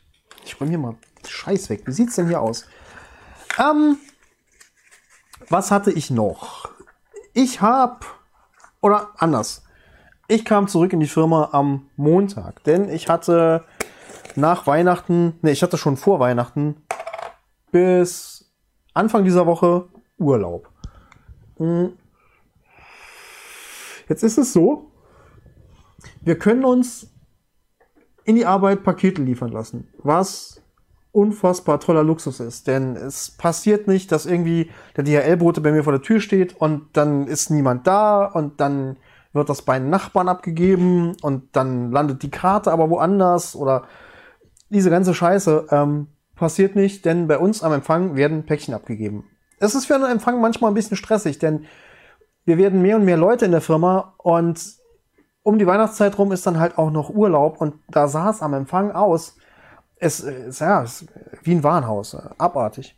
Ich 0.45 0.59
räume 0.61 0.69
hier 0.69 0.79
mal 0.79 0.95
Scheiß 1.27 1.69
weg. 1.69 1.81
Wie 1.85 1.91
sieht's 1.91 2.15
denn 2.15 2.27
hier 2.27 2.41
aus? 2.41 2.65
Ähm, 3.59 3.97
was 5.49 5.71
hatte 5.71 5.91
ich 5.91 6.11
noch? 6.11 6.69
Ich 7.33 7.61
habe 7.61 8.05
oder 8.81 9.09
anders. 9.17 9.63
Ich 10.27 10.43
kam 10.43 10.67
zurück 10.67 10.93
in 10.93 10.99
die 10.99 11.07
Firma 11.07 11.49
am 11.53 11.89
Montag, 11.95 12.63
denn 12.63 12.89
ich 12.89 13.07
hatte 13.07 13.63
nach 14.35 14.67
Weihnachten, 14.67 15.37
ne, 15.41 15.51
ich 15.51 15.63
hatte 15.63 15.77
schon 15.77 15.97
vor 15.97 16.19
Weihnachten 16.19 16.83
bis 17.71 18.51
Anfang 18.93 19.23
dieser 19.23 19.45
Woche 19.45 19.87
Urlaub. 20.17 20.69
Hm. 21.57 21.93
Jetzt 24.09 24.23
ist 24.23 24.37
es 24.37 24.53
so, 24.53 24.91
wir 26.21 26.37
können 26.37 26.65
uns 26.65 27.09
in 28.23 28.35
die 28.35 28.45
Arbeit 28.45 28.83
Pakete 28.83 29.21
liefern 29.21 29.51
lassen, 29.51 29.87
was 29.97 30.61
unfassbar 31.11 31.79
toller 31.79 32.03
Luxus 32.03 32.39
ist. 32.39 32.67
Denn 32.67 32.95
es 32.95 33.31
passiert 33.31 33.87
nicht, 33.87 34.11
dass 34.11 34.25
irgendwie 34.25 34.71
der 34.95 35.03
DHL-Bote 35.03 35.61
bei 35.61 35.71
mir 35.71 35.83
vor 35.83 35.93
der 35.93 36.01
Tür 36.01 36.19
steht 36.19 36.55
und 36.59 36.89
dann 36.93 37.27
ist 37.27 37.49
niemand 37.49 37.87
da 37.87 38.25
und 38.25 38.59
dann 38.59 38.97
wird 39.33 39.49
das 39.49 39.61
bei 39.61 39.73
einem 39.73 39.89
Nachbarn 39.89 40.29
abgegeben 40.29 41.15
und 41.21 41.55
dann 41.55 41.91
landet 41.91 42.23
die 42.23 42.31
Karte 42.31 42.71
aber 42.71 42.89
woanders 42.89 43.55
oder 43.55 43.83
diese 44.69 44.89
ganze 44.89 45.13
Scheiße 45.13 45.67
ähm, 45.71 46.07
passiert 46.35 46.75
nicht, 46.75 47.05
denn 47.05 47.27
bei 47.27 47.37
uns 47.37 47.63
am 47.63 47.73
Empfang 47.73 48.15
werden 48.15 48.45
Päckchen 48.45 48.73
abgegeben. 48.73 49.25
Es 49.59 49.75
ist 49.75 49.85
für 49.85 49.95
einen 49.95 50.11
Empfang 50.11 50.41
manchmal 50.41 50.71
ein 50.71 50.75
bisschen 50.75 50.97
stressig, 50.97 51.39
denn 51.39 51.65
wir 52.45 52.57
werden 52.57 52.81
mehr 52.81 52.95
und 52.95 53.05
mehr 53.05 53.17
Leute 53.17 53.45
in 53.45 53.51
der 53.51 53.61
Firma 53.61 54.15
und 54.17 54.77
um 55.43 55.57
die 55.57 55.67
Weihnachtszeit 55.67 56.17
rum 56.17 56.31
ist 56.31 56.45
dann 56.45 56.59
halt 56.59 56.77
auch 56.77 56.91
noch 56.91 57.09
Urlaub 57.09 57.61
und 57.61 57.75
da 57.89 58.07
sah 58.07 58.29
es 58.29 58.41
am 58.41 58.53
Empfang 58.53 58.91
aus. 58.91 59.37
Es 59.99 60.19
ist 60.19 60.59
ja 60.59 60.83
es 60.83 61.01
ist 61.01 61.11
wie 61.43 61.55
ein 61.55 61.63
Warenhaus, 61.63 62.13
äh, 62.13 62.29
abartig. 62.37 62.95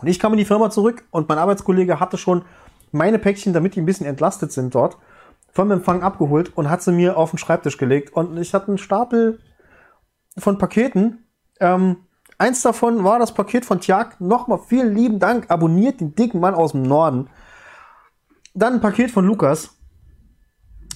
Und 0.00 0.08
ich 0.08 0.18
kam 0.18 0.32
in 0.32 0.38
die 0.38 0.44
Firma 0.44 0.70
zurück 0.70 1.04
und 1.10 1.28
mein 1.28 1.38
Arbeitskollege 1.38 2.00
hatte 2.00 2.16
schon 2.16 2.44
meine 2.92 3.18
Päckchen, 3.18 3.52
damit 3.52 3.74
die 3.74 3.80
ein 3.80 3.86
bisschen 3.86 4.06
entlastet 4.06 4.52
sind 4.52 4.74
dort, 4.74 4.96
vom 5.52 5.70
Empfang 5.70 6.02
abgeholt 6.02 6.56
und 6.56 6.70
hat 6.70 6.82
sie 6.82 6.92
mir 6.92 7.16
auf 7.16 7.30
den 7.30 7.38
Schreibtisch 7.38 7.76
gelegt. 7.76 8.14
Und 8.14 8.36
ich 8.38 8.54
hatte 8.54 8.68
einen 8.68 8.78
Stapel 8.78 9.40
von 10.38 10.58
Paketen. 10.58 11.26
Ähm, 11.60 11.98
eins 12.38 12.62
davon 12.62 13.04
war 13.04 13.18
das 13.18 13.34
Paket 13.34 13.64
von 13.64 13.80
Tjag. 13.80 14.20
Nochmal 14.20 14.60
vielen 14.66 14.94
lieben 14.94 15.18
Dank. 15.18 15.50
Abonniert 15.50 16.00
den 16.00 16.14
dicken 16.14 16.40
Mann 16.40 16.54
aus 16.54 16.72
dem 16.72 16.82
Norden. 16.82 17.28
Dann 18.54 18.74
ein 18.74 18.80
Paket 18.80 19.10
von 19.10 19.26
Lukas, 19.26 19.76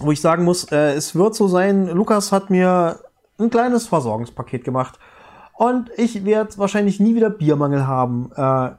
wo 0.01 0.13
ich 0.13 0.21
sagen 0.21 0.45
muss, 0.45 0.65
äh, 0.73 0.93
es 0.95 1.15
wird 1.15 1.35
so 1.35 1.49
sein, 1.49 1.87
Lukas 1.89 2.33
hat 2.33 2.51
mir 2.51 3.01
ein 3.39 3.51
kleines 3.51 3.87
Versorgungspaket 3.87 4.65
gemacht. 4.65 4.99
Und 5.55 5.91
ich 5.97 6.25
werde 6.25 6.59
wahrscheinlich 6.59 6.99
nie 6.99 7.15
wieder 7.15 7.31
Biermangel 7.31 7.87
haben 7.87 8.33
äh, 8.35 8.71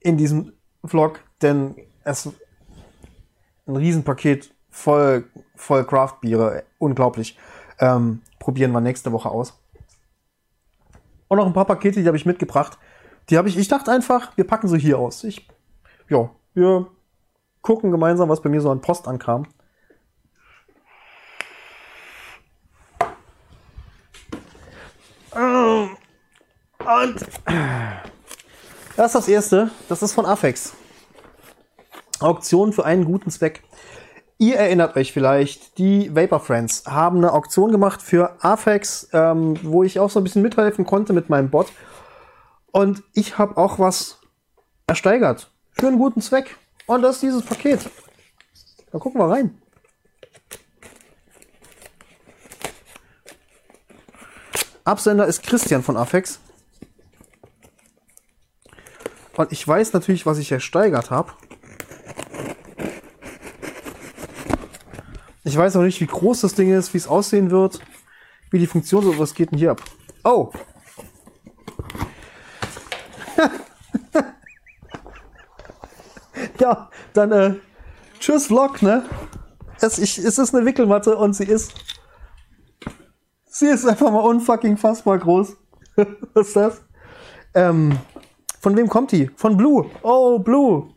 in 0.00 0.16
diesem 0.16 0.52
Vlog, 0.84 1.20
denn 1.42 1.74
es 2.04 2.28
ein 3.66 3.76
Riesenpaket 3.76 4.54
voll, 4.68 5.24
voll 5.54 5.84
Craft-Biere. 5.84 6.64
Unglaublich. 6.78 7.38
Ähm, 7.78 8.22
probieren 8.38 8.72
wir 8.72 8.80
nächste 8.80 9.12
Woche 9.12 9.30
aus. 9.30 9.58
Und 11.28 11.38
noch 11.38 11.46
ein 11.46 11.52
paar 11.52 11.66
Pakete, 11.66 12.00
die 12.00 12.06
habe 12.06 12.16
ich 12.16 12.26
mitgebracht. 12.26 12.78
Die 13.28 13.38
habe 13.38 13.48
ich, 13.48 13.56
ich 13.56 13.68
dachte 13.68 13.92
einfach, 13.92 14.36
wir 14.36 14.46
packen 14.46 14.68
sie 14.68 14.78
hier 14.78 14.98
aus. 14.98 15.24
Ich, 15.24 15.46
ja, 16.08 16.30
wir 16.54 16.86
gucken 17.62 17.90
gemeinsam, 17.90 18.28
was 18.28 18.42
bei 18.42 18.48
mir 18.48 18.60
so 18.60 18.70
an 18.70 18.80
Post 18.80 19.06
ankam. 19.06 19.46
Und 25.32 25.96
das 28.96 29.06
ist 29.06 29.14
das 29.14 29.28
erste. 29.28 29.70
Das 29.88 30.02
ist 30.02 30.12
von 30.12 30.26
Afex. 30.26 30.74
Auktion 32.20 32.72
für 32.72 32.84
einen 32.84 33.04
guten 33.04 33.30
Zweck. 33.30 33.62
Ihr 34.38 34.56
erinnert 34.56 34.96
euch 34.96 35.12
vielleicht, 35.12 35.78
die 35.78 36.14
Vapor 36.14 36.40
Friends 36.40 36.84
haben 36.86 37.18
eine 37.18 37.32
Auktion 37.32 37.70
gemacht 37.70 38.00
für 38.00 38.42
Afex, 38.42 39.08
ähm, 39.12 39.58
wo 39.62 39.82
ich 39.82 40.00
auch 40.00 40.10
so 40.10 40.18
ein 40.18 40.24
bisschen 40.24 40.42
mithelfen 40.42 40.86
konnte 40.86 41.12
mit 41.12 41.28
meinem 41.28 41.50
Bot. 41.50 41.70
Und 42.72 43.02
ich 43.12 43.36
habe 43.36 43.56
auch 43.58 43.78
was 43.78 44.18
ersteigert 44.86 45.50
für 45.72 45.88
einen 45.88 45.98
guten 45.98 46.22
Zweck. 46.22 46.56
Und 46.86 47.02
das 47.02 47.16
ist 47.16 47.22
dieses 47.22 47.42
Paket. 47.42 47.88
Da 48.90 48.98
gucken 48.98 49.20
wir 49.20 49.28
rein. 49.28 49.60
Absender 54.84 55.26
ist 55.26 55.42
Christian 55.42 55.82
von 55.82 55.96
Afex. 55.96 56.40
Und 59.36 59.52
ich 59.52 59.66
weiß 59.66 59.92
natürlich, 59.92 60.26
was 60.26 60.38
ich 60.38 60.52
ersteigert 60.52 61.10
habe. 61.10 61.32
Ich 65.44 65.56
weiß 65.56 65.76
auch 65.76 65.82
nicht, 65.82 66.00
wie 66.00 66.06
groß 66.06 66.42
das 66.42 66.54
Ding 66.54 66.72
ist, 66.72 66.92
wie 66.94 66.98
es 66.98 67.08
aussehen 67.08 67.50
wird, 67.50 67.80
wie 68.50 68.58
die 68.58 68.66
Funktion 68.66 69.02
so, 69.02 69.18
was 69.18 69.34
geht 69.34 69.50
denn 69.50 69.58
hier 69.58 69.70
ab? 69.72 69.82
Oh! 70.24 70.52
ja, 76.60 76.90
dann 77.14 77.32
äh, 77.32 77.54
tschüss 78.18 78.46
Vlog, 78.46 78.82
ne? 78.82 79.04
Es, 79.80 79.98
ich, 79.98 80.18
es 80.18 80.38
ist 80.38 80.54
eine 80.54 80.66
Wickelmatte 80.66 81.16
und 81.16 81.32
sie 81.32 81.46
ist 81.46 81.72
sie 83.60 83.66
ist 83.66 83.86
einfach 83.86 84.10
mal 84.10 84.20
unfucking 84.20 84.76
fassbar 84.76 85.18
groß. 85.18 85.56
was 86.34 86.48
ist 86.48 86.56
das? 86.56 86.82
Ähm, 87.54 87.96
von 88.60 88.76
wem 88.76 88.88
kommt 88.88 89.12
die? 89.12 89.30
Von 89.36 89.56
Blue. 89.56 89.86
Oh, 90.02 90.38
Blue. 90.38 90.88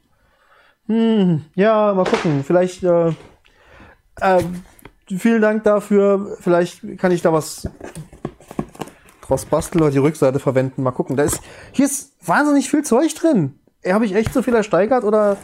Hm, 0.88 1.46
ja, 1.56 1.94
mal 1.94 2.06
gucken. 2.06 2.44
Vielleicht, 2.44 2.84
äh, 2.84 3.10
äh, 4.20 4.44
vielen 5.08 5.42
Dank 5.42 5.64
dafür. 5.64 6.38
Vielleicht 6.40 6.98
kann 6.98 7.12
ich 7.12 7.22
da 7.22 7.32
was 7.32 7.70
draus 9.22 9.46
basteln 9.46 9.82
oder 9.82 9.92
die 9.92 9.98
Rückseite 10.00 10.40
verwenden. 10.40 10.84
Mal 10.84 10.92
gucken. 10.92 11.16
Da 11.16 11.24
ist, 11.24 11.42
hier 11.72 11.86
ist 11.86 12.14
wahnsinnig 12.26 12.70
viel 12.70 12.84
Zeug 12.84 13.14
drin. 13.16 13.60
habe 13.86 14.06
ich 14.06 14.16
echt 14.16 14.34
so 14.34 14.42
viel 14.42 14.56
ersteigert 14.56 15.04
oder 15.04 15.38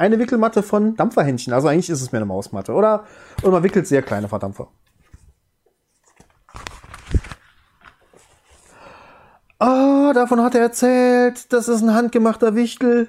eine 0.00 0.18
Wickelmatte 0.18 0.62
von 0.62 0.96
Dampferhändchen. 0.96 1.52
Also 1.52 1.68
eigentlich 1.68 1.90
ist 1.90 2.00
es 2.00 2.10
mir 2.10 2.18
eine 2.18 2.24
Mausmatte. 2.24 2.72
Oder, 2.72 3.04
oder 3.42 3.52
man 3.52 3.62
wickelt 3.62 3.86
sehr 3.86 4.00
kleine 4.00 4.28
Verdampfer. 4.28 4.68
Ah, 9.58 10.14
davon 10.14 10.42
hat 10.42 10.54
er 10.54 10.62
erzählt. 10.62 11.52
Das 11.52 11.68
ist 11.68 11.82
ein 11.82 11.92
handgemachter 11.92 12.54
Wichtel. 12.54 13.08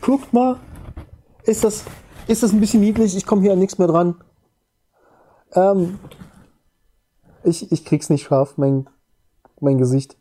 Guckt 0.00 0.32
mal. 0.32 0.58
Ist 1.44 1.62
das, 1.62 1.84
ist 2.26 2.42
das 2.42 2.52
ein 2.52 2.58
bisschen 2.58 2.80
niedlich? 2.80 3.16
Ich 3.16 3.24
komme 3.24 3.42
hier 3.42 3.52
an 3.52 3.60
nichts 3.60 3.78
mehr 3.78 3.86
dran. 3.86 4.16
Ähm, 5.52 6.00
ich, 7.44 7.70
ich 7.70 7.84
krieg's 7.84 8.10
nicht 8.10 8.24
scharf, 8.24 8.54
mein, 8.56 8.90
mein 9.60 9.78
Gesicht. 9.78 10.16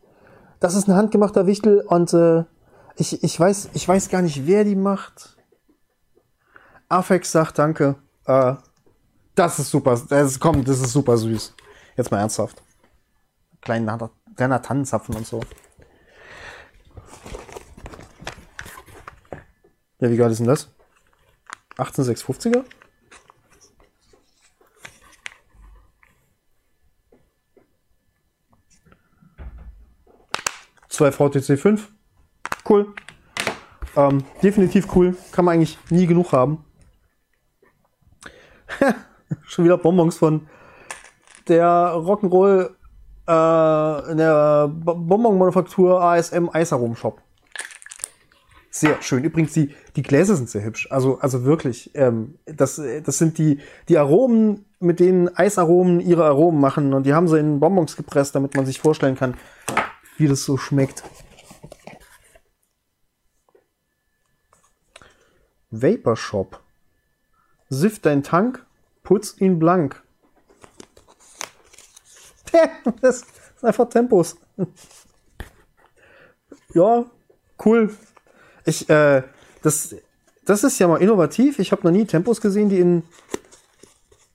Das 0.59 0.75
ist 0.75 0.87
ein 0.87 0.95
handgemachter 0.95 1.47
Wichtel 1.47 1.81
und 1.87 2.13
äh, 2.13 2.43
ich, 2.99 3.23
ich, 3.23 3.39
weiß, 3.39 3.69
ich 3.73 3.87
weiß 3.87 4.09
gar 4.09 4.21
nicht, 4.21 4.45
wer 4.45 4.65
die 4.65 4.75
macht. 4.75 5.37
Afex 6.89 7.31
sagt 7.31 7.57
danke. 7.57 7.95
Äh, 8.25 8.55
das 9.35 9.57
ist 9.59 9.71
super. 9.71 9.99
Das, 10.09 10.39
komm, 10.39 10.65
das 10.65 10.81
ist 10.81 10.91
super 10.91 11.17
süß. 11.17 11.55
Jetzt 11.95 12.11
mal 12.11 12.19
ernsthaft. 12.19 12.61
Kleiner, 13.61 14.11
kleiner 14.35 14.61
Tannenzapfen 14.61 15.15
und 15.15 15.25
so. 15.25 15.39
Ja, 19.99 20.09
wie 20.09 20.17
geil 20.17 20.31
ist 20.31 20.39
denn 20.39 20.47
das? 20.47 20.69
18650er? 21.77 22.65
Zwei 30.89 31.11
VTC 31.13 31.57
5. 31.57 31.98
Cool. 32.69 32.93
Ähm, 33.95 34.23
definitiv 34.43 34.95
cool. 34.95 35.17
Kann 35.31 35.45
man 35.45 35.55
eigentlich 35.55 35.79
nie 35.89 36.05
genug 36.05 36.31
haben. 36.31 36.63
Schon 39.43 39.65
wieder 39.65 39.77
Bonbons 39.77 40.17
von 40.17 40.47
der 41.47 41.65
Rock'n'Roll 41.65 42.69
äh, 43.27 44.11
in 44.11 44.17
der 44.17 44.67
Bonbon-Manufaktur 44.67 45.99
ASM 45.99 46.49
Eisarom 46.53 46.95
Shop. 46.95 47.21
Sehr 48.69 49.01
schön. 49.01 49.23
Übrigens, 49.23 49.53
die, 49.53 49.73
die 49.95 50.03
Gläser 50.03 50.35
sind 50.35 50.47
sehr 50.47 50.63
hübsch. 50.63 50.87
Also, 50.91 51.17
also 51.19 51.43
wirklich. 51.43 51.89
Ähm, 51.95 52.35
das, 52.45 52.79
das 53.03 53.17
sind 53.17 53.39
die, 53.39 53.59
die 53.87 53.97
Aromen, 53.97 54.65
mit 54.79 54.99
denen 54.99 55.35
Eisaromen 55.35 55.99
ihre 55.99 56.25
Aromen 56.25 56.61
machen. 56.61 56.93
Und 56.93 57.07
die 57.07 57.15
haben 57.15 57.27
sie 57.27 57.39
in 57.39 57.59
Bonbons 57.59 57.95
gepresst, 57.95 58.35
damit 58.35 58.55
man 58.55 58.67
sich 58.67 58.79
vorstellen 58.79 59.15
kann, 59.15 59.33
wie 60.17 60.27
das 60.27 60.43
so 60.43 60.57
schmeckt. 60.57 61.03
Vapor 65.71 66.15
Shop. 66.15 66.61
Sift 67.69 68.05
dein 68.05 68.23
Tank, 68.23 68.65
putz 69.03 69.35
ihn 69.39 69.59
blank. 69.59 70.01
das 73.01 73.21
ist 73.21 73.63
einfach 73.63 73.89
Tempos. 73.89 74.37
ja, 76.73 77.05
cool. 77.65 77.95
Ich, 78.65 78.89
äh, 78.89 79.23
das, 79.61 79.95
das 80.45 80.63
ist 80.63 80.79
ja 80.79 80.87
mal 80.87 81.01
innovativ. 81.01 81.59
Ich 81.59 81.71
habe 81.71 81.83
noch 81.83 81.91
nie 81.91 82.05
Tempos 82.05 82.41
gesehen, 82.41 82.69
die 82.69 82.79
in, 82.79 83.03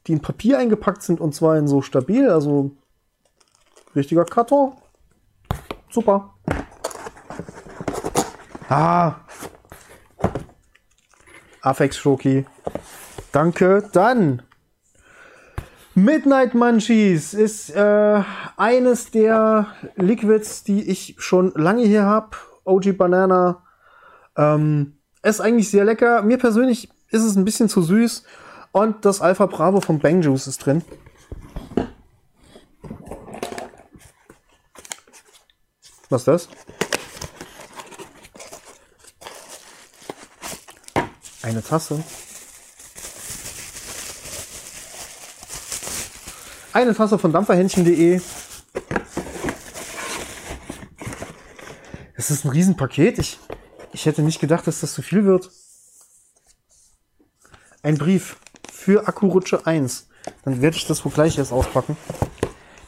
die 0.07 0.13
in 0.13 0.23
Papier 0.23 0.59
eingepackt 0.59 1.03
sind 1.03 1.21
und 1.21 1.35
zwar 1.35 1.57
in 1.59 1.67
so 1.67 1.83
stabil, 1.83 2.29
also 2.29 2.71
richtiger 3.97 4.25
Karton. 4.25 4.75
Super. 5.91 6.35
Ah. 8.69 9.24
Afex 11.65 11.97
Schoki. 11.97 12.45
Danke. 13.33 13.89
Dann. 13.93 14.43
Midnight 15.95 16.55
Munchies 16.55 17.35
ist 17.35 17.71
äh, 17.71 18.23
eines 18.57 19.11
der 19.11 19.69
Liquids, 19.97 20.65
die 20.65 20.91
ich 20.91 21.15
schon 21.19 21.53
lange 21.55 21.85
hier 21.85 22.05
habe. 22.05 22.37
OG 22.65 22.97
Banana 22.97 23.63
ähm, 24.37 24.99
ist 25.23 25.41
eigentlich 25.41 25.71
sehr 25.71 25.85
lecker. 25.85 26.23
Mir 26.23 26.39
persönlich 26.39 26.91
ist 27.11 27.23
es 27.23 27.37
ein 27.37 27.45
bisschen 27.45 27.69
zu 27.69 27.81
süß. 27.81 28.25
Und 28.73 29.05
das 29.05 29.21
Alpha 29.21 29.47
Bravo 29.47 29.81
von 29.81 30.01
Bang 30.01 30.21
Juice 30.21 30.49
ist 30.49 30.67
drin. 30.67 30.83
Was 36.11 36.23
ist 36.23 36.29
das? 36.29 36.49
Eine 41.45 41.63
Tasse. 41.63 42.03
Eine 46.73 46.95
Tasse 46.95 47.19
von 47.19 47.33
dampferhändchen.de. 47.33 48.23
Das 52.17 52.31
ist 52.31 52.47
ein 52.47 52.49
Riesenpaket. 52.49 53.19
Ich 53.19 53.39
ich 53.93 54.07
hätte 54.07 54.23
nicht 54.23 54.41
gedacht, 54.41 54.67
dass 54.67 54.81
das 54.81 54.95
zu 54.95 55.03
viel 55.03 55.27
wird. 55.27 55.51
Ein 57.83 57.99
Brief 57.99 58.39
für 58.73 59.07
Akkurutsche 59.07 59.67
1. 59.67 60.09
Dann 60.47 60.63
werde 60.63 60.79
ich 60.79 60.87
das 60.87 61.05
wohl 61.05 61.13
gleich 61.13 61.37
erst 61.37 61.53
auspacken. 61.53 61.99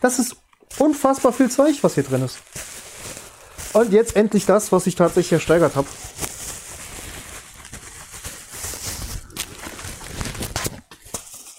Das 0.00 0.18
ist 0.18 0.36
unfassbar 0.78 1.34
viel 1.34 1.50
Zeug, 1.50 1.76
was 1.82 1.94
hier 1.94 2.04
drin 2.04 2.22
ist. 2.22 2.38
Und 3.74 3.92
jetzt 3.92 4.16
endlich 4.16 4.46
das, 4.46 4.72
was 4.72 4.86
ich 4.86 4.94
tatsächlich 4.94 5.34
ersteigert 5.34 5.76
habe. 5.76 5.86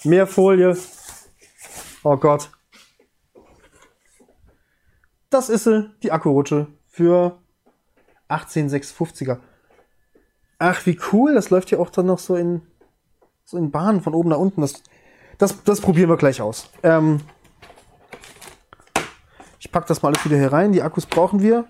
Mehr 0.08 0.26
Folie. 0.26 0.74
Oh 2.02 2.16
Gott. 2.16 2.50
Das 5.28 5.50
ist 5.50 5.64
sie, 5.64 5.90
die 6.02 6.12
Akkurutsche 6.12 6.68
für 6.86 7.38
18650er. 8.30 9.38
Ach, 10.58 10.86
wie 10.86 10.98
cool, 11.12 11.34
das 11.34 11.50
läuft 11.50 11.70
ja 11.70 11.78
auch 11.78 11.90
dann 11.90 12.06
noch 12.06 12.18
so 12.18 12.36
in, 12.36 12.62
so 13.44 13.58
in 13.58 13.70
Bahnen 13.70 14.00
von 14.00 14.14
oben 14.14 14.30
nach 14.30 14.38
unten. 14.38 14.62
Das, 14.62 14.82
das, 15.36 15.62
das 15.64 15.82
probieren 15.82 16.08
wir 16.08 16.16
gleich 16.16 16.40
aus. 16.40 16.70
Ähm, 16.82 17.20
ich 19.60 19.70
packe 19.70 19.88
das 19.88 20.00
mal 20.00 20.08
alles 20.08 20.24
wieder 20.24 20.38
hier 20.38 20.52
rein. 20.52 20.72
Die 20.72 20.82
Akkus 20.82 21.04
brauchen 21.04 21.42
wir. 21.42 21.66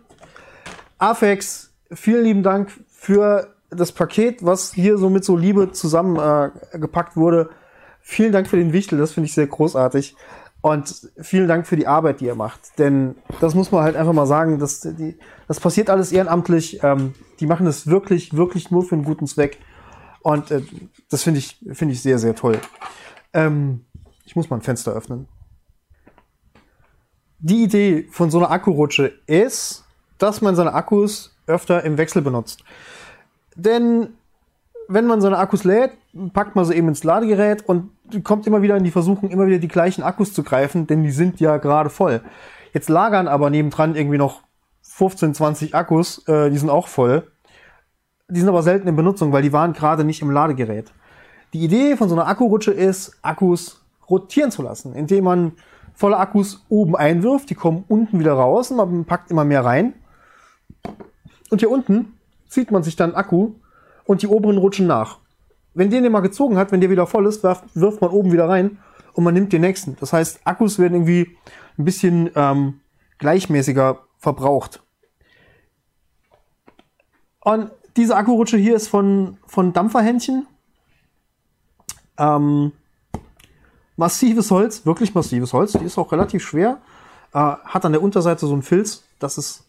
Afex, 0.99 1.75
vielen 1.91 2.23
lieben 2.23 2.43
Dank 2.45 2.71
für 2.89 3.57
das 3.71 3.91
Paket, 3.91 4.45
was 4.45 4.73
hier 4.73 4.97
so 4.97 5.11
mit 5.11 5.25
so 5.25 5.37
Liebe 5.37 5.73
zusammengepackt 5.73 7.15
äh, 7.15 7.21
wurde. 7.21 7.51
Vielen 8.11 8.33
Dank 8.33 8.49
für 8.49 8.57
den 8.57 8.73
Wichtel, 8.73 8.99
das 8.99 9.13
finde 9.13 9.27
ich 9.27 9.35
sehr 9.35 9.47
großartig. 9.47 10.17
Und 10.63 11.11
vielen 11.21 11.47
Dank 11.47 11.67
für 11.67 11.77
die 11.77 11.87
Arbeit, 11.87 12.21
die 12.21 12.25
ihr 12.25 12.35
macht. 12.35 12.79
Denn 12.79 13.17
das 13.39 13.55
muss 13.55 13.71
man 13.71 13.83
halt 13.83 13.97
einfach 13.97 14.15
mal 14.15 14.27
sagen, 14.27 14.59
dass 14.59 14.81
die, 14.81 15.19
das 15.47 15.61
passiert 15.61 15.91
alles 15.91 16.11
ehrenamtlich. 16.11 16.83
Ähm, 16.83 17.13
die 17.39 17.45
machen 17.45 17.67
es 17.67 17.87
wirklich, 17.87 18.35
wirklich 18.35 18.71
nur 18.71 18.83
für 18.83 18.95
einen 18.95 19.05
guten 19.05 19.27
Zweck. 19.27 19.59
Und 20.23 20.51
äh, 20.51 20.63
das 21.11 21.23
finde 21.23 21.41
ich, 21.41 21.59
finde 21.75 21.93
ich 21.93 22.01
sehr, 22.01 22.19
sehr 22.19 22.35
toll. 22.35 22.59
Ähm, 23.35 23.85
ich 24.25 24.35
muss 24.37 24.49
mal 24.49 24.57
ein 24.57 24.63
Fenster 24.63 24.93
öffnen. 24.93 25.29
Die 27.41 27.63
Idee 27.63 28.09
von 28.11 28.31
so 28.31 28.39
einer 28.39 28.51
Akkurutsche 28.51 29.13
ist, 29.27 29.85
dass 30.17 30.41
man 30.41 30.57
seine 30.57 30.73
Akkus 30.73 31.37
öfter 31.47 31.85
im 31.85 31.99
Wechsel 31.99 32.23
benutzt. 32.23 32.65
Denn 33.55 34.15
wenn 34.89 35.07
man 35.07 35.21
seine 35.21 35.39
Akkus 35.39 35.65
lädt, 35.65 35.93
packt 36.33 36.57
man 36.57 36.65
sie 36.65 36.75
eben 36.75 36.89
ins 36.89 37.05
Ladegerät 37.05 37.69
und 37.69 37.91
kommt 38.25 38.47
immer 38.47 38.63
wieder 38.63 38.77
in 38.77 38.85
die 38.85 38.91
Versuchung, 38.91 39.29
immer 39.29 39.47
wieder 39.47 39.59
die 39.59 39.69
gleichen 39.69 40.03
Akkus 40.03 40.33
zu 40.33 40.43
greifen, 40.43 40.87
denn 40.87 41.03
die 41.03 41.11
sind 41.11 41.41
ja 41.41 41.59
gerade 41.59 41.91
voll. 41.91 42.23
Jetzt 42.73 42.89
lagern 42.89 43.29
aber 43.29 43.51
nebendran 43.51 43.95
irgendwie 43.95 44.17
noch 44.17 44.43
15, 44.83 45.35
20 45.35 45.75
Akkus, 45.75 46.27
äh, 46.27 46.51
die 46.51 46.57
sind 46.57 46.71
auch 46.71 46.89
voll. 46.89 47.31
Die 48.29 48.41
sind 48.41 48.49
aber 48.49 48.63
selten 48.63 48.89
in 48.89 48.97
Benutzung, 48.97 49.33
weil 49.33 49.43
die 49.43 49.53
waren 49.53 49.75
gerade 49.75 50.05
nicht 50.05 50.23
im 50.23 50.31
Ladegerät. 50.31 50.93
Die 51.53 51.63
Idee 51.63 51.97
von 51.97 52.09
so 52.09 52.15
einer 52.15 52.27
Akkurutsche 52.27 52.73
ist, 52.73 53.19
Akkus 53.23 53.85
rotieren 54.09 54.51
zu 54.51 54.63
lassen, 54.63 54.95
indem 54.95 55.25
man 55.25 55.53
volle 55.95 56.17
Akkus 56.17 56.65
oben 56.69 56.97
einwirft, 56.97 57.51
die 57.51 57.55
kommen 57.55 57.85
unten 57.89 58.21
wieder 58.21 58.35
raus 58.35 58.71
und 58.71 58.79
man 58.79 59.05
packt 59.05 59.31
immer 59.31 59.45
mehr 59.45 59.65
rein. 59.65 59.95
Und 61.51 61.61
hier 61.61 61.71
unten 61.71 62.15
zieht 62.49 62.71
man 62.71 62.83
sich 62.83 62.97
dann 62.97 63.15
Akku 63.15 63.53
und 64.09 64.23
die 64.23 64.27
oberen 64.27 64.57
rutschen 64.57 64.87
nach. 64.87 65.19
Wenn 65.75 65.91
den 65.91 66.03
den 66.03 66.11
mal 66.11 66.21
gezogen 66.21 66.57
hat, 66.57 66.73
wenn 66.73 66.81
der 66.81 66.89
wieder 66.89 67.07
voll 67.07 67.27
ist, 67.27 67.43
wirft, 67.43 67.65
wirft 67.75 68.01
man 68.01 68.11
oben 68.11 68.33
wieder 68.33 68.49
rein 68.49 68.79
und 69.13 69.23
man 69.23 69.35
nimmt 69.35 69.53
den 69.53 69.61
nächsten. 69.61 69.97
Das 70.01 70.15
heißt, 70.15 70.41
Akkus 70.45 70.79
werden 70.79 70.95
irgendwie 70.95 71.37
ein 71.77 71.85
bisschen 71.85 72.31
ähm, 72.35 72.81
gleichmäßiger 73.19 74.01
verbraucht. 74.17 74.83
Und 77.41 77.71
diese 77.97 78.17
Akkurutsche 78.17 78.57
hier 78.57 78.75
ist 78.77 78.89
von, 78.89 79.37
von 79.47 79.75
Dampferhändchen. 79.75 80.47
Ähm, 82.17 82.73
massives 83.97 84.51
Holz, 84.51 84.87
wirklich 84.87 85.15
massives 85.15 85.53
Holz. 85.53 85.73
Die 85.73 85.85
ist 85.85 85.99
auch 85.99 86.13
relativ 86.13 86.43
schwer. 86.43 86.81
Äh, 87.35 87.39
hat 87.39 87.85
an 87.85 87.93
der 87.93 88.03
Unterseite 88.03 88.47
so 88.47 88.55
einen 88.55 88.63
Filz. 88.63 89.05
Das 89.19 89.37
ist 89.37 89.65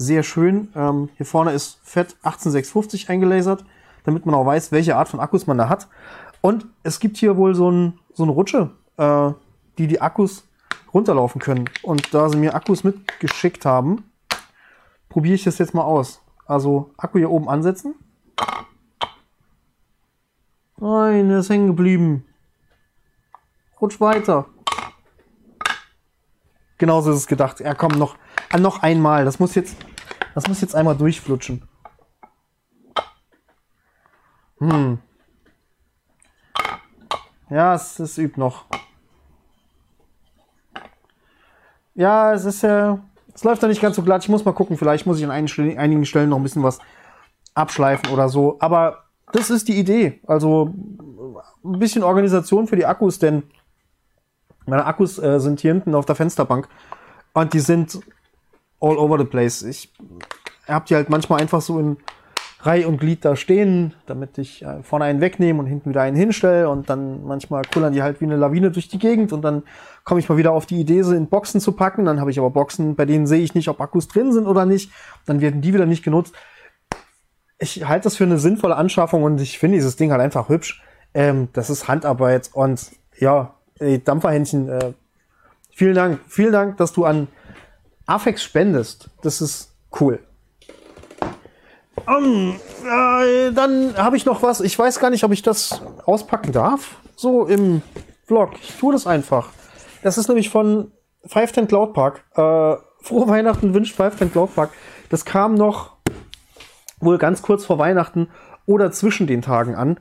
sehr 0.00 0.22
schön. 0.22 0.72
Ähm, 0.74 1.10
hier 1.16 1.26
vorne 1.26 1.52
ist 1.52 1.78
fett 1.82 2.16
18650 2.22 3.10
eingelasert, 3.10 3.66
damit 4.04 4.24
man 4.24 4.34
auch 4.34 4.46
weiß, 4.46 4.72
welche 4.72 4.96
Art 4.96 5.08
von 5.08 5.20
Akkus 5.20 5.46
man 5.46 5.58
da 5.58 5.68
hat. 5.68 5.88
Und 6.40 6.64
es 6.82 7.00
gibt 7.00 7.18
hier 7.18 7.36
wohl 7.36 7.54
so, 7.54 7.70
ein, 7.70 7.98
so 8.14 8.22
eine 8.22 8.32
Rutsche, 8.32 8.70
äh, 8.96 9.30
die 9.76 9.86
die 9.88 10.00
Akkus 10.00 10.48
runterlaufen 10.94 11.38
können. 11.38 11.68
Und 11.82 12.14
da 12.14 12.30
sie 12.30 12.38
mir 12.38 12.54
Akkus 12.54 12.82
mitgeschickt 12.82 13.66
haben, 13.66 14.10
probiere 15.10 15.34
ich 15.34 15.44
das 15.44 15.58
jetzt 15.58 15.74
mal 15.74 15.84
aus. 15.84 16.22
Also 16.46 16.92
Akku 16.96 17.18
hier 17.18 17.30
oben 17.30 17.50
ansetzen. 17.50 17.94
Nein, 20.78 21.28
der 21.28 21.40
ist 21.40 21.50
hängen 21.50 21.66
geblieben. 21.66 22.24
Rutsch 23.78 24.00
weiter. 24.00 24.46
Genauso 26.78 27.10
ist 27.10 27.18
es 27.18 27.26
gedacht. 27.26 27.60
Ja, 27.60 27.74
komm, 27.74 27.98
noch, 27.98 28.16
ah, 28.50 28.56
noch 28.56 28.82
einmal. 28.82 29.26
Das 29.26 29.38
muss 29.38 29.54
jetzt, 29.54 29.76
das 30.34 30.48
muss 30.48 30.60
jetzt 30.60 30.74
einmal 30.74 30.96
durchflutschen. 30.96 31.62
Hm. 34.58 34.98
Ja, 37.48 37.74
es, 37.74 37.98
es 37.98 38.18
übt 38.18 38.38
noch. 38.38 38.66
Ja, 41.94 42.32
es 42.32 42.44
ist 42.44 42.62
ja, 42.62 43.00
es 43.34 43.42
läuft 43.42 43.62
ja 43.62 43.68
nicht 43.68 43.82
ganz 43.82 43.96
so 43.96 44.02
glatt. 44.02 44.22
Ich 44.22 44.28
muss 44.28 44.44
mal 44.44 44.52
gucken. 44.52 44.76
Vielleicht 44.76 45.06
muss 45.06 45.18
ich 45.18 45.24
an 45.24 45.30
einigen 45.30 46.06
Stellen 46.06 46.28
noch 46.28 46.36
ein 46.36 46.42
bisschen 46.42 46.62
was 46.62 46.78
abschleifen 47.54 48.12
oder 48.12 48.28
so. 48.28 48.56
Aber 48.60 49.04
das 49.32 49.50
ist 49.50 49.68
die 49.68 49.78
Idee. 49.78 50.20
Also 50.26 50.74
ein 51.64 51.78
bisschen 51.78 52.02
Organisation 52.02 52.66
für 52.66 52.76
die 52.76 52.86
Akkus, 52.86 53.18
denn 53.18 53.42
meine 54.66 54.86
Akkus 54.86 55.18
äh, 55.18 55.40
sind 55.40 55.60
hier 55.60 55.72
hinten 55.72 55.94
auf 55.94 56.06
der 56.06 56.14
Fensterbank 56.14 56.68
und 57.32 57.52
die 57.54 57.60
sind 57.60 58.00
all 58.80 58.96
over 58.98 59.18
the 59.18 59.24
place. 59.24 59.62
Ich 59.62 59.92
hab 60.66 60.86
die 60.86 60.94
halt 60.94 61.10
manchmal 61.10 61.40
einfach 61.40 61.60
so 61.60 61.78
in 61.78 61.96
Reihe 62.62 62.86
und 62.86 62.98
Glied 62.98 63.24
da 63.24 63.36
stehen, 63.36 63.94
damit 64.06 64.36
ich 64.36 64.62
äh, 64.62 64.82
vorne 64.82 65.06
einen 65.06 65.20
wegnehme 65.20 65.60
und 65.60 65.66
hinten 65.66 65.90
wieder 65.90 66.02
einen 66.02 66.16
hinstelle 66.16 66.68
und 66.68 66.90
dann 66.90 67.24
manchmal 67.24 67.62
kullern 67.64 67.94
die 67.94 68.02
halt 68.02 68.20
wie 68.20 68.26
eine 68.26 68.36
Lawine 68.36 68.70
durch 68.70 68.88
die 68.88 68.98
Gegend 68.98 69.32
und 69.32 69.42
dann 69.42 69.62
komme 70.04 70.20
ich 70.20 70.28
mal 70.28 70.36
wieder 70.36 70.52
auf 70.52 70.66
die 70.66 70.78
Idee, 70.78 71.02
sie 71.02 71.16
in 71.16 71.28
Boxen 71.28 71.60
zu 71.60 71.72
packen. 71.72 72.04
Dann 72.04 72.20
habe 72.20 72.30
ich 72.30 72.38
aber 72.38 72.50
Boxen, 72.50 72.96
bei 72.96 73.06
denen 73.06 73.26
sehe 73.26 73.40
ich 73.40 73.54
nicht, 73.54 73.68
ob 73.68 73.80
Akkus 73.80 74.08
drin 74.08 74.32
sind 74.32 74.46
oder 74.46 74.66
nicht. 74.66 74.92
Dann 75.24 75.40
werden 75.40 75.62
die 75.62 75.72
wieder 75.72 75.86
nicht 75.86 76.04
genutzt. 76.04 76.34
Ich 77.58 77.86
halte 77.88 78.04
das 78.04 78.16
für 78.16 78.24
eine 78.24 78.38
sinnvolle 78.38 78.76
Anschaffung 78.76 79.22
und 79.22 79.40
ich 79.40 79.58
finde 79.58 79.76
dieses 79.76 79.96
Ding 79.96 80.10
halt 80.10 80.20
einfach 80.20 80.48
hübsch. 80.48 80.82
Ähm, 81.14 81.48
das 81.52 81.70
ist 81.70 81.88
Handarbeit 81.88 82.50
und 82.52 82.90
ja, 83.18 83.54
Dampferhändchen, 84.04 84.68
äh, 84.68 84.92
vielen 85.70 85.94
Dank, 85.94 86.20
vielen 86.28 86.52
Dank, 86.52 86.76
dass 86.76 86.92
du 86.92 87.06
an 87.06 87.28
Afex 88.10 88.42
spendest. 88.42 89.08
Das 89.22 89.40
ist 89.40 89.72
cool. 90.00 90.18
Um, 92.06 92.58
äh, 92.84 93.52
dann 93.52 93.96
habe 93.96 94.16
ich 94.16 94.26
noch 94.26 94.42
was. 94.42 94.60
Ich 94.60 94.76
weiß 94.76 94.98
gar 94.98 95.10
nicht, 95.10 95.22
ob 95.22 95.32
ich 95.32 95.42
das 95.42 95.80
auspacken 96.04 96.50
darf. 96.52 96.96
So 97.14 97.46
im 97.46 97.82
Vlog. 98.26 98.54
Ich 98.60 98.76
tue 98.78 98.92
das 98.92 99.06
einfach. 99.06 99.50
Das 100.02 100.18
ist 100.18 100.28
nämlich 100.28 100.50
von 100.50 100.90
510 101.26 101.68
Cloud 101.68 101.94
Park. 101.94 102.24
Äh, 102.34 102.76
frohe 103.04 103.28
Weihnachten 103.28 103.74
wünscht 103.74 103.94
510 103.94 104.32
Cloud 104.32 104.54
Park. 104.56 104.70
Das 105.08 105.24
kam 105.24 105.54
noch 105.54 105.96
wohl 106.98 107.18
ganz 107.18 107.42
kurz 107.42 107.64
vor 107.64 107.78
Weihnachten 107.78 108.28
oder 108.66 108.90
zwischen 108.90 109.26
den 109.26 109.42
Tagen 109.42 109.74
an. 109.74 110.00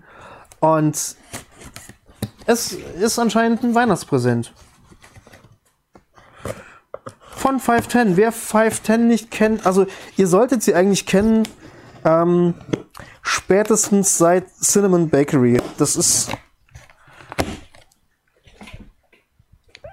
Und 0.60 1.16
es 2.46 2.74
ist 2.74 3.20
anscheinend 3.20 3.64
ein 3.64 3.76
Weihnachtspräsent. 3.76 4.54
Von 7.40 7.62
510. 7.62 8.18
Wer 8.18 8.34
510 8.34 9.08
nicht 9.08 9.32
kennt, 9.32 9.66
also 9.66 9.88
ihr 10.18 10.28
solltet 10.28 10.62
sie 10.62 10.76
eigentlich 10.76 11.06
kennen, 11.06 11.48
ähm, 12.04 12.54
spätestens 13.22 14.18
seit 14.18 14.46
Cinnamon 14.62 15.08
Bakery. 15.10 15.62
Das 15.78 15.96
ist 15.96 16.32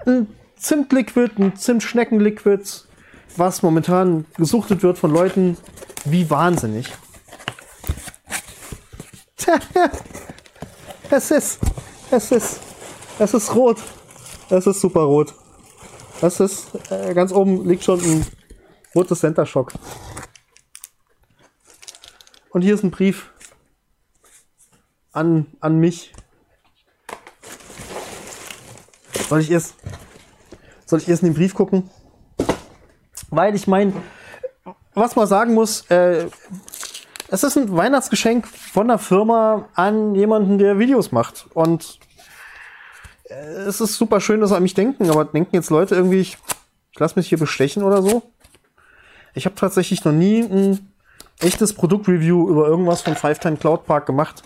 ein 0.06 0.26
Zimtliquid, 0.56 1.38
ein 1.38 1.54
Zimtschneckenliquid, 1.54 2.84
was 3.36 3.62
momentan 3.62 4.24
gesuchtet 4.36 4.82
wird 4.82 4.98
von 4.98 5.12
Leuten 5.12 5.56
wie 6.04 6.28
wahnsinnig. 6.28 6.92
es 11.10 11.30
ist, 11.30 11.60
es 12.10 12.32
ist, 12.32 12.60
es 13.20 13.34
ist 13.34 13.54
rot. 13.54 13.78
Es 14.50 14.66
ist 14.66 14.80
super 14.80 15.02
rot. 15.02 15.32
Das 16.20 16.40
ist, 16.40 16.68
äh, 16.90 17.12
ganz 17.14 17.32
oben 17.32 17.68
liegt 17.68 17.84
schon 17.84 18.00
ein 18.00 18.26
rotes 18.94 19.20
Center 19.20 19.44
Shock. 19.44 19.72
Und 22.50 22.62
hier 22.62 22.74
ist 22.74 22.82
ein 22.82 22.90
Brief 22.90 23.30
an, 25.12 25.46
an 25.60 25.78
mich. 25.78 26.14
Soll 29.28 29.40
ich 29.40 29.50
erst, 29.50 29.74
soll 30.86 31.00
ich 31.00 31.08
erst 31.08 31.22
in 31.22 31.30
den 31.30 31.34
Brief 31.34 31.54
gucken? 31.54 31.90
Weil 33.28 33.54
ich 33.54 33.66
meine, 33.66 33.92
was 34.94 35.16
man 35.16 35.26
sagen 35.26 35.52
muss, 35.52 35.82
äh, 35.90 36.28
es 37.28 37.42
ist 37.42 37.58
ein 37.58 37.76
Weihnachtsgeschenk 37.76 38.46
von 38.46 38.88
der 38.88 38.98
Firma 38.98 39.68
an 39.74 40.14
jemanden, 40.14 40.58
der 40.58 40.78
Videos 40.78 41.12
macht. 41.12 41.46
Und 41.52 41.98
es 43.28 43.80
ist 43.80 43.94
super 43.94 44.20
schön, 44.20 44.40
dass 44.40 44.50
sie 44.50 44.56
an 44.56 44.62
mich 44.62 44.74
denken, 44.74 45.10
aber 45.10 45.24
denken 45.24 45.56
jetzt 45.56 45.70
Leute 45.70 45.94
irgendwie, 45.94 46.20
ich, 46.20 46.38
ich 46.92 46.98
lasse 46.98 47.18
mich 47.18 47.28
hier 47.28 47.38
bestechen 47.38 47.82
oder 47.82 48.02
so? 48.02 48.22
Ich 49.34 49.44
habe 49.44 49.56
tatsächlich 49.56 50.04
noch 50.04 50.12
nie 50.12 50.42
ein 50.42 50.92
echtes 51.40 51.74
Produktreview 51.74 52.48
über 52.48 52.66
irgendwas 52.66 53.02
von 53.02 53.14
Five 53.14 53.38
Time 53.38 53.56
Cloud 53.56 53.84
Park 53.84 54.06
gemacht. 54.06 54.42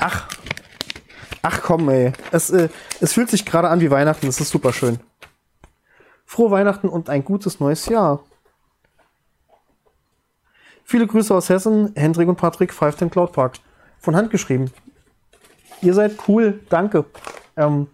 Ach. 0.00 0.28
Ach 1.42 1.60
komm, 1.62 1.88
ey. 1.90 2.12
Es, 2.30 2.50
äh, 2.50 2.68
es 3.00 3.12
fühlt 3.12 3.28
sich 3.28 3.44
gerade 3.44 3.68
an 3.68 3.80
wie 3.80 3.90
Weihnachten. 3.90 4.26
Das 4.26 4.40
ist 4.40 4.50
super 4.50 4.72
schön. 4.72 4.98
Frohe 6.24 6.50
Weihnachten 6.50 6.88
und 6.88 7.10
ein 7.10 7.24
gutes 7.24 7.60
neues 7.60 7.86
Jahr. 7.86 8.24
Viele 10.84 11.06
Grüße 11.06 11.34
aus 11.34 11.48
Hessen, 11.48 11.92
Hendrik 11.94 12.28
und 12.28 12.36
Patrick, 12.36 12.72
Five 12.72 12.96
Ten 12.96 13.10
Cloud 13.10 13.32
Park. 13.32 13.54
Von 13.98 14.16
Hand 14.16 14.30
geschrieben. 14.30 14.70
Ihr 15.82 15.94
seid 15.94 16.16
cool, 16.28 16.60
danke. 16.68 17.04
Ähm, 17.56 17.88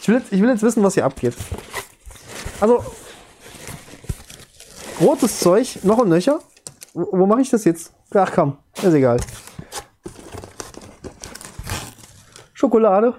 ich, 0.00 0.08
will 0.08 0.16
jetzt, 0.16 0.32
ich 0.32 0.40
will 0.40 0.48
jetzt 0.50 0.62
wissen, 0.62 0.82
was 0.82 0.94
hier 0.94 1.04
abgeht. 1.04 1.34
Also, 2.60 2.84
rotes 5.00 5.38
Zeug, 5.38 5.78
noch 5.82 6.00
ein 6.00 6.08
nöcher. 6.08 6.40
Wo, 6.92 7.08
wo 7.12 7.26
mache 7.26 7.40
ich 7.40 7.50
das 7.50 7.64
jetzt? 7.64 7.92
Ach 8.12 8.30
komm, 8.34 8.58
ist 8.76 8.92
egal. 8.92 9.20
Schokolade. 12.52 13.14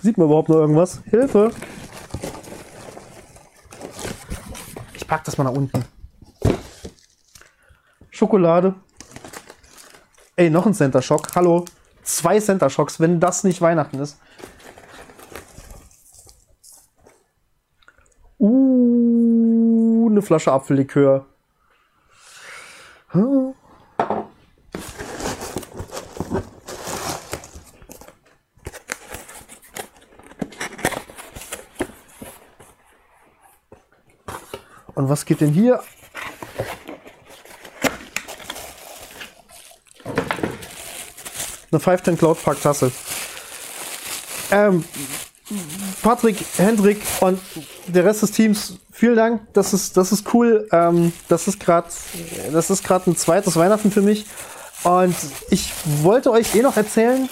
Sieht 0.00 0.16
man 0.16 0.28
überhaupt 0.28 0.48
noch 0.48 0.56
irgendwas? 0.56 1.02
Hilfe! 1.10 1.50
Ich 4.94 5.06
pack 5.06 5.24
das 5.24 5.36
mal 5.36 5.44
nach 5.44 5.52
unten. 5.52 5.84
Schokolade. 8.10 8.74
Ey, 10.36 10.48
noch 10.48 10.64
ein 10.64 10.72
Center 10.72 11.02
Shock. 11.02 11.34
Hallo. 11.34 11.64
Zwei 12.10 12.40
Center 12.40 12.68
Shocks, 12.68 12.98
wenn 12.98 13.20
das 13.20 13.44
nicht 13.44 13.62
Weihnachten 13.62 14.00
ist. 14.00 14.18
Uh, 18.38 20.08
eine 20.10 20.20
Flasche 20.20 20.50
Apfellikör. 20.50 21.26
Und 23.12 23.54
was 34.96 35.24
geht 35.24 35.40
denn 35.40 35.50
hier? 35.50 35.80
Eine 41.72 41.80
510 41.80 42.18
Cloud 42.18 42.42
Park 42.42 42.60
Tasse. 42.60 42.90
Ähm, 44.50 44.84
Patrick, 46.02 46.36
Hendrik 46.56 47.02
und 47.20 47.40
der 47.86 48.04
Rest 48.04 48.22
des 48.22 48.32
Teams, 48.32 48.78
vielen 48.92 49.16
Dank. 49.16 49.52
Das 49.52 49.72
ist, 49.72 49.96
das 49.96 50.12
ist 50.12 50.32
cool. 50.34 50.68
Ähm, 50.72 51.12
das 51.28 51.48
ist 51.48 51.60
gerade, 51.60 51.88
das 52.52 52.70
ist 52.70 52.84
gerade 52.84 53.10
ein 53.10 53.16
zweites 53.16 53.56
Weihnachten 53.56 53.90
für 53.90 54.02
mich. 54.02 54.26
Und 54.84 55.14
ich 55.50 55.72
wollte 56.02 56.30
euch 56.30 56.54
eh 56.54 56.62
noch 56.62 56.76
erzählen. 56.76 57.28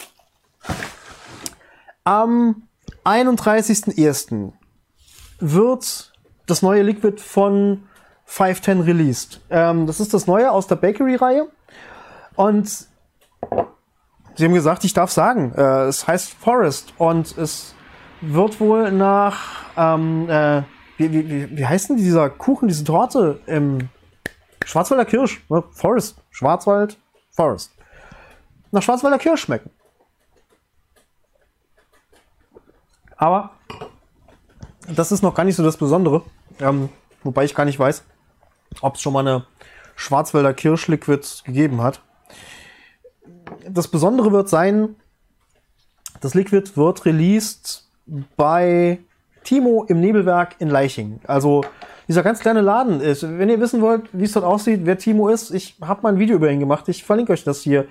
Am 2.04 2.68
31.01. 3.04 4.52
wird 5.40 6.12
das 6.46 6.62
neue 6.62 6.82
Liquid 6.82 7.20
von 7.20 7.88
510 8.24 8.80
released. 8.80 9.40
Ähm, 9.50 9.86
das 9.86 10.00
ist 10.00 10.12
das 10.12 10.26
neue 10.26 10.50
aus 10.50 10.66
der 10.66 10.76
Bakery-Reihe. 10.76 11.48
Und 12.34 12.88
sie 14.38 14.44
haben 14.44 14.54
gesagt, 14.54 14.84
ich 14.84 14.94
darf 14.94 15.10
sagen, 15.10 15.52
äh, 15.56 15.86
es 15.86 16.06
heißt 16.06 16.32
Forest 16.34 16.94
und 16.96 17.36
es 17.36 17.74
wird 18.20 18.60
wohl 18.60 18.92
nach, 18.92 19.64
ähm, 19.76 20.30
äh, 20.30 20.62
wie, 20.96 21.12
wie, 21.12 21.56
wie, 21.56 21.66
heißt 21.66 21.90
denn 21.90 21.96
dieser 21.96 22.30
Kuchen, 22.30 22.68
diese 22.68 22.84
Torte 22.84 23.40
im 23.46 23.88
Schwarzwälder 24.64 25.04
Kirsch, 25.04 25.42
ne? 25.48 25.64
Forest, 25.72 26.18
Schwarzwald, 26.30 26.98
Forest. 27.32 27.72
Nach 28.70 28.82
Schwarzwälder 28.82 29.18
Kirsch 29.18 29.40
schmecken. 29.40 29.70
Aber 33.16 33.50
das 34.86 35.10
ist 35.10 35.22
noch 35.22 35.34
gar 35.34 35.44
nicht 35.44 35.56
so 35.56 35.64
das 35.64 35.76
Besondere. 35.76 36.22
Ähm, 36.60 36.90
wobei 37.24 37.44
ich 37.44 37.56
gar 37.56 37.64
nicht 37.64 37.78
weiß, 37.78 38.04
ob 38.82 38.94
es 38.94 39.00
schon 39.00 39.12
mal 39.12 39.26
eine 39.26 39.46
Schwarzwälder 39.96 40.54
Kirschliquid 40.54 41.42
gegeben 41.44 41.82
hat. 41.82 42.02
Das 43.70 43.88
Besondere 43.88 44.32
wird 44.32 44.48
sein, 44.48 44.96
das 46.20 46.34
Liquid 46.34 46.76
wird 46.76 47.04
released 47.04 47.88
bei 48.36 48.98
Timo 49.44 49.84
im 49.88 50.00
Nebelwerk 50.00 50.56
in 50.58 50.68
Leiching. 50.68 51.20
Also 51.26 51.62
dieser 52.08 52.22
ganz 52.22 52.40
kleine 52.40 52.62
Laden 52.62 53.00
ist. 53.00 53.22
Wenn 53.22 53.48
ihr 53.48 53.60
wissen 53.60 53.82
wollt, 53.82 54.08
wie 54.12 54.24
es 54.24 54.32
dort 54.32 54.44
aussieht, 54.44 54.80
wer 54.84 54.98
Timo 54.98 55.28
ist, 55.28 55.50
ich 55.50 55.76
habe 55.82 56.02
mal 56.02 56.14
ein 56.14 56.18
Video 56.18 56.36
über 56.36 56.50
ihn 56.50 56.60
gemacht. 56.60 56.88
Ich 56.88 57.04
verlinke 57.04 57.32
euch 57.32 57.44
das 57.44 57.60
hier 57.60 57.86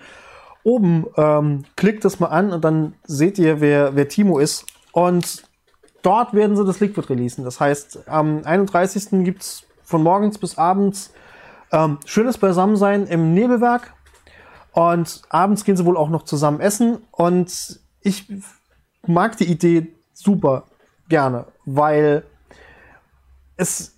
oben. 0.63 1.05
Ähm, 1.15 1.63
klickt 1.75 2.03
das 2.03 2.19
mal 2.19 2.28
an 2.28 2.51
und 2.51 2.63
dann 2.63 2.93
seht 3.03 3.38
ihr, 3.38 3.61
wer, 3.61 3.95
wer 3.95 4.07
Timo 4.07 4.39
ist. 4.39 4.65
Und 4.91 5.43
dort 6.01 6.34
werden 6.34 6.57
sie 6.57 6.65
das 6.65 6.80
Liquid 6.80 7.07
releasen. 7.09 7.43
Das 7.43 7.59
heißt, 7.59 8.07
am 8.07 8.41
31. 8.43 9.23
gibt's 9.23 9.63
von 9.84 10.01
morgens 10.03 10.38
bis 10.38 10.57
abends 10.57 11.13
ähm, 11.71 11.99
schönes 12.05 12.38
Beisammensein 12.38 13.05
im 13.07 13.34
Nebelwerk. 13.34 13.93
Und 14.78 15.23
abends 15.30 15.63
gehen 15.63 15.75
sie 15.75 15.86
wohl 15.86 15.97
auch 15.97 16.09
noch 16.09 16.21
zusammen 16.21 16.59
essen. 16.59 16.99
Und 17.09 17.80
ich 17.99 18.32
mag 19.07 19.36
die 19.38 19.49
Idee 19.49 19.88
super 20.13 20.65
gerne, 21.09 21.47
weil 21.65 22.23
es 23.55 23.97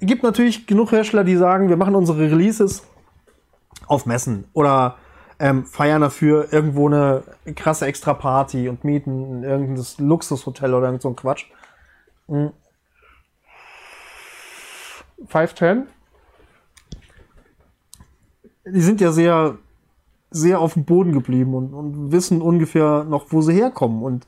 gibt 0.00 0.24
natürlich 0.24 0.66
genug 0.66 0.90
Hersteller, 0.90 1.22
die 1.22 1.36
sagen, 1.36 1.68
wir 1.68 1.76
machen 1.76 1.94
unsere 1.94 2.18
Releases 2.18 2.82
auf 3.86 4.04
Messen 4.04 4.48
oder 4.52 4.96
ähm, 5.38 5.64
feiern 5.64 6.00
dafür 6.00 6.52
irgendwo 6.52 6.88
eine 6.88 7.22
krasse 7.54 7.86
extra 7.86 8.12
Party 8.12 8.68
und 8.68 8.82
mieten 8.82 9.44
irgendein 9.44 9.86
Luxushotel 9.98 10.74
oder 10.74 10.86
irgend 10.86 11.02
so 11.02 11.10
ein 11.10 11.14
Quatsch. 11.14 11.44
Mhm. 12.26 12.50
510. 15.28 15.86
Die 18.64 18.80
sind 18.80 19.00
ja 19.00 19.12
sehr, 19.12 19.56
sehr 20.30 20.60
auf 20.60 20.74
dem 20.74 20.84
Boden 20.84 21.12
geblieben 21.12 21.54
und, 21.54 21.74
und 21.74 22.12
wissen 22.12 22.40
ungefähr 22.40 23.04
noch, 23.04 23.26
wo 23.30 23.42
sie 23.42 23.54
herkommen. 23.54 24.02
Und 24.02 24.26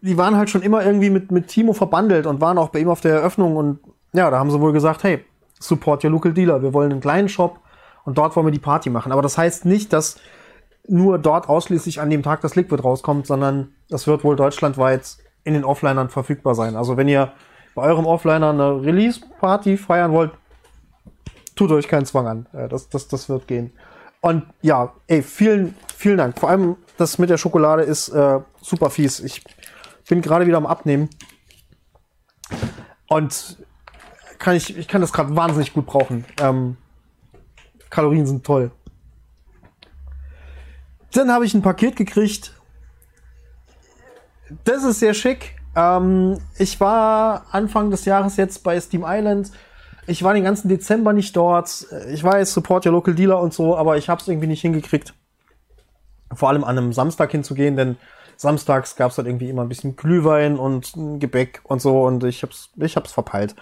die 0.00 0.16
waren 0.16 0.36
halt 0.36 0.50
schon 0.50 0.62
immer 0.62 0.84
irgendwie 0.84 1.10
mit, 1.10 1.30
mit 1.30 1.48
Timo 1.48 1.72
verbandelt 1.72 2.26
und 2.26 2.40
waren 2.40 2.58
auch 2.58 2.70
bei 2.70 2.80
ihm 2.80 2.88
auf 2.88 3.00
der 3.00 3.14
Eröffnung 3.14 3.56
und 3.56 3.78
ja, 4.12 4.30
da 4.30 4.38
haben 4.38 4.50
sie 4.50 4.60
wohl 4.60 4.72
gesagt, 4.72 5.02
hey, 5.02 5.24
support 5.58 6.04
your 6.04 6.10
local 6.10 6.32
dealer. 6.32 6.62
Wir 6.62 6.72
wollen 6.72 6.92
einen 6.92 7.00
kleinen 7.00 7.28
Shop 7.28 7.58
und 8.04 8.18
dort 8.18 8.36
wollen 8.36 8.46
wir 8.46 8.52
die 8.52 8.58
Party 8.58 8.90
machen. 8.90 9.12
Aber 9.12 9.22
das 9.22 9.36
heißt 9.36 9.64
nicht, 9.64 9.92
dass 9.92 10.16
nur 10.86 11.18
dort 11.18 11.48
ausschließlich 11.48 12.00
an 12.00 12.10
dem 12.10 12.22
Tag 12.22 12.42
das 12.42 12.54
Liquid 12.54 12.82
rauskommt, 12.82 13.26
sondern 13.26 13.72
das 13.88 14.06
wird 14.06 14.22
wohl 14.22 14.36
deutschlandweit 14.36 15.16
in 15.42 15.54
den 15.54 15.64
Offlinern 15.64 16.10
verfügbar 16.10 16.54
sein. 16.54 16.76
Also 16.76 16.96
wenn 16.96 17.08
ihr 17.08 17.32
bei 17.74 17.82
eurem 17.82 18.06
Offliner 18.06 18.50
eine 18.50 18.82
Release-Party 18.82 19.76
feiern 19.76 20.12
wollt, 20.12 20.32
tut 21.56 21.70
euch 21.72 21.88
keinen 21.88 22.06
Zwang 22.06 22.26
an. 22.26 22.46
Das, 22.68 22.88
das, 22.88 23.08
das 23.08 23.28
wird 23.28 23.48
gehen. 23.48 23.72
Und 24.24 24.46
ja, 24.62 24.90
ey, 25.06 25.22
vielen, 25.22 25.76
vielen 25.94 26.16
Dank. 26.16 26.38
Vor 26.38 26.48
allem 26.48 26.76
das 26.96 27.18
mit 27.18 27.28
der 27.28 27.36
Schokolade 27.36 27.82
ist 27.82 28.08
äh, 28.08 28.40
super 28.62 28.88
fies. 28.88 29.20
Ich 29.20 29.44
bin 30.08 30.22
gerade 30.22 30.46
wieder 30.46 30.56
am 30.56 30.64
Abnehmen. 30.64 31.10
Und 33.06 33.58
kann 34.38 34.56
ich, 34.56 34.78
ich 34.78 34.88
kann 34.88 35.02
das 35.02 35.12
gerade 35.12 35.36
wahnsinnig 35.36 35.74
gut 35.74 35.84
brauchen. 35.84 36.24
Ähm, 36.40 36.78
Kalorien 37.90 38.26
sind 38.26 38.46
toll. 38.46 38.70
Dann 41.12 41.30
habe 41.30 41.44
ich 41.44 41.52
ein 41.52 41.60
Paket 41.60 41.94
gekriegt. 41.94 42.54
Das 44.64 44.84
ist 44.84 45.00
sehr 45.00 45.12
schick. 45.12 45.54
Ähm, 45.76 46.38
ich 46.56 46.80
war 46.80 47.44
Anfang 47.50 47.90
des 47.90 48.06
Jahres 48.06 48.38
jetzt 48.38 48.62
bei 48.62 48.80
Steam 48.80 49.04
Island. 49.06 49.52
Ich 50.06 50.22
war 50.22 50.34
den 50.34 50.44
ganzen 50.44 50.68
Dezember 50.68 51.12
nicht 51.12 51.34
dort. 51.36 51.86
Ich 52.12 52.22
weiß, 52.22 52.52
support 52.52 52.84
your 52.84 52.92
local 52.92 53.14
dealer 53.14 53.40
und 53.40 53.54
so, 53.54 53.76
aber 53.76 53.96
ich 53.96 54.08
habe 54.08 54.20
es 54.20 54.28
irgendwie 54.28 54.48
nicht 54.48 54.60
hingekriegt. 54.60 55.14
Vor 56.32 56.48
allem 56.48 56.64
an 56.64 56.76
einem 56.76 56.92
Samstag 56.92 57.30
hinzugehen, 57.30 57.76
denn 57.76 57.96
samstags 58.36 58.96
gab 58.96 59.10
es 59.10 59.18
halt 59.18 59.28
irgendwie 59.28 59.48
immer 59.48 59.62
ein 59.62 59.68
bisschen 59.68 59.96
Glühwein 59.96 60.58
und 60.58 60.92
Gebäck 61.20 61.60
und 61.64 61.80
so 61.80 62.02
und 62.02 62.24
ich 62.24 62.42
hab's, 62.42 62.70
ich 62.76 62.96
hab's 62.96 63.12
verpeilt. 63.12 63.54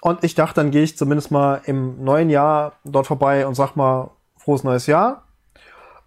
Und 0.00 0.22
ich 0.22 0.34
dachte, 0.34 0.56
dann 0.56 0.70
gehe 0.70 0.82
ich 0.82 0.98
zumindest 0.98 1.30
mal 1.30 1.62
im 1.64 2.04
neuen 2.04 2.28
Jahr 2.28 2.74
dort 2.84 3.06
vorbei 3.06 3.46
und 3.46 3.54
sag 3.54 3.74
mal 3.74 4.10
frohes 4.36 4.64
neues 4.64 4.86
Jahr. 4.86 5.22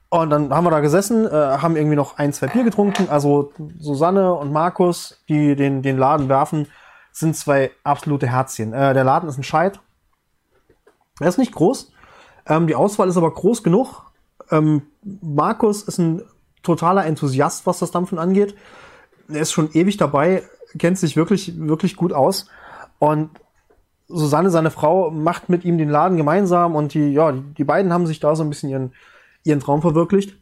Und 0.10 0.30
dann 0.30 0.54
haben 0.54 0.64
wir 0.64 0.72
da 0.72 0.80
gesessen, 0.80 1.26
äh, 1.26 1.30
haben 1.32 1.76
irgendwie 1.76 1.96
noch 1.96 2.18
ein, 2.18 2.32
zwei 2.32 2.48
Bier 2.48 2.64
getrunken. 2.64 3.10
Also 3.10 3.52
Susanne 3.80 4.34
und 4.36 4.54
Markus, 4.54 5.22
die 5.28 5.56
den, 5.56 5.82
den 5.82 5.98
Laden 5.98 6.30
werfen, 6.30 6.68
sind 7.20 7.36
zwei 7.36 7.72
absolute 7.84 8.28
Herzchen. 8.28 8.74
Äh, 8.74 8.94
der 8.94 9.04
Laden 9.04 9.28
ist 9.28 9.38
ein 9.38 9.44
Scheit. 9.44 9.80
Er 11.20 11.30
ist 11.30 11.40
nicht 11.40 11.54
groß. 11.54 11.92
Ähm, 12.46 12.68
die 12.68 12.76
Auswahl 12.76 13.10
ist 13.10 13.18
aber 13.18 13.34
groß 13.34 13.64
genug. 13.64 14.04
Ähm, 14.52 14.84
Markus 15.04 15.82
ist 15.82 15.98
ein 15.98 16.22
totaler 16.62 17.06
Enthusiast, 17.06 17.66
was 17.66 17.80
das 17.80 17.92
Dampfen 17.92 18.20
angeht. 18.20 18.56
Er 19.30 19.42
ist 19.42 19.52
schon 19.52 19.72
ewig 19.74 19.98
dabei, 19.98 20.44
kennt 20.78 21.00
sich 21.00 21.18
wirklich, 21.18 21.60
wirklich 21.60 21.96
gut 21.96 22.14
aus. 22.14 22.50
Und 23.00 23.32
Susanne, 24.08 24.52
seine 24.52 24.72
Frau, 24.72 25.10
macht 25.10 25.50
mit 25.50 25.66
ihm 25.66 25.78
den 25.78 25.90
Laden 25.90 26.18
gemeinsam 26.18 26.76
und 26.76 26.94
die, 26.94 27.12
ja, 27.12 27.32
die 27.32 27.64
beiden 27.64 27.92
haben 27.92 28.06
sich 28.06 28.20
da 28.20 28.36
so 28.36 28.44
ein 28.44 28.50
bisschen 28.50 28.70
ihren, 28.70 28.94
ihren 29.44 29.60
Traum 29.60 29.82
verwirklicht. 29.82 30.38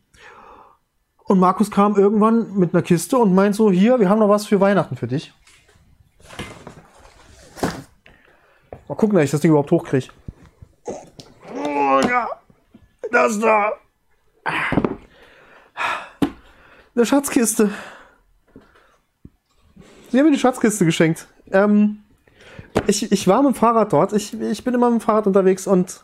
Und 1.23 1.39
Markus 1.39 1.71
kam 1.71 1.95
irgendwann 1.95 2.53
mit 2.55 2.73
einer 2.73 2.83
Kiste 2.83 3.17
und 3.17 3.33
meint 3.33 3.55
so, 3.55 3.71
hier, 3.71 3.99
wir 3.99 4.09
haben 4.09 4.19
noch 4.19 4.29
was 4.29 4.45
für 4.45 4.59
Weihnachten 4.59 4.97
für 4.97 5.07
dich. 5.07 5.33
Mal 8.87 8.95
gucken, 8.95 9.17
ob 9.17 9.23
ich 9.23 9.31
das 9.31 9.41
Ding 9.41 9.51
überhaupt 9.51 9.71
hochkriege. 9.71 10.07
Oh, 10.85 12.01
ja. 12.07 12.27
Das 13.11 13.39
da. 13.39 13.73
Eine 16.95 17.05
Schatzkiste. 17.05 17.71
Sie 20.09 20.19
haben 20.19 20.25
mir 20.25 20.31
die 20.31 20.39
Schatzkiste 20.39 20.85
geschenkt. 20.85 21.27
Ähm, 21.51 22.03
ich, 22.87 23.11
ich 23.11 23.27
war 23.27 23.41
mit 23.41 23.53
dem 23.53 23.55
Fahrrad 23.55 23.91
dort. 23.91 24.13
Ich, 24.13 24.39
ich 24.39 24.63
bin 24.63 24.73
immer 24.73 24.89
mit 24.89 25.01
dem 25.01 25.05
Fahrrad 25.05 25.27
unterwegs 25.27 25.67
und 25.67 26.03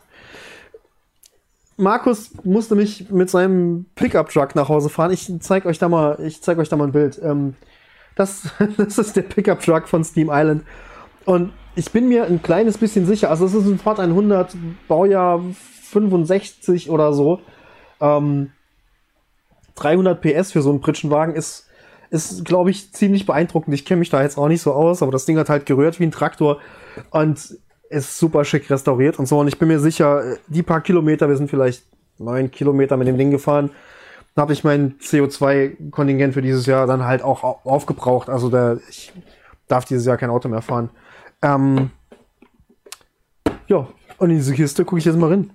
Markus 1.76 2.30
musste 2.44 2.74
mich 2.74 3.10
mit 3.10 3.30
seinem 3.30 3.86
Pickup-Truck 3.94 4.54
nach 4.54 4.68
Hause 4.68 4.88
fahren. 4.88 5.12
Ich 5.12 5.32
zeig 5.40 5.64
euch 5.66 5.78
da 5.78 5.88
mal, 5.88 6.18
ich 6.20 6.42
zeig 6.42 6.58
euch 6.58 6.68
da 6.68 6.76
mal 6.76 6.88
ein 6.88 6.92
Bild. 6.92 7.20
Ähm, 7.22 7.54
das, 8.16 8.50
das 8.76 8.98
ist 8.98 9.16
der 9.16 9.22
Pickup-Truck 9.22 9.88
von 9.88 10.04
Steam 10.04 10.28
Island. 10.30 10.64
Und 11.24 11.52
ich 11.74 11.90
bin 11.90 12.08
mir 12.08 12.24
ein 12.24 12.42
kleines 12.42 12.78
bisschen 12.78 13.06
sicher, 13.06 13.30
also 13.30 13.46
es 13.46 13.54
ist 13.54 13.66
ein 13.66 13.78
Ford 13.78 13.98
100, 13.98 14.56
Baujahr 14.88 15.40
65 15.90 16.90
oder 16.90 17.12
so. 17.12 17.40
Ähm, 18.00 18.50
300 19.76 20.20
PS 20.20 20.52
für 20.52 20.62
so 20.62 20.70
einen 20.70 20.80
Pritschenwagen 20.80 21.34
ist, 21.34 21.66
ist 22.10 22.44
glaube 22.44 22.70
ich, 22.70 22.92
ziemlich 22.92 23.24
beeindruckend. 23.24 23.74
Ich 23.74 23.84
kenne 23.84 24.00
mich 24.00 24.10
da 24.10 24.22
jetzt 24.22 24.36
auch 24.36 24.48
nicht 24.48 24.62
so 24.62 24.72
aus, 24.72 25.02
aber 25.02 25.12
das 25.12 25.24
Ding 25.24 25.38
hat 25.38 25.48
halt 25.48 25.66
gerührt 25.66 25.98
wie 25.98 26.04
ein 26.04 26.10
Traktor 26.10 26.58
und 27.10 27.56
ist 27.88 28.18
super 28.18 28.44
schick 28.44 28.70
restauriert 28.70 29.18
und 29.18 29.26
so. 29.26 29.38
Und 29.38 29.48
ich 29.48 29.58
bin 29.58 29.68
mir 29.68 29.80
sicher, 29.80 30.36
die 30.48 30.62
paar 30.62 30.80
Kilometer, 30.80 31.28
wir 31.28 31.36
sind 31.36 31.50
vielleicht 31.50 31.84
neun 32.18 32.50
Kilometer 32.50 32.96
mit 32.96 33.08
dem 33.08 33.18
Ding 33.18 33.30
gefahren, 33.30 33.70
habe 34.36 34.52
ich 34.52 34.64
mein 34.64 34.98
CO2-Kontingent 34.98 36.34
für 36.34 36.42
dieses 36.42 36.66
Jahr 36.66 36.86
dann 36.86 37.04
halt 37.04 37.22
auch 37.22 37.42
aufgebraucht. 37.64 38.30
Also 38.30 38.48
der, 38.48 38.78
ich 38.88 39.12
darf 39.68 39.84
dieses 39.84 40.06
Jahr 40.06 40.16
kein 40.16 40.30
Auto 40.30 40.48
mehr 40.48 40.62
fahren. 40.62 40.90
Ähm, 41.42 41.90
ja, 43.66 43.88
und 44.18 44.30
in 44.30 44.36
diese 44.36 44.54
Kiste 44.54 44.84
gucke 44.84 44.98
ich 44.98 45.04
jetzt 45.04 45.18
mal 45.18 45.30
rein. 45.30 45.50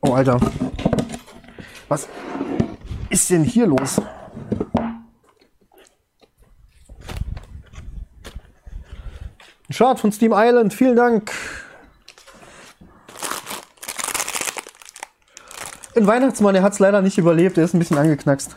Oh, 0.00 0.12
Alter. 0.12 0.38
Was 1.88 2.08
ist 3.10 3.30
denn 3.30 3.44
hier 3.44 3.66
los? 3.66 4.00
Chart 9.72 9.98
von 9.98 10.12
Steam 10.12 10.32
Island, 10.34 10.74
vielen 10.74 10.96
Dank. 10.96 11.32
Ein 15.94 16.06
Weihnachtsmann, 16.06 16.54
der 16.54 16.62
hat 16.62 16.72
es 16.72 16.78
leider 16.78 17.02
nicht 17.02 17.18
überlebt, 17.18 17.58
er 17.58 17.64
ist 17.64 17.74
ein 17.74 17.78
bisschen 17.78 17.98
angeknackst. 17.98 18.56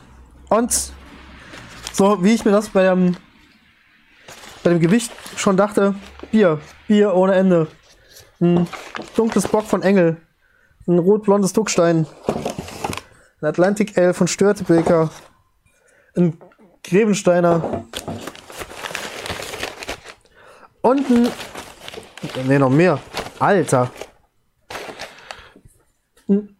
Und 0.49 0.91
so 1.93 2.23
wie 2.23 2.33
ich 2.33 2.45
mir 2.45 2.51
das 2.51 2.69
bei 2.69 2.83
dem, 2.83 3.17
bei 4.65 4.71
dem 4.71 4.79
Gewicht 4.79 5.11
schon 5.37 5.57
dachte, 5.57 5.93
Bier, 6.31 6.59
Bier 6.87 7.13
ohne 7.13 7.35
Ende. 7.35 7.67
Ein 8.41 8.67
dunkles 9.15 9.47
Bock 9.47 9.65
von 9.65 9.83
Engel. 9.83 10.17
Ein 10.87 10.97
rot-blondes 10.97 11.53
Duckstein. 11.53 12.07
Ein 13.41 13.47
Atlantic 13.47 13.95
Ale 13.95 14.15
von 14.15 14.27
Störtebeker. 14.27 15.11
ein 16.17 16.39
Grevensteiner 16.83 17.85
und 20.81 21.09
ein, 21.09 21.27
nee, 22.47 22.57
noch 22.57 22.69
mehr. 22.69 22.99
Alter. 23.37 23.91
Ein 26.27 26.55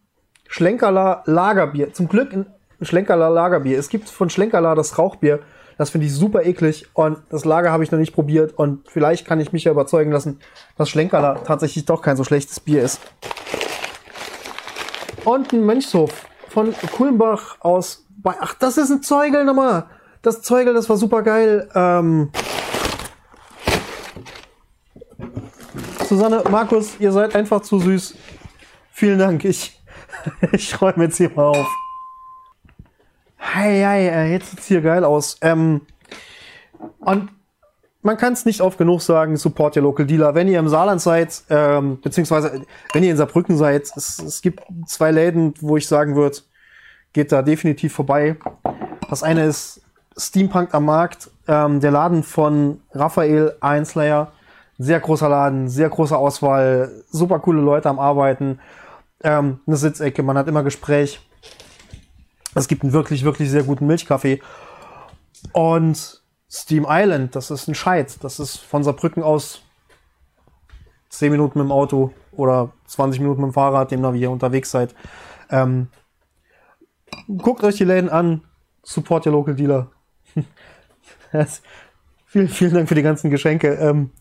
Schlenkerler 0.46 1.22
Lagerbier. 1.26 1.92
Zum 1.92 2.08
Glück 2.08 2.32
ein 2.32 2.46
Schlenkerler 2.82 3.30
Lagerbier. 3.30 3.78
Es 3.78 3.88
gibt 3.88 4.08
von 4.08 4.30
Schlenkerler 4.30 4.76
das 4.76 4.96
Rauchbier. 4.96 5.40
Das 5.78 5.90
finde 5.90 6.06
ich 6.06 6.14
super 6.14 6.44
eklig 6.44 6.86
und 6.94 7.18
das 7.28 7.44
Lager 7.44 7.70
habe 7.70 7.84
ich 7.84 7.90
noch 7.90 7.98
nicht 7.98 8.14
probiert 8.14 8.54
und 8.58 8.88
vielleicht 8.88 9.26
kann 9.26 9.40
ich 9.40 9.52
mich 9.52 9.64
ja 9.64 9.72
überzeugen 9.72 10.10
lassen, 10.10 10.40
dass 10.78 10.88
Schlenkerler 10.88 11.44
tatsächlich 11.44 11.84
doch 11.84 12.00
kein 12.00 12.16
so 12.16 12.24
schlechtes 12.24 12.60
Bier 12.60 12.82
ist. 12.82 13.00
Und 15.24 15.52
ein 15.52 15.64
Mönchshof 15.64 16.26
von 16.48 16.74
Kulmbach 16.92 17.56
aus. 17.60 18.06
Ach, 18.24 18.54
das 18.54 18.78
ist 18.78 18.90
ein 18.90 19.02
Zeugel 19.02 19.44
nochmal. 19.44 19.84
Das 20.22 20.40
Zeugel, 20.40 20.72
das 20.72 20.88
war 20.88 20.96
super 20.96 21.22
geil. 21.22 21.68
Ähm 21.74 22.30
Susanne, 26.08 26.42
Markus, 26.50 26.98
ihr 27.00 27.12
seid 27.12 27.34
einfach 27.34 27.60
zu 27.62 27.80
süß. 27.80 28.14
Vielen 28.92 29.18
Dank. 29.18 29.44
Ich, 29.44 29.78
ich 30.52 30.80
räume 30.80 31.04
jetzt 31.04 31.18
hier 31.18 31.30
mal 31.30 31.46
auf. 31.48 31.85
Hey, 33.58 33.80
hey, 33.80 34.32
jetzt 34.32 34.50
sieht's 34.50 34.66
hier 34.66 34.82
geil 34.82 35.02
aus. 35.02 35.38
Ähm, 35.40 35.80
und 37.00 37.30
man 38.02 38.18
kann 38.18 38.34
es 38.34 38.44
nicht 38.44 38.60
oft 38.60 38.76
genug 38.76 39.00
sagen, 39.00 39.38
support 39.38 39.74
your 39.78 39.82
local 39.82 40.04
dealer. 40.04 40.34
Wenn 40.34 40.46
ihr 40.46 40.58
im 40.58 40.68
Saarland 40.68 41.00
seid, 41.00 41.42
ähm, 41.48 41.98
beziehungsweise 42.02 42.66
wenn 42.92 43.02
ihr 43.02 43.12
in 43.12 43.16
Saarbrücken 43.16 43.56
seid, 43.56 43.84
es, 43.96 44.18
es 44.18 44.42
gibt 44.42 44.62
zwei 44.86 45.10
Läden, 45.10 45.54
wo 45.62 45.78
ich 45.78 45.88
sagen 45.88 46.16
würde, 46.16 46.36
geht 47.14 47.32
da 47.32 47.40
definitiv 47.40 47.94
vorbei. 47.94 48.36
Das 49.08 49.22
eine 49.22 49.46
ist 49.46 49.80
Steampunk 50.18 50.74
am 50.74 50.84
Markt, 50.84 51.30
ähm, 51.48 51.80
der 51.80 51.92
Laden 51.92 52.24
von 52.24 52.82
Raphael 52.92 53.56
Einslayer. 53.60 54.32
Sehr 54.76 55.00
großer 55.00 55.30
Laden, 55.30 55.70
sehr 55.70 55.88
große 55.88 56.14
Auswahl, 56.14 56.90
super 57.10 57.38
coole 57.38 57.62
Leute 57.62 57.88
am 57.88 57.98
Arbeiten, 57.98 58.58
ähm, 59.24 59.60
eine 59.66 59.76
Sitzecke, 59.76 60.22
man 60.22 60.36
hat 60.36 60.46
immer 60.46 60.62
Gespräch. 60.62 61.25
Es 62.56 62.66
gibt 62.68 62.82
einen 62.82 62.94
wirklich, 62.94 63.22
wirklich 63.22 63.50
sehr 63.50 63.64
guten 63.64 63.86
Milchkaffee. 63.86 64.40
Und 65.52 66.22
Steam 66.50 66.86
Island, 66.88 67.36
das 67.36 67.50
ist 67.50 67.68
ein 67.68 67.74
Scheit. 67.74 68.24
Das 68.24 68.40
ist 68.40 68.56
von 68.56 68.82
Saarbrücken 68.82 69.22
aus 69.22 69.60
10 71.10 71.32
Minuten 71.32 71.58
mit 71.58 71.68
dem 71.68 71.72
Auto 71.72 72.14
oder 72.32 72.72
20 72.86 73.20
Minuten 73.20 73.42
mit 73.42 73.50
dem 73.50 73.52
Fahrrad, 73.52 73.90
demnach 73.90 74.14
wie 74.14 74.22
ihr 74.22 74.30
unterwegs 74.30 74.70
seid. 74.70 74.94
Ähm, 75.50 75.88
guckt 77.28 77.62
euch 77.62 77.76
die 77.76 77.84
Läden 77.84 78.08
an, 78.08 78.42
support 78.82 79.26
your 79.26 79.34
local 79.34 79.54
dealer. 79.54 79.90
vielen, 82.26 82.48
vielen 82.48 82.72
Dank 82.72 82.88
für 82.88 82.94
die 82.94 83.02
ganzen 83.02 83.30
Geschenke. 83.30 83.74
Ähm, 83.74 84.12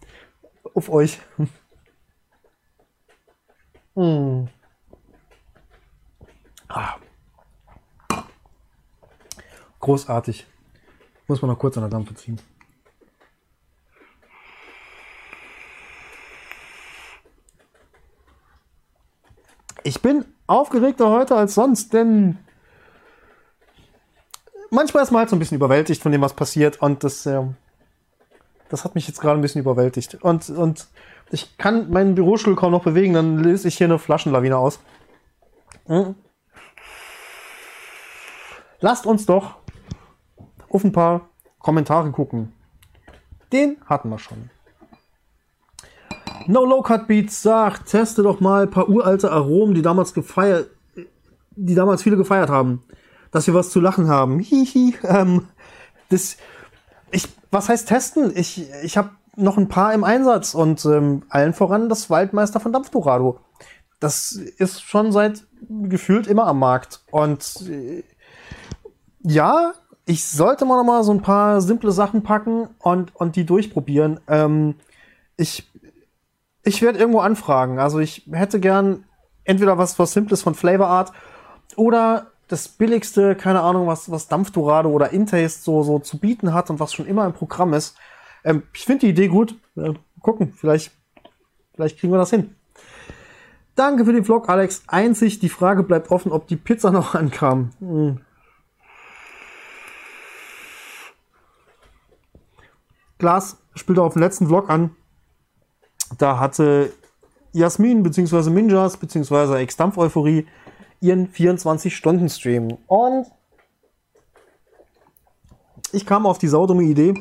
auf 0.73 0.89
euch. 0.89 1.21
mm. 3.95 4.43
ah. 6.67 6.95
Großartig. 9.85 10.47
Muss 11.27 11.43
man 11.43 11.51
noch 11.51 11.59
kurz 11.59 11.77
an 11.77 11.83
der 11.83 11.91
Dampfe 11.91 12.15
ziehen. 12.15 12.41
Ich 19.83 20.01
bin 20.01 20.25
aufgeregter 20.47 21.11
heute 21.11 21.35
als 21.35 21.53
sonst, 21.53 21.93
denn 21.93 22.39
manchmal 24.71 25.03
ist 25.03 25.11
man 25.11 25.19
halt 25.19 25.29
so 25.29 25.35
ein 25.35 25.39
bisschen 25.39 25.57
überwältigt 25.57 26.01
von 26.01 26.11
dem, 26.11 26.21
was 26.21 26.33
passiert 26.33 26.81
und 26.81 27.03
das, 27.03 27.27
äh, 27.27 27.43
das 28.69 28.85
hat 28.85 28.95
mich 28.95 29.07
jetzt 29.07 29.21
gerade 29.21 29.37
ein 29.37 29.43
bisschen 29.43 29.61
überwältigt. 29.61 30.15
Und, 30.15 30.49
und 30.49 30.87
ich 31.29 31.59
kann 31.59 31.91
meinen 31.91 32.15
Bürostuhl 32.15 32.55
kaum 32.55 32.71
noch 32.71 32.85
bewegen, 32.85 33.13
dann 33.13 33.37
löse 33.37 33.67
ich 33.67 33.77
hier 33.77 33.85
eine 33.85 33.99
Flaschenlawine 33.99 34.57
aus. 34.57 34.79
Hm. 35.85 36.15
Lasst 38.79 39.05
uns 39.05 39.27
doch 39.27 39.63
auf 40.75 40.83
ein 40.83 40.91
paar 40.91 41.29
Kommentare 41.59 42.11
gucken. 42.11 42.53
Den 43.51 43.77
hatten 43.85 44.09
wir 44.09 44.19
schon. 44.19 44.49
No 46.47 46.65
Low 46.65 46.81
Cut 46.81 47.07
Beats 47.07 47.41
sagt, 47.41 47.87
teste 47.87 48.21
doch 48.21 48.39
mal 48.39 48.63
ein 48.63 48.69
paar 48.69 48.89
uralte 48.89 49.31
Aromen, 49.31 49.73
die 49.73 49.81
damals 49.81 50.13
gefeiert, 50.13 50.69
die 51.55 51.75
damals 51.75 52.03
viele 52.03 52.17
gefeiert 52.17 52.49
haben, 52.49 52.83
dass 53.31 53.47
wir 53.47 53.53
was 53.53 53.69
zu 53.69 53.79
lachen 53.79 54.09
haben. 54.09 54.39
Hihi. 54.41 54.95
Ähm, 55.03 55.47
das, 56.09 56.37
ich, 57.11 57.27
was 57.51 57.69
heißt 57.69 57.87
testen? 57.87 58.31
Ich, 58.35 58.69
ich 58.83 58.97
habe 58.97 59.11
noch 59.37 59.57
ein 59.57 59.69
paar 59.69 59.93
im 59.93 60.03
Einsatz 60.03 60.53
und 60.53 60.85
ähm, 60.85 61.23
allen 61.29 61.53
voran 61.53 61.89
das 61.89 62.09
Waldmeister 62.09 62.59
von 62.59 62.73
Dampfdorado. 62.73 63.39
Das 63.99 64.33
ist 64.33 64.81
schon 64.81 65.11
seit 65.11 65.47
gefühlt 65.69 66.27
immer 66.27 66.47
am 66.47 66.59
Markt 66.59 67.03
und 67.11 67.63
äh, 67.69 68.03
ja, 69.27 69.73
ich 70.05 70.25
sollte 70.25 70.65
mal 70.65 70.77
noch 70.77 70.83
mal 70.83 71.03
so 71.03 71.11
ein 71.11 71.21
paar 71.21 71.61
simple 71.61 71.91
Sachen 71.91 72.23
packen 72.23 72.69
und, 72.79 73.15
und 73.15 73.35
die 73.35 73.45
durchprobieren. 73.45 74.19
Ähm, 74.27 74.75
ich 75.37 75.67
ich 76.65 76.81
werde 76.81 76.99
irgendwo 76.99 77.19
anfragen. 77.19 77.79
Also 77.79 77.99
ich 77.99 78.27
hätte 78.31 78.59
gern 78.59 79.05
entweder 79.43 79.77
was, 79.77 79.97
was 79.99 80.13
Simples 80.13 80.41
von 80.41 80.55
Flavor 80.55 80.87
Art 80.87 81.13
oder 81.75 82.31
das 82.47 82.67
billigste, 82.67 83.35
keine 83.35 83.61
Ahnung, 83.61 83.87
was, 83.87 84.11
was 84.11 84.27
Dampfdorado 84.27 84.89
oder 84.89 85.11
Intaste 85.11 85.63
so, 85.63 85.83
so 85.83 85.99
zu 85.99 86.19
bieten 86.19 86.53
hat 86.53 86.69
und 86.69 86.79
was 86.79 86.93
schon 86.93 87.05
immer 87.05 87.25
im 87.25 87.33
Programm 87.33 87.73
ist. 87.73 87.95
Ähm, 88.43 88.63
ich 88.73 88.85
finde 88.85 89.01
die 89.01 89.09
Idee 89.09 89.27
gut. 89.27 89.55
Äh, 89.75 89.93
gucken, 90.21 90.53
vielleicht, 90.53 90.91
vielleicht 91.75 91.99
kriegen 91.99 92.11
wir 92.11 92.17
das 92.17 92.31
hin. 92.31 92.55
Danke 93.75 94.05
für 94.05 94.13
den 94.13 94.25
Vlog, 94.25 94.49
Alex. 94.49 94.83
Einzig 94.87 95.39
die 95.39 95.49
Frage 95.49 95.83
bleibt 95.83 96.09
offen, 96.09 96.31
ob 96.31 96.47
die 96.47 96.55
Pizza 96.55 96.91
noch 96.91 97.13
ankam. 97.13 97.71
Hm. 97.79 98.21
Glas 103.25 103.57
spielt 103.73 103.97
auf 103.97 104.13
dem 104.13 104.21
letzten 104.21 104.45
Vlog 104.45 104.69
an. 104.69 104.95
Da 106.19 106.39
hatte 106.39 106.93
Jasmin 107.53 108.03
bzw. 108.03 108.51
Minjas 108.51 108.97
bzw. 108.97 109.63
Ex-Dampf 109.63 109.97
Euphorie 109.97 110.45
ihren 111.01 111.29
24-Stunden-Stream. 111.29 112.77
Und 112.85 113.25
ich 115.91 116.05
kam 116.05 116.27
auf 116.27 116.37
die 116.37 116.47
saudumme 116.47 116.83
Idee, 116.83 117.15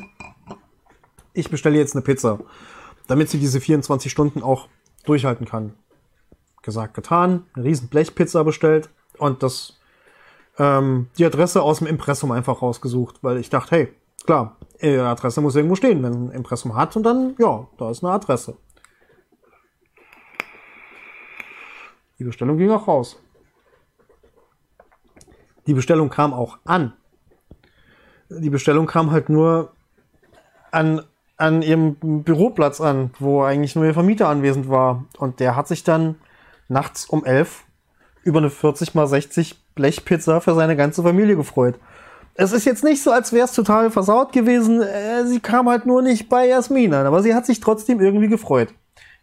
ich 1.33 1.49
bestelle 1.49 1.79
jetzt 1.79 1.95
eine 1.95 2.03
Pizza, 2.03 2.39
damit 3.07 3.31
sie 3.31 3.39
diese 3.39 3.59
24 3.59 4.11
Stunden 4.11 4.43
auch 4.43 4.67
durchhalten 5.05 5.47
kann. 5.47 5.73
Gesagt, 6.61 6.93
getan, 6.93 7.47
eine 7.55 7.65
riesen 7.65 7.87
Blechpizza 7.87 8.43
bestellt 8.43 8.91
und 9.17 9.41
das 9.41 9.79
ähm, 10.59 11.07
die 11.17 11.25
Adresse 11.25 11.63
aus 11.63 11.79
dem 11.79 11.87
Impressum 11.87 12.31
einfach 12.31 12.61
rausgesucht, 12.61 13.23
weil 13.23 13.37
ich 13.37 13.49
dachte, 13.49 13.75
hey, 13.75 13.93
klar, 14.23 14.55
Adresse 14.87 15.41
muss 15.41 15.55
irgendwo 15.55 15.75
stehen, 15.75 16.03
wenn 16.03 16.13
ein 16.13 16.31
Impressum 16.31 16.75
hat 16.75 16.95
und 16.95 17.03
dann, 17.03 17.35
ja, 17.39 17.67
da 17.77 17.89
ist 17.89 18.03
eine 18.03 18.13
Adresse. 18.13 18.57
Die 22.19 22.23
Bestellung 22.23 22.57
ging 22.57 22.71
auch 22.71 22.87
raus. 22.87 23.19
Die 25.67 25.73
Bestellung 25.73 26.09
kam 26.09 26.33
auch 26.33 26.59
an. 26.63 26.93
Die 28.29 28.49
Bestellung 28.49 28.85
kam 28.85 29.11
halt 29.11 29.29
nur 29.29 29.73
an, 30.71 31.01
an 31.37 31.61
ihrem 31.61 31.95
Büroplatz 32.23 32.79
an, 32.79 33.11
wo 33.19 33.43
eigentlich 33.43 33.75
nur 33.75 33.85
ihr 33.85 33.93
Vermieter 33.93 34.29
anwesend 34.29 34.69
war. 34.69 35.05
Und 35.17 35.39
der 35.39 35.55
hat 35.55 35.67
sich 35.67 35.83
dann 35.83 36.15
nachts 36.67 37.05
um 37.05 37.25
elf 37.25 37.65
über 38.23 38.39
eine 38.39 38.49
40 38.49 38.95
mal 38.95 39.07
60 39.07 39.63
Blechpizza 39.75 40.39
für 40.39 40.55
seine 40.55 40.75
ganze 40.75 41.03
Familie 41.03 41.35
gefreut. 41.35 41.79
Es 42.37 42.51
ist 42.51 42.65
jetzt 42.65 42.83
nicht 42.83 43.01
so, 43.01 43.11
als 43.11 43.31
wäre 43.31 43.45
es 43.45 43.53
total 43.53 43.89
versaut 43.89 44.33
gewesen. 44.33 44.81
Äh, 44.81 45.25
sie 45.25 45.39
kam 45.39 45.69
halt 45.69 45.85
nur 45.85 46.01
nicht 46.01 46.27
bei 46.27 46.47
Jasmin 46.47 46.93
an, 46.93 47.05
aber 47.05 47.23
sie 47.23 47.33
hat 47.33 47.45
sich 47.45 47.61
trotzdem 47.61 48.01
irgendwie 48.01 48.27
gefreut. 48.27 48.73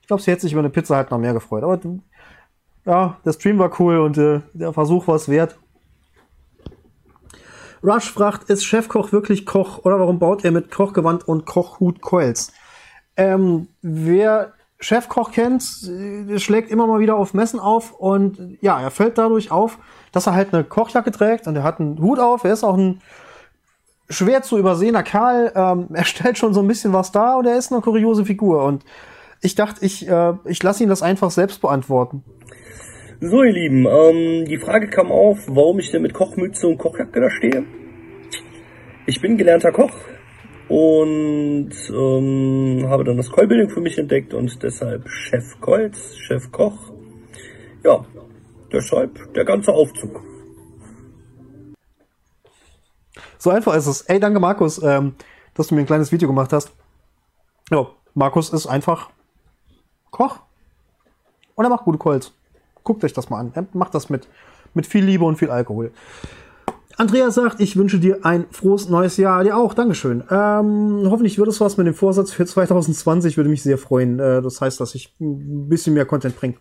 Ich 0.00 0.06
glaube, 0.06 0.22
sie 0.22 0.30
hätte 0.30 0.42
sich 0.42 0.52
über 0.52 0.62
eine 0.62 0.70
Pizza 0.70 0.96
halt 0.96 1.10
noch 1.10 1.18
mehr 1.18 1.34
gefreut. 1.34 1.62
Aber 1.62 1.78
ja, 2.86 3.18
der 3.24 3.32
Stream 3.32 3.58
war 3.58 3.78
cool 3.78 3.98
und 3.98 4.16
äh, 4.16 4.40
der 4.54 4.72
Versuch 4.72 5.06
war 5.06 5.16
es 5.16 5.28
wert. 5.28 5.58
Rush 7.82 8.10
fragt, 8.10 8.48
ist 8.48 8.64
Chefkoch 8.64 9.12
wirklich 9.12 9.44
Koch 9.44 9.84
oder 9.84 9.98
warum 9.98 10.18
baut 10.18 10.44
er 10.44 10.52
mit 10.52 10.70
Kochgewand 10.70 11.26
und 11.26 11.44
Kochhut 11.46 12.00
Coils? 12.00 12.52
Ähm, 13.16 13.68
wer 13.82 14.54
Chefkoch 14.82 15.30
kennt, 15.30 15.62
äh, 15.88 16.38
schlägt 16.38 16.70
immer 16.70 16.86
mal 16.86 16.98
wieder 16.98 17.16
auf 17.16 17.34
Messen 17.34 17.60
auf 17.60 17.92
und 17.92 18.58
ja, 18.60 18.80
er 18.80 18.90
fällt 18.90 19.16
dadurch 19.16 19.52
auf, 19.52 19.78
dass 20.10 20.26
er 20.26 20.34
halt 20.34 20.52
eine 20.52 20.64
Kochjacke 20.64 21.12
trägt 21.12 21.46
und 21.46 21.54
er 21.54 21.62
hat 21.62 21.78
einen 21.78 22.00
Hut 22.00 22.18
auf. 22.18 22.42
Er 22.44 22.52
ist 22.52 22.64
auch 22.64 22.76
ein 22.76 23.00
schwer 24.10 24.42
zu 24.42 24.58
übersehener 24.58 25.04
Kerl. 25.04 25.52
Ähm, 25.54 25.86
er 25.92 26.04
stellt 26.04 26.36
schon 26.36 26.52
so 26.52 26.60
ein 26.60 26.66
bisschen 26.66 26.92
was 26.92 27.12
dar 27.12 27.38
und 27.38 27.46
er 27.46 27.56
ist 27.56 27.72
eine 27.72 27.80
kuriose 27.80 28.24
Figur. 28.24 28.64
Und 28.64 28.84
ich 29.40 29.54
dachte, 29.54 29.84
ich, 29.84 30.08
äh, 30.08 30.34
ich 30.44 30.60
lasse 30.62 30.82
ihn 30.82 30.88
das 30.88 31.02
einfach 31.02 31.30
selbst 31.30 31.60
beantworten. 31.62 32.24
So, 33.20 33.44
ihr 33.44 33.52
Lieben, 33.52 33.86
ähm, 33.86 34.46
die 34.46 34.58
Frage 34.58 34.88
kam 34.88 35.12
auf, 35.12 35.38
warum 35.46 35.78
ich 35.78 35.92
denn 35.92 36.02
mit 36.02 36.12
Kochmütze 36.12 36.66
und 36.66 36.78
Kochjacke 36.78 37.20
da 37.20 37.30
stehe. 37.30 37.64
Ich 39.06 39.20
bin 39.20 39.36
gelernter 39.36 39.70
Koch 39.70 39.92
und 40.72 41.70
ähm, 41.90 42.86
habe 42.88 43.04
dann 43.04 43.18
das 43.18 43.30
Callbuilding 43.30 43.68
für 43.68 43.82
mich 43.82 43.98
entdeckt 43.98 44.32
und 44.32 44.62
deshalb 44.62 45.06
Chef 45.06 45.60
Kolz, 45.60 46.16
Chef 46.16 46.50
Koch. 46.50 46.94
Ja, 47.84 48.06
deshalb 48.72 49.34
der 49.34 49.44
ganze 49.44 49.70
Aufzug. 49.72 50.22
So 53.36 53.50
einfach 53.50 53.74
ist 53.74 53.86
es. 53.86 54.00
Ey, 54.02 54.18
danke 54.18 54.40
Markus, 54.40 54.82
ähm, 54.82 55.14
dass 55.52 55.66
du 55.66 55.74
mir 55.74 55.82
ein 55.82 55.86
kleines 55.86 56.10
Video 56.10 56.26
gemacht 56.26 56.54
hast. 56.54 56.72
Ja, 57.70 57.88
Markus 58.14 58.50
ist 58.50 58.66
einfach 58.66 59.10
Koch. 60.10 60.38
Und 61.54 61.66
er 61.66 61.68
macht 61.68 61.84
gute 61.84 61.98
Calls. 61.98 62.32
Guckt 62.82 63.04
euch 63.04 63.12
das 63.12 63.28
mal 63.28 63.40
an. 63.40 63.52
Er 63.54 63.66
macht 63.74 63.94
das 63.94 64.08
mit, 64.08 64.26
mit 64.72 64.86
viel 64.86 65.04
Liebe 65.04 65.26
und 65.26 65.36
viel 65.36 65.50
Alkohol. 65.50 65.92
Andreas 66.96 67.34
sagt, 67.34 67.60
ich 67.60 67.76
wünsche 67.76 67.98
dir 67.98 68.24
ein 68.24 68.46
frohes 68.50 68.88
neues 68.88 69.16
Jahr. 69.16 69.42
Dir 69.44 69.56
auch, 69.56 69.74
Dankeschön. 69.74 70.22
Ähm, 70.30 71.06
hoffentlich 71.10 71.38
wird 71.38 71.48
es 71.48 71.60
was 71.60 71.76
mit 71.76 71.86
dem 71.86 71.94
Vorsatz 71.94 72.32
für 72.32 72.46
2020. 72.46 73.36
Würde 73.36 73.50
mich 73.50 73.62
sehr 73.62 73.78
freuen. 73.78 74.18
Äh, 74.18 74.42
das 74.42 74.60
heißt, 74.60 74.80
dass 74.80 74.94
ich 74.94 75.14
ein 75.20 75.68
bisschen 75.68 75.94
mehr 75.94 76.06
Content 76.06 76.36
bringe. 76.36 76.56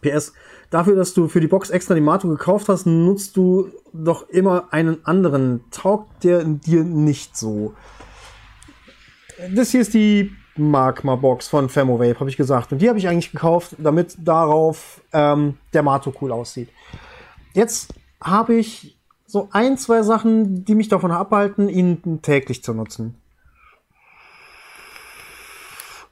PS, 0.00 0.32
dafür, 0.70 0.96
dass 0.96 1.14
du 1.14 1.28
für 1.28 1.40
die 1.40 1.48
Box 1.48 1.70
extra 1.70 1.94
die 1.94 2.00
Mato 2.00 2.28
gekauft 2.28 2.68
hast, 2.68 2.86
nutzt 2.86 3.36
du 3.36 3.70
doch 3.92 4.28
immer 4.28 4.72
einen 4.72 5.04
anderen. 5.04 5.64
Taugt 5.70 6.24
der 6.24 6.44
dir 6.44 6.84
nicht 6.84 7.36
so? 7.36 7.74
Das 9.54 9.70
hier 9.70 9.80
ist 9.80 9.94
die 9.94 10.30
Magma-Box 10.56 11.48
von 11.48 11.68
Thermovape, 11.68 12.20
habe 12.20 12.30
ich 12.30 12.36
gesagt. 12.36 12.72
Und 12.72 12.80
die 12.80 12.88
habe 12.88 12.98
ich 12.98 13.08
eigentlich 13.08 13.32
gekauft, 13.32 13.74
damit 13.78 14.16
darauf 14.18 15.00
ähm, 15.12 15.56
der 15.72 15.82
Mato 15.82 16.12
cool 16.20 16.32
aussieht. 16.32 16.68
Jetzt 17.52 17.92
habe 18.20 18.54
ich 18.54 18.98
so 19.26 19.48
ein, 19.52 19.78
zwei 19.78 20.02
Sachen, 20.02 20.64
die 20.64 20.74
mich 20.74 20.88
davon 20.88 21.12
abhalten, 21.12 21.68
ihn 21.68 22.20
täglich 22.22 22.62
zu 22.62 22.74
nutzen. 22.74 23.20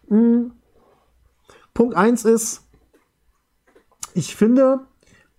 Hm. 0.09 0.53
Punkt 1.75 1.95
eins 1.97 2.25
ist, 2.25 2.63
ich 4.15 4.35
finde, 4.35 4.81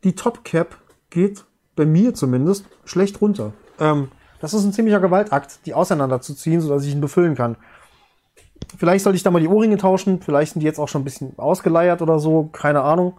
die 0.03 0.15
Top 0.15 0.43
Cap 0.43 0.77
geht 1.09 1.45
bei 1.75 1.85
mir 1.85 2.13
zumindest 2.13 2.65
schlecht 2.85 3.21
runter. 3.21 3.53
Ähm, 3.79 4.11
das 4.39 4.53
ist 4.53 4.63
ein 4.63 4.73
ziemlicher 4.73 4.99
Gewaltakt, 4.99 5.65
die 5.65 5.73
auseinanderzuziehen, 5.73 6.61
sodass 6.61 6.85
ich 6.85 6.93
ihn 6.93 7.01
befüllen 7.01 7.35
kann. 7.35 7.57
Vielleicht 8.77 9.03
sollte 9.03 9.17
ich 9.17 9.23
da 9.23 9.31
mal 9.31 9.41
die 9.41 9.47
Ohrringe 9.47 9.77
tauschen. 9.77 10.21
Vielleicht 10.21 10.53
sind 10.53 10.61
die 10.61 10.65
jetzt 10.65 10.79
auch 10.79 10.87
schon 10.87 11.01
ein 11.01 11.05
bisschen 11.05 11.37
ausgeleiert 11.37 12.01
oder 12.01 12.19
so. 12.19 12.49
Keine 12.51 12.81
Ahnung. 12.81 13.17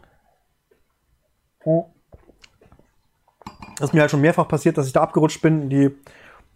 Das 3.80 3.88
ist 3.88 3.94
mir 3.94 4.02
halt 4.02 4.10
schon 4.10 4.20
mehrfach 4.20 4.46
passiert, 4.46 4.76
dass 4.76 4.86
ich 4.86 4.92
da 4.92 5.00
abgerutscht 5.00 5.40
bin. 5.40 5.70
Die 5.70 5.90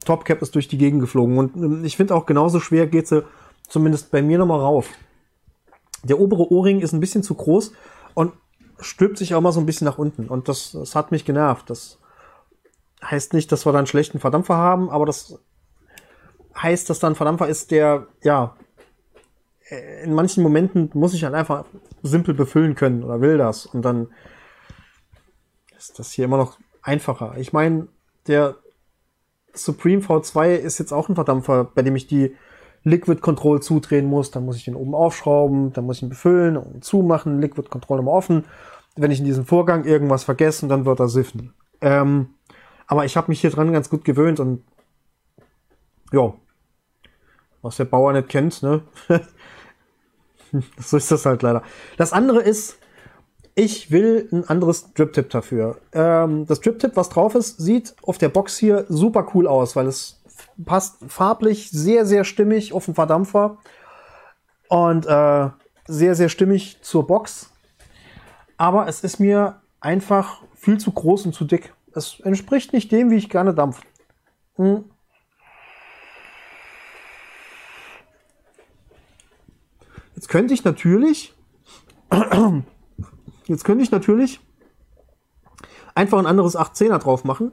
Topcap 0.05 0.43
ist 0.43 0.55
durch 0.55 0.69
die 0.69 0.77
Gegend 0.77 1.01
geflogen. 1.01 1.39
Und 1.39 1.57
ähm, 1.57 1.83
ich 1.83 1.97
finde 1.97 2.15
auch 2.15 2.27
genauso 2.27 2.61
schwer 2.61 2.87
geht 2.87 3.09
sie 3.09 3.25
zumindest 3.67 4.11
bei 4.11 4.21
mir 4.21 4.37
nochmal 4.37 4.61
rauf. 4.61 4.91
Der 6.03 6.21
obere 6.21 6.53
Ohrring 6.53 6.81
ist 6.81 6.93
ein 6.93 7.01
bisschen 7.01 7.23
zu 7.23 7.35
groß 7.35 7.73
und 8.13 8.35
stülpt 8.79 9.17
sich 9.17 9.35
auch 9.35 9.41
mal 9.41 9.53
so 9.53 9.61
ein 9.61 9.65
bisschen 9.65 9.87
nach 9.87 9.97
unten. 9.97 10.29
Und 10.29 10.51
das, 10.51 10.73
das 10.73 10.95
hat 10.95 11.13
mich 11.13 11.25
genervt. 11.25 11.71
Das 11.71 11.99
heißt 13.03 13.33
nicht, 13.33 13.51
dass 13.51 13.65
wir 13.65 13.73
da 13.73 13.79
einen 13.79 13.87
schlechten 13.87 14.21
Verdampfer 14.21 14.57
haben, 14.57 14.91
aber 14.91 15.07
das 15.07 15.39
heißt, 16.61 16.91
dass 16.91 16.99
da 16.99 17.07
ein 17.07 17.15
Verdampfer 17.15 17.49
ist, 17.49 17.71
der, 17.71 18.07
ja, 18.23 18.55
in 20.03 20.13
manchen 20.13 20.43
Momenten 20.43 20.91
muss 20.93 21.15
ich 21.15 21.25
halt 21.25 21.33
einfach 21.33 21.65
simpel 22.03 22.35
befüllen 22.35 22.75
können 22.75 23.03
oder 23.03 23.23
will 23.23 23.39
das. 23.39 23.65
Und 23.65 23.81
dann 23.81 24.09
ist 25.79 25.99
das 25.99 26.13
hier 26.13 26.27
immer 26.27 26.37
noch 26.37 26.59
einfacher. 26.85 27.35
Ich 27.39 27.53
meine, 27.53 27.89
der 28.29 28.57
Supreme 29.53 30.03
V2 30.03 30.55
ist 30.55 30.79
jetzt 30.79 30.93
auch 30.93 31.09
ein 31.09 31.15
Verdampfer, 31.15 31.65
bei 31.65 31.83
dem 31.83 31.97
ich 31.97 32.07
die 32.07 32.37
Liquid 32.85 33.21
Control 33.21 33.61
zudrehen 33.61 34.07
muss. 34.07 34.31
Dann 34.31 34.45
muss 34.45 34.57
ich 34.57 34.65
den 34.65 34.77
oben 34.77 34.95
aufschrauben, 34.95 35.73
dann 35.73 35.87
muss 35.87 35.97
ich 35.97 36.03
ihn 36.03 36.11
befüllen 36.11 36.57
und 36.57 36.85
zumachen, 36.85 37.41
Liquid 37.41 37.69
Control 37.69 37.99
immer 37.99 38.13
offen. 38.13 38.45
Wenn 38.97 39.11
ich 39.11 39.19
in 39.19 39.25
diesem 39.25 39.47
Vorgang 39.47 39.85
irgendwas 39.85 40.25
vergesse, 40.25 40.69
dann 40.69 40.85
wird 40.85 41.01
er 41.01 41.09
siffen. 41.09 41.55
Ähm, 41.81 42.35
aber 42.87 43.05
ich 43.05 43.17
habe 43.17 43.29
mich 43.29 43.41
hier 43.41 43.51
dran 43.51 43.73
ganz 43.73 43.89
gut 43.89 44.05
gewöhnt 44.05 44.39
und 44.39 44.63
ja, 46.13 46.35
was 47.63 47.79
der 47.79 47.87
Bauer 47.87 48.13
nicht 48.13 48.29
kennt, 48.29 48.63
ne? 48.63 48.83
so 50.79 50.97
ist 50.97 51.11
das 51.11 51.27
halt 51.27 51.43
leider. 51.43 51.63
Das 51.97 52.13
andere 52.13 52.43
ist, 52.43 52.79
ich 53.55 53.91
will 53.91 54.29
ein 54.33 54.45
anderes 54.49 54.93
Drip-Tip 54.95 55.31
dafür. 55.31 55.79
Ähm, 55.93 56.47
das 56.47 56.61
Drip-Tip, 56.61 56.97
was 56.97 57.09
drauf 57.09 57.35
ist, 57.35 57.59
sieht 57.59 57.95
auf 58.03 58.19
der 58.19 58.29
Box 58.29 58.59
hier 58.59 58.85
super 58.89 59.29
cool 59.35 59.47
aus, 59.47 59.77
weil 59.77 59.87
es 59.87 60.21
passt 60.65 60.99
farblich 61.09 61.71
sehr, 61.71 62.07
sehr 62.07 62.25
stimmig 62.25 62.73
auf 62.73 62.87
den 62.87 62.95
Verdampfer 62.95 63.59
und 64.69 65.07
äh, 65.07 65.51
sehr, 65.87 66.15
sehr 66.15 66.29
stimmig 66.29 66.79
zur 66.83 67.07
Box. 67.07 67.51
Aber 68.57 68.89
es 68.89 69.05
ist 69.05 69.21
mir 69.21 69.61
einfach 69.81 70.43
viel 70.55 70.79
zu 70.79 70.93
groß 70.93 71.27
und 71.27 71.35
zu 71.35 71.45
dick. 71.45 71.75
Es 71.95 72.21
entspricht 72.21 72.73
nicht 72.73 72.91
dem, 72.91 73.11
wie 73.11 73.17
ich 73.17 73.31
gerne 73.31 73.55
dampfe. 73.55 73.83
Hm. 74.57 74.85
Jetzt 80.17 80.29
könnte 80.29 80.55
ich 80.55 80.65
natürlich, 80.65 81.35
jetzt 83.47 83.65
könnte 83.65 83.85
ich 83.85 83.91
natürlich 83.91 84.41
einfach 85.95 86.19
ein 86.19 86.27
anderes 86.27 86.57
810er 86.57 86.99
drauf 86.99 87.25
machen, 87.25 87.53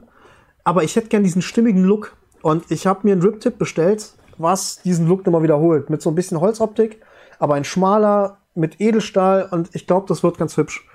aber 0.64 0.84
ich 0.84 0.96
hätte 0.96 1.08
gern 1.08 1.24
diesen 1.24 1.42
stimmigen 1.42 1.84
Look 1.84 2.16
und 2.42 2.70
ich 2.70 2.86
habe 2.86 3.00
mir 3.04 3.12
einen 3.12 3.22
Rip-Tip 3.22 3.58
bestellt, 3.58 4.14
was 4.38 4.82
diesen 4.82 5.06
Look 5.06 5.24
nochmal 5.24 5.42
wiederholt, 5.42 5.90
mit 5.90 6.02
so 6.02 6.10
ein 6.10 6.14
bisschen 6.14 6.40
Holzoptik, 6.40 7.00
aber 7.38 7.54
ein 7.54 7.64
schmaler 7.64 8.38
mit 8.54 8.80
Edelstahl 8.80 9.48
und 9.50 9.70
ich 9.74 9.86
glaube, 9.86 10.06
das 10.08 10.22
wird 10.22 10.38
ganz 10.38 10.56
hübsch. 10.56 10.86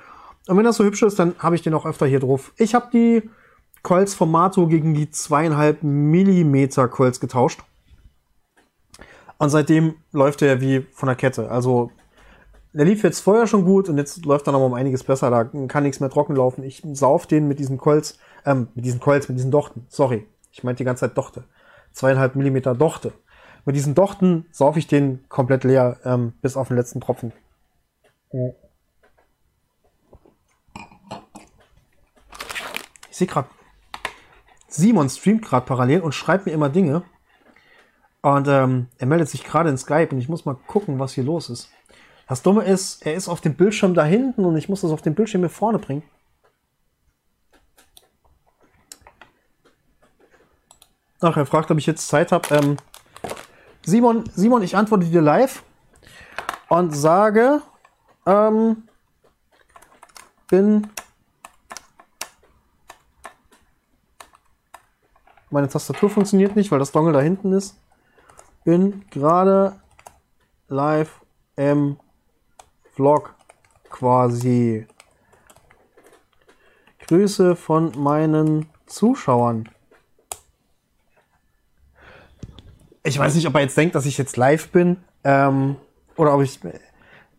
Und 0.48 0.58
wenn 0.58 0.64
das 0.64 0.78
so 0.78 0.84
hübsch 0.84 1.04
ist, 1.04 1.20
dann 1.20 1.36
habe 1.39 1.56
ich 1.56 1.62
den 1.62 1.74
auch 1.74 1.86
öfter 1.86 2.06
hier 2.06 2.20
drauf. 2.20 2.54
Ich 2.58 2.74
habe 2.74 2.89
die 2.93 3.30
Coils 3.84 4.14
vom 4.14 4.32
Mato 4.32 4.68
gegen 4.68 4.93
die 4.93 5.10
zweieinhalb 5.12 5.84
Millimeter 5.84 6.88
Coils 6.88 7.20
getauscht. 7.20 7.62
Und 9.38 9.50
seitdem 9.50 9.95
läuft 10.12 10.41
er 10.41 10.62
wie 10.62 10.86
von 10.93 11.08
der 11.08 11.16
Kette. 11.16 11.52
Also 11.52 11.91
der 12.74 12.86
lief 12.86 13.03
jetzt 13.03 13.22
vorher 13.22 13.47
schon 13.47 13.65
gut 13.65 13.89
und 13.89 13.97
jetzt 13.97 14.26
läuft 14.26 14.47
er 14.47 14.53
noch 14.53 14.65
um 14.65 14.74
einiges 14.74 15.03
besser. 15.03 15.30
Da 15.30 15.45
kann 15.68 15.84
nichts 15.84 15.99
mehr 15.99 16.09
trocken 16.09 16.36
laufen. 16.36 16.63
Ich 16.63 16.84
sauf 16.93 17.26
den 17.26 17.47
mit 17.47 17.59
diesen 17.59 17.78
Colts, 17.78 18.20
ähm, 18.45 18.68
mit 18.76 18.86
diesen 18.86 18.99
Colts, 18.99 19.30
mit 19.30 19.38
diesen 19.38 19.51
Dochten. 19.51 19.86
Sorry, 19.89 20.28
ich 20.51 20.63
meinte 20.63 20.80
die 20.80 20.86
ganze 20.86 21.01
Zeit 21.01 21.18
Dochte. 21.18 21.43
Zweieinhalb 21.91 22.36
Millimeter 22.36 22.76
Dochte. 22.76 23.13
Mit 23.65 23.76
diesen 23.76 23.95
Dochten 23.95 24.45
sauf 24.51 24.78
ich 24.78 24.88
den 24.88 25.28
komplett 25.30 25.63
leer, 25.63 25.99
ähm, 26.05 26.34
bis 26.41 26.55
auf 26.55 26.70
den 26.70 26.78
letzten 26.78 27.01
Tropfen. 27.01 27.34
Ich 33.09 33.18
sehe 33.18 33.28
gerade, 33.28 33.49
Simon 34.68 35.09
streamt 35.09 35.43
gerade 35.43 35.65
parallel 35.65 36.01
und 36.01 36.13
schreibt 36.13 36.45
mir 36.45 36.51
immer 36.51 36.70
Dinge. 36.70 37.03
Und 38.22 38.47
ähm, 38.47 38.88
er 38.97 39.07
meldet 39.07 39.30
sich 39.30 39.43
gerade 39.43 39.70
in 39.70 39.78
Skype 39.78 40.09
und 40.11 40.20
ich 40.20 40.30
muss 40.30 40.45
mal 40.45 40.55
gucken, 40.68 40.99
was 40.99 41.13
hier 41.13 41.24
los 41.24 41.49
ist. 41.49 41.70
Das 42.28 42.41
Dumme 42.41 42.63
ist, 42.63 43.05
er 43.05 43.15
ist 43.15 43.30
auf 43.30 43.41
dem 43.41 43.55
Bildschirm 43.55 43.93
da 43.93 44.03
hinten 44.03 44.45
und 44.45 44.57
ich 44.57 44.69
muss 44.69 44.82
das 44.82 44.91
auf 44.91 45.01
dem 45.01 45.15
Bildschirm 45.15 45.41
hier 45.41 45.49
vorne 45.49 45.80
bringen. 45.80 46.03
Ach, 51.21 51.36
er 51.36 51.45
fragt, 51.45 51.71
ob 51.71 51.78
ich 51.78 51.86
jetzt 51.86 52.07
Zeit 52.07 52.32
habe. 52.32 52.47
Ähm, 52.53 52.78
Simon, 53.84 54.30
Simon, 54.36 54.61
ich 54.61 54.75
antworte 54.75 55.05
dir 55.05 55.21
live 55.21 55.63
und 56.69 56.91
sage, 56.91 57.61
ähm, 58.25 58.84
bin 60.49 60.88
meine 65.49 65.69
Tastatur 65.69 66.09
funktioniert 66.09 66.55
nicht, 66.55 66.71
weil 66.71 66.80
das 66.80 66.91
Dongle 66.91 67.13
da 67.13 67.21
hinten 67.21 67.53
ist 67.53 67.78
bin 68.67 69.05
gerade 69.11 69.80
live 70.67 71.21
im 71.55 71.97
Vlog 72.98 73.36
quasi. 73.91 74.88
Grüße 77.08 77.56
von 77.56 77.91
meinen 77.95 78.66
Zuschauern. 78.88 79.70
Ich 83.04 83.20
weiß 83.20 83.36
nicht, 83.36 83.48
ob 83.48 83.54
er 83.54 83.62
jetzt 83.62 83.78
denkt, 83.78 83.93
dass 83.93 84.08
ich 84.08 84.18
jetzt 84.18 84.36
live 84.36 84.70
bin. 84.70 84.98
Ähm, 85.24 85.76
oder 86.16 86.34
ob 86.34 86.41
ich. 86.41 86.60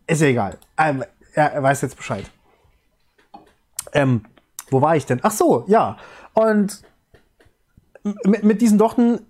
Ist 0.07 0.21
ja 0.21 0.27
egal. 0.27 0.57
Ähm, 0.77 1.03
er, 1.33 1.51
er, 1.51 1.61
weiß 1.61 1.81
jetzt 1.81 1.97
Bescheid. 1.97 2.23
Ähm, 3.91 4.23
wo 4.71 4.81
war 4.81 4.95
ich 4.95 5.05
denn? 5.05 5.19
Ach 5.23 5.31
so, 5.31 5.65
ja. 5.67 5.97
Und 6.33 6.83
mit, 8.23 8.43
mit 8.43 8.61
diesen 8.61 8.77
Dochten 8.77 9.25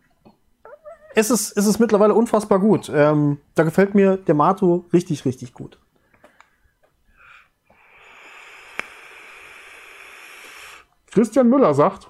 es 1.15 1.31
ist, 1.31 1.57
es 1.57 1.65
ist 1.65 1.79
mittlerweile 1.79 2.13
unfassbar 2.13 2.59
gut. 2.59 2.87
Ähm, 2.93 3.39
da 3.55 3.63
gefällt 3.63 3.95
mir 3.95 4.17
der 4.17 4.35
Mato 4.35 4.85
richtig, 4.93 5.25
richtig 5.25 5.55
gut. 5.55 5.79
Christian 11.11 11.49
Müller 11.49 11.73
sagt, 11.73 12.07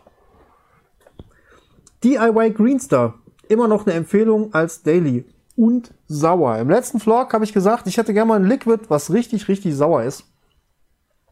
DIY 2.04 2.52
Greenstar. 2.52 3.16
Immer 3.48 3.68
noch 3.68 3.86
eine 3.86 3.96
Empfehlung 3.96 4.54
als 4.54 4.84
Daily. 4.84 5.26
Und 5.56 5.94
sauer. 6.08 6.58
Im 6.58 6.70
letzten 6.70 7.00
Vlog 7.00 7.34
habe 7.34 7.44
ich 7.44 7.52
gesagt, 7.52 7.88
ich 7.88 7.98
hätte 7.98 8.14
gerne 8.14 8.30
mal 8.30 8.40
ein 8.40 8.46
Liquid, 8.46 8.86
was 8.88 9.12
richtig, 9.12 9.48
richtig 9.48 9.76
sauer 9.76 10.04
ist. 10.04 10.24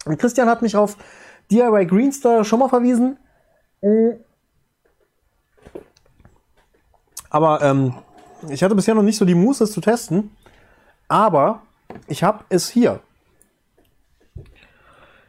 Und 0.06 0.18
Christian 0.18 0.50
hat 0.50 0.62
mich 0.62 0.76
auf 0.76 0.98
DIY 1.50 1.86
Greenstar 1.86 2.44
schon 2.44 2.60
mal 2.60 2.68
verwiesen. 2.68 3.18
Aber 7.30 7.62
ähm, 7.62 7.94
ich 8.50 8.64
hatte 8.64 8.76
bisher 8.76 8.96
noch 8.96 9.04
nicht 9.04 9.18
so 9.18 9.26
die 9.26 9.36
Muße, 9.36 9.64
es 9.64 9.72
zu 9.72 9.82
testen. 9.82 10.36
Aber 11.08 11.62
ich 12.08 12.24
habe 12.24 12.44
es 12.50 12.68
hier. 12.70 13.00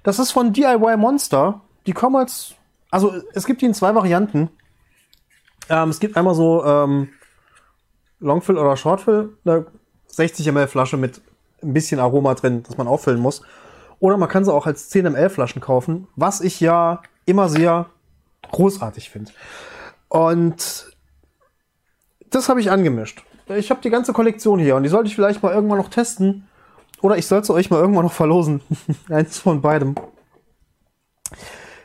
Das 0.02 0.18
ist 0.18 0.32
von 0.32 0.52
DIY 0.52 0.96
Monster. 0.96 1.60
Die 1.88 1.94
kommen 1.94 2.16
als. 2.16 2.54
Also, 2.90 3.14
es 3.32 3.46
gibt 3.46 3.62
die 3.62 3.66
in 3.66 3.72
zwei 3.72 3.94
Varianten. 3.94 4.50
Ähm, 5.70 5.88
es 5.88 6.00
gibt 6.00 6.18
einmal 6.18 6.34
so 6.34 6.62
ähm, 6.62 7.08
Longfill 8.20 8.58
oder 8.58 8.76
Shortfill, 8.76 9.30
eine 9.46 9.66
60 10.08 10.52
ml 10.52 10.68
Flasche 10.68 10.98
mit 10.98 11.22
ein 11.62 11.72
bisschen 11.72 11.98
Aroma 11.98 12.34
drin, 12.34 12.62
das 12.62 12.76
man 12.76 12.88
auffüllen 12.88 13.20
muss. 13.20 13.40
Oder 14.00 14.18
man 14.18 14.28
kann 14.28 14.44
sie 14.44 14.52
auch 14.52 14.66
als 14.66 14.90
10 14.90 15.06
ml 15.06 15.30
Flaschen 15.30 15.62
kaufen, 15.62 16.08
was 16.14 16.42
ich 16.42 16.60
ja 16.60 17.00
immer 17.24 17.48
sehr 17.48 17.86
großartig 18.52 19.08
finde. 19.08 19.32
Und 20.08 20.94
das 22.28 22.50
habe 22.50 22.60
ich 22.60 22.70
angemischt. 22.70 23.24
Ich 23.48 23.70
habe 23.70 23.80
die 23.80 23.90
ganze 23.90 24.12
Kollektion 24.12 24.58
hier 24.58 24.76
und 24.76 24.82
die 24.82 24.90
sollte 24.90 25.08
ich 25.08 25.14
vielleicht 25.14 25.42
mal 25.42 25.54
irgendwann 25.54 25.78
noch 25.78 25.88
testen. 25.88 26.48
Oder 27.00 27.16
ich 27.16 27.26
sollte 27.26 27.54
euch 27.54 27.70
mal 27.70 27.80
irgendwann 27.80 28.04
noch 28.04 28.12
verlosen. 28.12 28.60
Eins 29.08 29.38
von 29.38 29.62
beidem. 29.62 29.94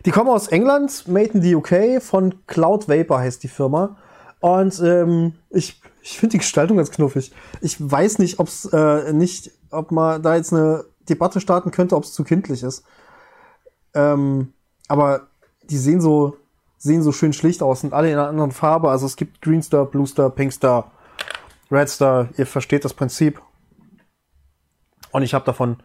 Die 0.05 0.11
kommen 0.11 0.29
aus 0.29 0.47
England, 0.47 1.07
made 1.07 1.29
in 1.29 1.41
the 1.41 1.55
UK, 1.55 2.01
von 2.01 2.45
Cloud 2.45 2.89
Vapor 2.89 3.19
heißt 3.19 3.41
die 3.43 3.47
Firma. 3.47 3.95
Und 4.41 4.81
ähm, 4.81 5.35
ich, 5.49 5.81
ich 6.01 6.19
finde 6.19 6.33
die 6.33 6.39
Gestaltung 6.39 6.77
ganz 6.77 6.91
knuffig. 6.91 7.31
Ich 7.61 7.77
weiß 7.79 8.19
nicht, 8.19 8.39
ob 8.39 8.47
es 8.47 8.65
äh, 8.65 9.13
nicht, 9.13 9.51
ob 9.71 9.91
man 9.91 10.21
da 10.21 10.35
jetzt 10.35 10.51
eine 10.51 10.83
Debatte 11.07 11.39
starten 11.39 11.71
könnte, 11.71 11.95
ob 11.95 12.03
es 12.03 12.13
zu 12.13 12.25
kindlich 12.25 12.63
ist. 12.63 12.83
Ähm, 13.93 14.53
aber 14.89 15.27
die 15.69 15.77
sehen 15.77 16.01
so, 16.01 16.35
sehen 16.77 17.03
so 17.03 17.13
schön 17.13 17.31
schlicht 17.31 17.63
aus, 17.63 17.81
sind 17.81 17.93
alle 17.93 18.11
in 18.11 18.17
einer 18.17 18.27
anderen 18.27 18.51
Farbe. 18.51 18.89
Also 18.89 19.05
es 19.05 19.15
gibt 19.15 19.41
Green 19.41 19.63
Star, 19.63 19.85
Blue 19.85 20.05
Star, 20.05 20.29
Pink 20.29 20.51
Star, 20.51 20.91
Red 21.71 21.87
Star. 21.87 22.27
Ihr 22.35 22.45
versteht 22.45 22.83
das 22.83 22.93
Prinzip. 22.93 23.41
Und 25.11 25.23
ich 25.23 25.33
habe 25.33 25.45
davon 25.45 25.77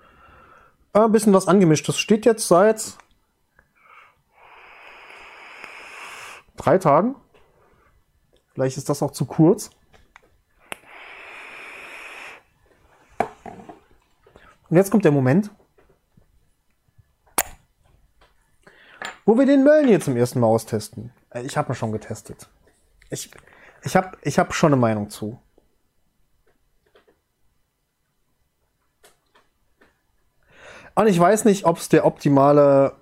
äh, 0.94 1.00
ein 1.00 1.12
bisschen 1.12 1.32
was 1.32 1.46
angemischt. 1.46 1.88
Das 1.88 1.98
steht 1.98 2.26
jetzt 2.26 2.48
seit 2.48 2.96
drei 6.58 6.78
Tagen. 6.78 7.16
Vielleicht 8.52 8.76
ist 8.76 8.88
das 8.88 9.02
auch 9.02 9.12
zu 9.12 9.24
kurz. 9.24 9.70
Und 14.68 14.76
jetzt 14.76 14.90
kommt 14.90 15.04
der 15.04 15.12
Moment, 15.12 15.50
wo 19.24 19.38
wir 19.38 19.46
den 19.46 19.64
Mölln 19.64 19.88
hier 19.88 20.00
zum 20.00 20.16
ersten 20.16 20.40
Mal 20.40 20.46
austesten. 20.46 21.12
Äh, 21.30 21.42
Ich 21.42 21.56
habe 21.56 21.72
ihn 21.72 21.74
schon 21.74 21.92
getestet. 21.92 22.48
Ich, 23.10 23.30
ich 23.82 23.96
habe 23.96 24.18
ich 24.22 24.38
hab 24.38 24.52
schon 24.52 24.72
eine 24.72 24.80
Meinung 24.80 25.08
zu. 25.08 25.40
Und 30.94 31.06
ich 31.06 31.18
weiß 31.18 31.44
nicht, 31.44 31.64
ob 31.64 31.78
es 31.78 31.88
der 31.88 32.04
optimale 32.04 32.97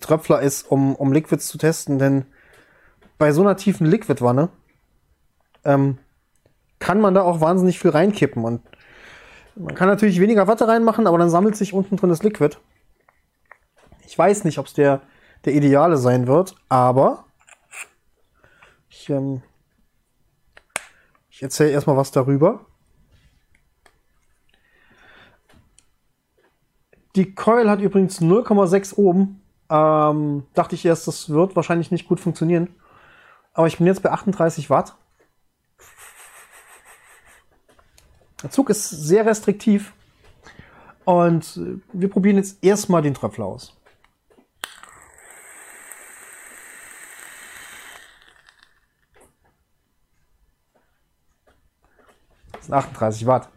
Tröpfler 0.00 0.40
ist, 0.40 0.70
um, 0.70 0.94
um 0.94 1.12
Liquids 1.12 1.46
zu 1.46 1.58
testen, 1.58 1.98
denn 1.98 2.26
bei 3.18 3.32
so 3.32 3.42
einer 3.42 3.56
tiefen 3.56 3.86
Liquidwanne 3.86 4.48
ähm, 5.64 5.98
kann 6.78 7.00
man 7.00 7.14
da 7.14 7.22
auch 7.22 7.40
wahnsinnig 7.40 7.78
viel 7.78 7.90
reinkippen. 7.90 8.44
Und 8.44 8.62
man 9.56 9.74
kann 9.74 9.88
natürlich 9.88 10.20
weniger 10.20 10.46
Watte 10.46 10.68
reinmachen, 10.68 11.06
aber 11.06 11.18
dann 11.18 11.30
sammelt 11.30 11.56
sich 11.56 11.72
unten 11.72 11.96
drin 11.96 12.10
das 12.10 12.22
Liquid. 12.22 12.56
Ich 14.06 14.16
weiß 14.16 14.44
nicht, 14.44 14.58
ob 14.58 14.66
es 14.66 14.74
der, 14.74 15.02
der 15.44 15.54
ideale 15.54 15.96
sein 15.96 16.26
wird, 16.26 16.54
aber 16.68 17.24
ich, 18.88 19.10
ähm, 19.10 19.42
ich 21.30 21.42
erzähle 21.42 21.70
erstmal 21.70 21.96
was 21.96 22.10
darüber. 22.10 22.64
Die 27.16 27.34
Coil 27.34 27.68
hat 27.68 27.80
übrigens 27.80 28.20
0,6 28.20 28.96
Ohm. 28.96 29.40
Ähm, 29.70 30.46
dachte 30.54 30.74
ich 30.74 30.84
erst, 30.84 31.06
das 31.08 31.28
wird 31.30 31.56
wahrscheinlich 31.56 31.90
nicht 31.90 32.08
gut 32.08 32.20
funktionieren. 32.20 32.74
Aber 33.52 33.66
ich 33.66 33.78
bin 33.78 33.86
jetzt 33.86 34.02
bei 34.02 34.10
38 34.10 34.70
Watt. 34.70 34.94
Der 38.42 38.50
Zug 38.50 38.70
ist 38.70 38.88
sehr 38.88 39.26
restriktiv. 39.26 39.92
Und 41.04 41.56
äh, 41.56 41.80
wir 41.92 42.10
probieren 42.10 42.36
jetzt 42.36 42.62
erstmal 42.62 43.02
den 43.02 43.14
Tröpfler 43.14 43.46
aus. 43.46 43.74
Das 52.52 52.66
sind 52.66 52.74
38 52.74 53.26
Watt. 53.26 53.48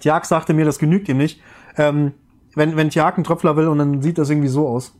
Tjag 0.00 0.24
sagte 0.24 0.54
mir, 0.54 0.64
das 0.64 0.78
genügt 0.78 1.08
ihm 1.08 1.18
nicht. 1.18 1.40
Ähm, 1.76 2.12
wenn, 2.54 2.76
wenn 2.76 2.90
Tjag 2.90 3.16
einen 3.16 3.24
Tröpfler 3.24 3.56
will 3.56 3.68
und 3.68 3.78
dann 3.78 4.02
sieht 4.02 4.18
das 4.18 4.30
irgendwie 4.30 4.48
so 4.48 4.66
aus. 4.66 4.94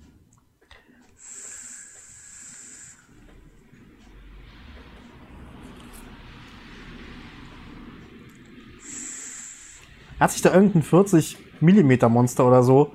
Hat 10.21 10.33
sich 10.33 10.43
da 10.43 10.53
irgendein 10.53 10.83
40 10.83 11.39
Millimeter 11.61 12.09
Monster 12.09 12.47
oder 12.47 12.63
so 12.63 12.93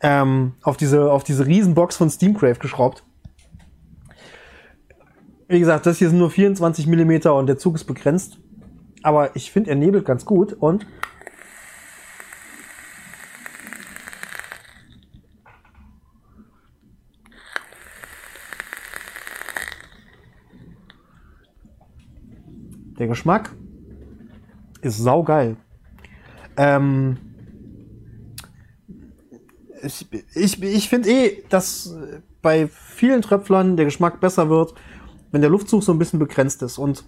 ähm, 0.00 0.52
auf 0.62 0.76
diese 0.76 1.10
auf 1.10 1.24
diese 1.24 1.46
Riesenbox 1.46 1.96
von 1.96 2.10
Steamcraft 2.10 2.60
geschraubt. 2.60 3.04
Wie 5.48 5.60
gesagt, 5.60 5.86
das 5.86 5.98
hier 5.98 6.08
sind 6.08 6.18
nur 6.18 6.30
24 6.30 6.86
Millimeter 6.86 7.34
und 7.34 7.46
der 7.46 7.58
Zug 7.58 7.74
ist 7.74 7.84
begrenzt. 7.84 8.38
Aber 9.02 9.34
ich 9.34 9.50
finde, 9.50 9.70
er 9.70 9.76
nebelt 9.76 10.04
ganz 10.04 10.24
gut 10.24 10.52
und 10.52 10.86
der 22.98 23.08
Geschmack 23.08 23.50
ist 24.82 24.98
saugeil. 24.98 25.56
Ähm, 26.56 27.16
ich 29.82 30.06
ich, 30.34 30.62
ich 30.62 30.88
finde 30.88 31.10
eh, 31.10 31.42
dass 31.48 31.96
bei 32.42 32.68
vielen 32.68 33.22
Tröpflern 33.22 33.76
der 33.76 33.86
Geschmack 33.86 34.20
besser 34.20 34.50
wird, 34.50 34.74
wenn 35.30 35.40
der 35.40 35.50
Luftzug 35.50 35.82
so 35.82 35.92
ein 35.92 35.98
bisschen 35.98 36.18
begrenzt 36.18 36.62
ist. 36.62 36.76
Und 36.76 37.04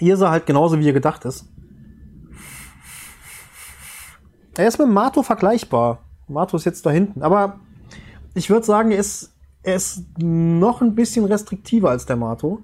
hier 0.00 0.14
ist 0.14 0.22
er 0.22 0.30
halt 0.30 0.46
genauso, 0.46 0.78
wie 0.78 0.88
er 0.88 0.94
gedacht 0.94 1.26
ist. 1.26 1.46
Er 4.56 4.66
ist 4.66 4.78
mit 4.78 4.88
Mato 4.88 5.22
vergleichbar. 5.22 6.02
Mato 6.26 6.56
ist 6.56 6.64
jetzt 6.64 6.86
da 6.86 6.90
hinten. 6.90 7.22
Aber 7.22 7.60
ich 8.32 8.48
würde 8.48 8.64
sagen, 8.64 8.92
er 8.92 8.98
ist, 8.98 9.34
er 9.62 9.74
ist 9.74 10.04
noch 10.18 10.80
ein 10.80 10.94
bisschen 10.94 11.26
restriktiver 11.26 11.90
als 11.90 12.06
der 12.06 12.16
Mato. 12.16 12.62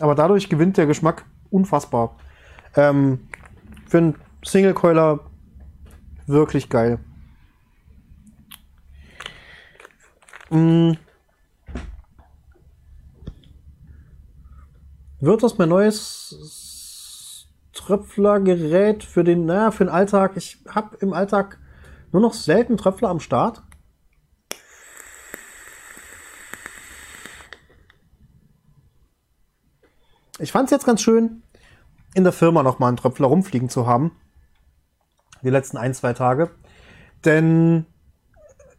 Aber 0.00 0.16
dadurch 0.16 0.48
gewinnt 0.48 0.76
der 0.76 0.86
Geschmack 0.86 1.24
unfassbar. 1.50 2.16
Ähm, 2.74 3.28
für 3.86 3.98
einen 3.98 4.16
Single-Coiler 4.44 5.20
wirklich 6.26 6.68
geil. 6.68 6.98
Mm. 10.50 10.92
Wird 15.18 15.42
das 15.42 15.58
mein 15.58 15.70
neues 15.70 17.48
Tröpflergerät 17.72 19.02
für 19.02 19.24
den, 19.24 19.46
naja, 19.46 19.70
für 19.70 19.84
den 19.84 19.92
Alltag? 19.92 20.36
Ich 20.36 20.58
habe 20.68 20.96
im 21.00 21.12
Alltag 21.12 21.58
nur 22.12 22.22
noch 22.22 22.34
selten 22.34 22.76
Tröpfler 22.76 23.08
am 23.08 23.20
Start. 23.20 23.62
Ich 30.38 30.52
fand 30.52 30.66
es 30.66 30.70
jetzt 30.70 30.84
ganz 30.84 31.00
schön, 31.00 31.42
in 32.14 32.24
der 32.24 32.32
Firma 32.32 32.62
noch 32.62 32.78
mal 32.78 32.88
einen 32.88 32.98
Tröpfler 32.98 33.26
rumfliegen 33.26 33.70
zu 33.70 33.86
haben. 33.86 34.12
Die 35.42 35.50
letzten 35.50 35.78
ein, 35.78 35.94
zwei 35.94 36.12
Tage. 36.12 36.50
Denn 37.24 37.86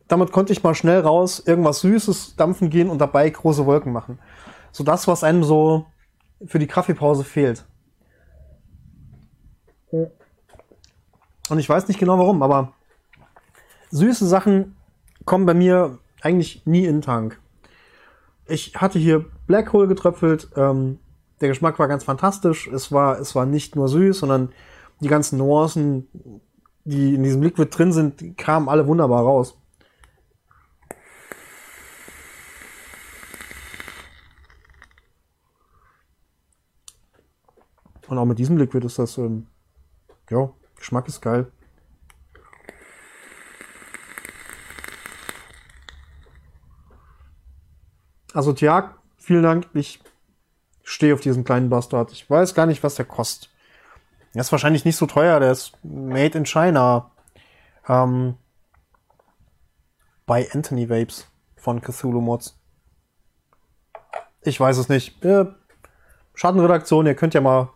damit 0.07 0.31
konnte 0.31 0.53
ich 0.53 0.63
mal 0.63 0.75
schnell 0.75 1.01
raus, 1.01 1.41
irgendwas 1.45 1.81
Süßes 1.81 2.35
dampfen 2.35 2.69
gehen 2.69 2.89
und 2.89 2.99
dabei 2.99 3.29
große 3.29 3.65
Wolken 3.65 3.91
machen. 3.91 4.19
So 4.71 4.83
das, 4.83 5.07
was 5.07 5.23
einem 5.23 5.43
so 5.43 5.85
für 6.45 6.59
die 6.59 6.67
Kaffeepause 6.67 7.23
fehlt. 7.23 7.65
Und 11.49 11.59
ich 11.59 11.69
weiß 11.69 11.87
nicht 11.87 11.99
genau 11.99 12.17
warum, 12.19 12.43
aber 12.43 12.73
süße 13.91 14.27
Sachen 14.27 14.75
kommen 15.25 15.45
bei 15.45 15.53
mir 15.53 15.99
eigentlich 16.21 16.65
nie 16.65 16.85
in 16.85 16.97
den 16.97 17.01
Tank. 17.01 17.39
Ich 18.45 18.75
hatte 18.75 18.99
hier 18.99 19.25
Black 19.45 19.73
Hole 19.73 19.87
getröpfelt. 19.87 20.49
Ähm, 20.55 20.99
der 21.41 21.49
Geschmack 21.49 21.79
war 21.79 21.87
ganz 21.87 22.03
fantastisch. 22.03 22.67
Es 22.67 22.91
war, 22.91 23.19
es 23.19 23.35
war 23.35 23.45
nicht 23.45 23.75
nur 23.75 23.87
süß, 23.87 24.19
sondern 24.19 24.49
die 25.01 25.07
ganzen 25.07 25.37
Nuancen, 25.37 26.07
die 26.85 27.15
in 27.15 27.23
diesem 27.23 27.41
Liquid 27.43 27.69
drin 27.69 27.91
sind, 27.91 28.37
kamen 28.37 28.69
alle 28.69 28.87
wunderbar 28.87 29.23
raus. 29.23 29.57
Und 38.07 38.17
auch 38.17 38.25
mit 38.25 38.39
diesem 38.39 38.57
Liquid 38.57 38.85
ist 38.85 38.99
das, 38.99 39.17
ähm, 39.17 39.47
ja, 40.29 40.49
Geschmack 40.75 41.07
ist 41.07 41.21
geil. 41.21 41.51
Also 48.33 48.53
Tiag, 48.53 48.95
vielen 49.17 49.43
Dank. 49.43 49.67
Ich 49.73 49.99
stehe 50.83 51.13
auf 51.13 51.21
diesen 51.21 51.43
kleinen 51.43 51.69
Bastard. 51.69 52.11
Ich 52.11 52.29
weiß 52.29 52.53
gar 52.53 52.65
nicht, 52.65 52.83
was 52.83 52.95
der 52.95 53.05
kostet. 53.05 53.49
Der 54.33 54.41
ist 54.41 54.51
wahrscheinlich 54.51 54.85
nicht 54.85 54.95
so 54.95 55.07
teuer. 55.07 55.39
Der 55.39 55.51
ist 55.51 55.73
made 55.83 56.37
in 56.37 56.45
China. 56.45 57.11
Ähm, 57.87 58.35
bei 60.25 60.47
Anthony 60.51 60.89
Vapes 60.89 61.27
von 61.55 61.81
Cthulhu 61.81 62.21
Mods. 62.21 62.59
Ich 64.41 64.59
weiß 64.59 64.77
es 64.77 64.87
nicht. 64.87 65.23
Äh, 65.25 65.45
Schattenredaktion, 66.35 67.07
ihr 67.07 67.15
könnt 67.15 67.33
ja 67.33 67.41
mal 67.41 67.69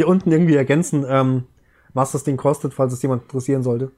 hier 0.00 0.08
unten 0.08 0.32
irgendwie 0.32 0.56
ergänzen, 0.56 1.04
ähm, 1.06 1.44
was 1.92 2.12
das 2.12 2.24
Ding 2.24 2.38
kostet, 2.38 2.72
falls 2.72 2.94
es 2.94 3.02
jemand 3.02 3.24
interessieren 3.24 3.62
sollte. 3.62 3.92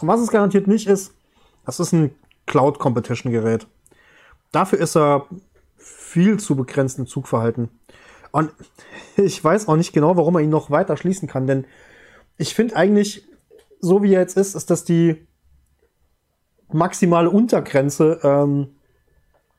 Und 0.00 0.08
was 0.08 0.20
es 0.20 0.32
garantiert 0.32 0.66
nicht 0.66 0.88
ist, 0.88 1.14
das 1.64 1.78
ist 1.78 1.92
ein 1.92 2.12
Cloud 2.46 2.80
Competition 2.80 3.30
Gerät. 3.30 3.68
Dafür 4.50 4.80
ist 4.80 4.96
er 4.96 5.28
viel 5.76 6.40
zu 6.40 6.56
begrenzt 6.56 6.98
im 6.98 7.06
Zugverhalten. 7.06 7.68
Und 8.32 8.50
ich 9.16 9.44
weiß 9.44 9.68
auch 9.68 9.76
nicht 9.76 9.92
genau, 9.92 10.16
warum 10.16 10.34
man 10.34 10.42
ihn 10.42 10.50
noch 10.50 10.72
weiter 10.72 10.96
schließen 10.96 11.28
kann, 11.28 11.46
denn 11.46 11.66
ich 12.36 12.52
finde 12.52 12.74
eigentlich, 12.74 13.28
so 13.78 14.02
wie 14.02 14.12
er 14.12 14.22
jetzt 14.22 14.36
ist, 14.36 14.56
ist 14.56 14.70
das 14.70 14.82
die 14.82 15.24
maximale 16.72 17.30
Untergrenze, 17.30 18.18
ähm, 18.24 18.74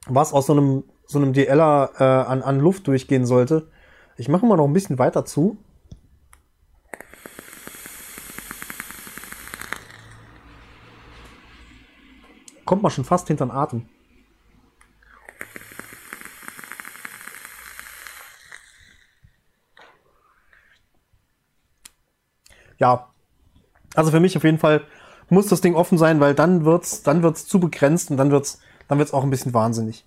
was 0.08 0.34
aus 0.34 0.46
so 0.46 0.54
einem, 0.54 0.84
so 1.06 1.20
einem 1.20 1.34
DLer 1.34 1.92
äh, 1.98 2.04
an, 2.04 2.42
an 2.42 2.60
Luft 2.60 2.88
durchgehen 2.88 3.26
sollte. 3.26 3.70
Ich 4.18 4.30
mache 4.30 4.46
mal 4.46 4.58
noch 4.58 4.68
ein 4.68 4.74
bisschen 4.74 5.00
weiter 5.00 5.26
zu. 5.26 5.58
Kommt 12.66 12.82
man 12.82 12.92
schon 12.92 13.06
fast 13.06 13.28
hinter 13.28 13.46
den 13.46 13.52
Atem. 13.52 13.90
Ja, 22.78 23.14
also 23.96 24.12
für 24.12 24.20
mich 24.20 24.36
auf 24.36 24.44
jeden 24.44 24.58
Fall 24.58 24.82
muss 25.30 25.48
das 25.48 25.62
Ding 25.62 25.76
offen 25.76 25.98
sein, 25.98 26.20
weil 26.20 26.36
dann 26.36 26.66
wird's, 26.66 27.04
dann 27.04 27.24
wird's 27.24 27.46
zu 27.46 27.60
begrenzt 27.60 28.12
und 28.12 28.18
dann 28.18 28.32
wird's, 28.32 28.60
dann 28.88 28.98
wird's 28.98 29.14
auch 29.14 29.24
ein 29.24 29.30
bisschen 29.30 29.54
wahnsinnig. 29.54 30.06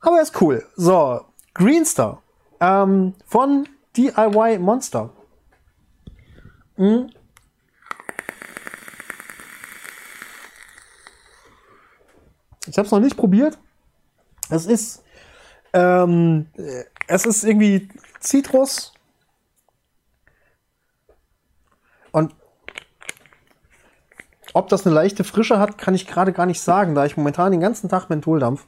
Aber 0.00 0.20
ist 0.20 0.40
cool. 0.40 0.64
So, 0.76 1.24
Greenstar 1.54 2.22
ähm, 2.60 3.14
von 3.26 3.68
DIY 3.96 4.58
Monster. 4.58 5.10
Hm. 6.76 7.10
Ich 12.66 12.76
habe 12.76 12.86
es 12.86 12.92
noch 12.92 13.00
nicht 13.00 13.16
probiert. 13.16 13.58
Es 14.50 14.66
ist, 14.66 15.02
ähm, 15.72 16.46
es 17.06 17.26
ist 17.26 17.44
irgendwie 17.44 17.88
Zitrus 18.20 18.92
und 22.12 22.34
ob 24.56 24.70
das 24.70 24.86
eine 24.86 24.94
leichte 24.94 25.22
Frische 25.22 25.58
hat, 25.58 25.76
kann 25.76 25.94
ich 25.94 26.06
gerade 26.06 26.32
gar 26.32 26.46
nicht 26.46 26.62
sagen, 26.62 26.94
da 26.94 27.04
ich 27.04 27.18
momentan 27.18 27.52
den 27.52 27.60
ganzen 27.60 27.90
Tag 27.90 28.08
Mentholdampf. 28.08 28.66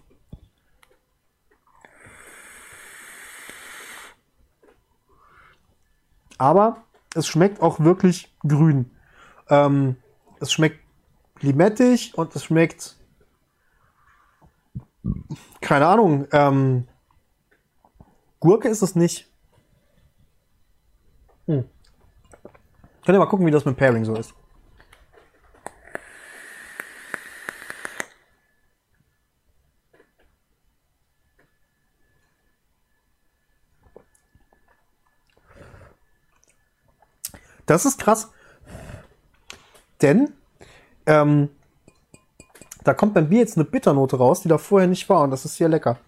Aber 6.36 6.84
es 7.14 7.26
schmeckt 7.26 7.62
auch 7.62 7.80
wirklich 7.80 8.36
grün. 8.46 8.90
Ähm, 9.48 9.96
es 10.40 10.52
schmeckt 10.52 10.78
limettig 11.40 12.18
und 12.18 12.36
es 12.36 12.44
schmeckt 12.44 12.96
keine 15.62 15.86
Ahnung. 15.86 16.28
Ähm, 16.32 16.86
Gurke 18.40 18.68
ist 18.68 18.82
es 18.82 18.94
nicht. 18.94 19.32
Hm. 21.46 21.64
Könnt 23.06 23.16
ihr 23.16 23.18
mal 23.18 23.24
gucken, 23.24 23.46
wie 23.46 23.50
das 23.50 23.64
mit 23.64 23.78
Pairing 23.78 24.04
so 24.04 24.14
ist. 24.14 24.34
Das 37.68 37.84
ist 37.84 38.00
krass. 38.00 38.32
Denn 40.00 40.32
ähm, 41.06 41.50
da 42.82 42.94
kommt 42.94 43.12
beim 43.12 43.28
Bier 43.28 43.40
jetzt 43.40 43.58
eine 43.58 43.66
Bitternote 43.66 44.16
raus, 44.16 44.40
die 44.40 44.48
da 44.48 44.56
vorher 44.56 44.88
nicht 44.88 45.08
war 45.08 45.20
und 45.20 45.30
das 45.30 45.44
ist 45.44 45.56
sehr 45.56 45.68
lecker. 45.68 45.98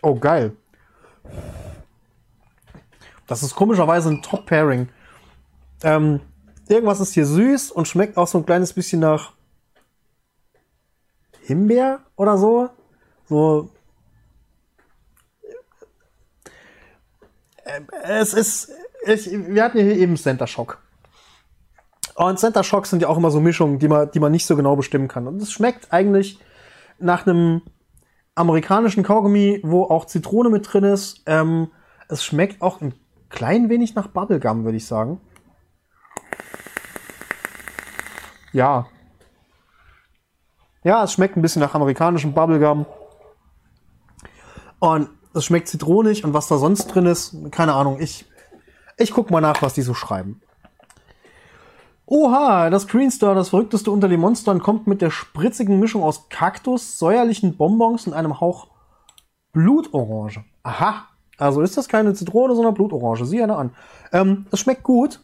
Oh, 0.00 0.14
geil. 0.14 0.56
Das 3.26 3.42
ist 3.42 3.56
komischerweise 3.56 4.08
ein 4.08 4.22
Top-Pairing. 4.22 4.88
Ähm, 5.82 6.20
irgendwas 6.68 7.00
ist 7.00 7.12
hier 7.12 7.26
süß 7.26 7.72
und 7.72 7.88
schmeckt 7.88 8.16
auch 8.16 8.28
so 8.28 8.38
ein 8.38 8.46
kleines 8.46 8.72
bisschen 8.72 9.00
nach 9.00 9.32
Himbeer 11.42 12.00
oder 12.16 12.38
so. 12.38 12.70
So. 13.28 13.70
Ähm, 17.64 17.88
es 18.04 18.32
ist 18.32 18.70
ich, 19.06 19.30
wir 19.30 19.62
hatten 19.62 19.78
hier 19.78 19.96
eben 19.96 20.16
Center 20.16 20.46
Shock. 20.46 20.78
Und 22.14 22.38
Center 22.38 22.64
Shock 22.64 22.86
sind 22.86 23.02
ja 23.02 23.08
auch 23.08 23.16
immer 23.16 23.30
so 23.30 23.40
Mischungen, 23.40 23.78
die 23.78 23.88
man, 23.88 24.10
die 24.10 24.20
man 24.20 24.32
nicht 24.32 24.46
so 24.46 24.56
genau 24.56 24.74
bestimmen 24.74 25.08
kann. 25.08 25.26
Und 25.26 25.40
es 25.40 25.52
schmeckt 25.52 25.92
eigentlich 25.92 26.38
nach 26.98 27.26
einem 27.26 27.62
amerikanischen 28.34 29.02
Kaugummi, 29.02 29.60
wo 29.62 29.84
auch 29.84 30.06
Zitrone 30.06 30.48
mit 30.48 30.72
drin 30.72 30.84
ist. 30.84 31.22
Ähm, 31.26 31.68
es 32.08 32.24
schmeckt 32.24 32.62
auch 32.62 32.80
ein 32.80 32.94
klein 33.28 33.68
wenig 33.68 33.94
nach 33.94 34.08
Bubblegum, 34.08 34.64
würde 34.64 34.78
ich 34.78 34.86
sagen. 34.86 35.20
Ja. 38.52 38.86
Ja, 40.84 41.04
es 41.04 41.12
schmeckt 41.12 41.36
ein 41.36 41.42
bisschen 41.42 41.60
nach 41.60 41.74
amerikanischem 41.74 42.32
Bubblegum. 42.32 42.86
Und 44.86 45.10
es 45.34 45.44
schmeckt 45.44 45.66
zitronig 45.66 46.24
und 46.24 46.32
was 46.32 46.46
da 46.46 46.58
sonst 46.58 46.86
drin 46.86 47.06
ist, 47.06 47.34
keine 47.50 47.74
Ahnung. 47.74 47.98
Ich, 47.98 48.24
ich 48.96 49.10
guck 49.10 49.32
mal 49.32 49.40
nach, 49.40 49.60
was 49.60 49.74
die 49.74 49.82
so 49.82 49.94
schreiben. 49.94 50.40
Oha, 52.06 52.70
das 52.70 52.86
Greenstar, 52.86 53.34
das 53.34 53.48
verrückteste 53.48 53.90
unter 53.90 54.06
den 54.06 54.20
Monstern, 54.20 54.60
kommt 54.60 54.86
mit 54.86 55.02
der 55.02 55.10
spritzigen 55.10 55.80
Mischung 55.80 56.04
aus 56.04 56.28
Kaktus, 56.28 57.00
säuerlichen 57.00 57.56
Bonbons 57.56 58.06
und 58.06 58.12
einem 58.12 58.38
Hauch 58.38 58.68
Blutorange. 59.52 60.44
Aha, 60.62 61.08
also 61.36 61.62
ist 61.62 61.76
das 61.76 61.88
keine 61.88 62.14
Zitrone, 62.14 62.54
sondern 62.54 62.74
Blutorange. 62.74 63.26
Sieh 63.26 63.42
eine 63.42 63.56
an. 63.56 63.74
Ähm, 64.12 64.46
es 64.52 64.60
schmeckt 64.60 64.84
gut. 64.84 65.20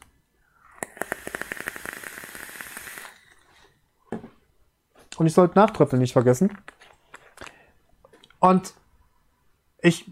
Und 5.19 5.27
ich 5.27 5.35
sollte 5.35 5.57
Nachtröpfeln 5.57 6.03
nicht 6.03 6.15
vergessen. 6.15 6.59
Und 8.41 8.75
ich 9.83 10.11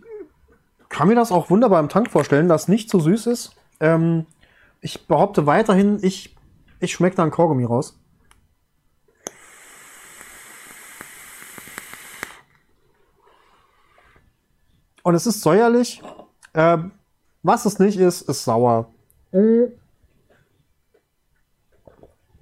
kann 0.88 1.08
mir 1.08 1.14
das 1.14 1.32
auch 1.32 1.48
wunderbar 1.48 1.80
im 1.80 1.88
Tank 1.88 2.10
vorstellen, 2.10 2.48
dass 2.48 2.68
nicht 2.68 2.90
so 2.90 2.98
süß 2.98 3.26
ist. 3.28 3.54
Ähm, 3.78 4.26
ich 4.80 5.06
behaupte 5.06 5.46
weiterhin, 5.46 6.00
ich, 6.02 6.36
ich 6.80 6.92
schmecke 6.92 7.16
da 7.16 7.22
ein 7.22 7.30
Kaugummi 7.30 7.64
raus. 7.64 7.98
Und 15.02 15.14
es 15.14 15.26
ist 15.26 15.40
säuerlich. 15.40 16.02
Ähm, 16.52 16.90
was 17.42 17.64
es 17.64 17.78
nicht 17.78 17.96
ist, 17.98 18.22
ist 18.22 18.44
sauer. 18.44 18.92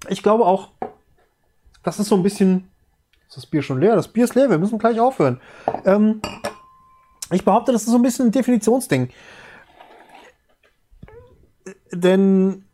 Ich 0.08 0.22
glaube 0.22 0.44
auch, 0.44 0.70
das 1.82 2.00
ist 2.00 2.08
so 2.08 2.16
ein 2.16 2.22
bisschen. 2.22 2.70
Ist 3.28 3.36
das 3.36 3.46
Bier 3.46 3.62
schon 3.62 3.78
leer? 3.80 3.94
Das 3.94 4.08
Bier 4.08 4.24
ist 4.24 4.34
leer, 4.34 4.48
wir 4.48 4.58
müssen 4.58 4.78
gleich 4.78 4.98
aufhören. 4.98 5.40
Ähm, 5.84 6.22
ich 7.30 7.44
behaupte, 7.44 7.72
das 7.72 7.82
ist 7.82 7.90
so 7.90 7.96
ein 7.96 8.02
bisschen 8.02 8.26
ein 8.26 8.32
Definitionsding. 8.32 9.08
Denn 11.92 12.64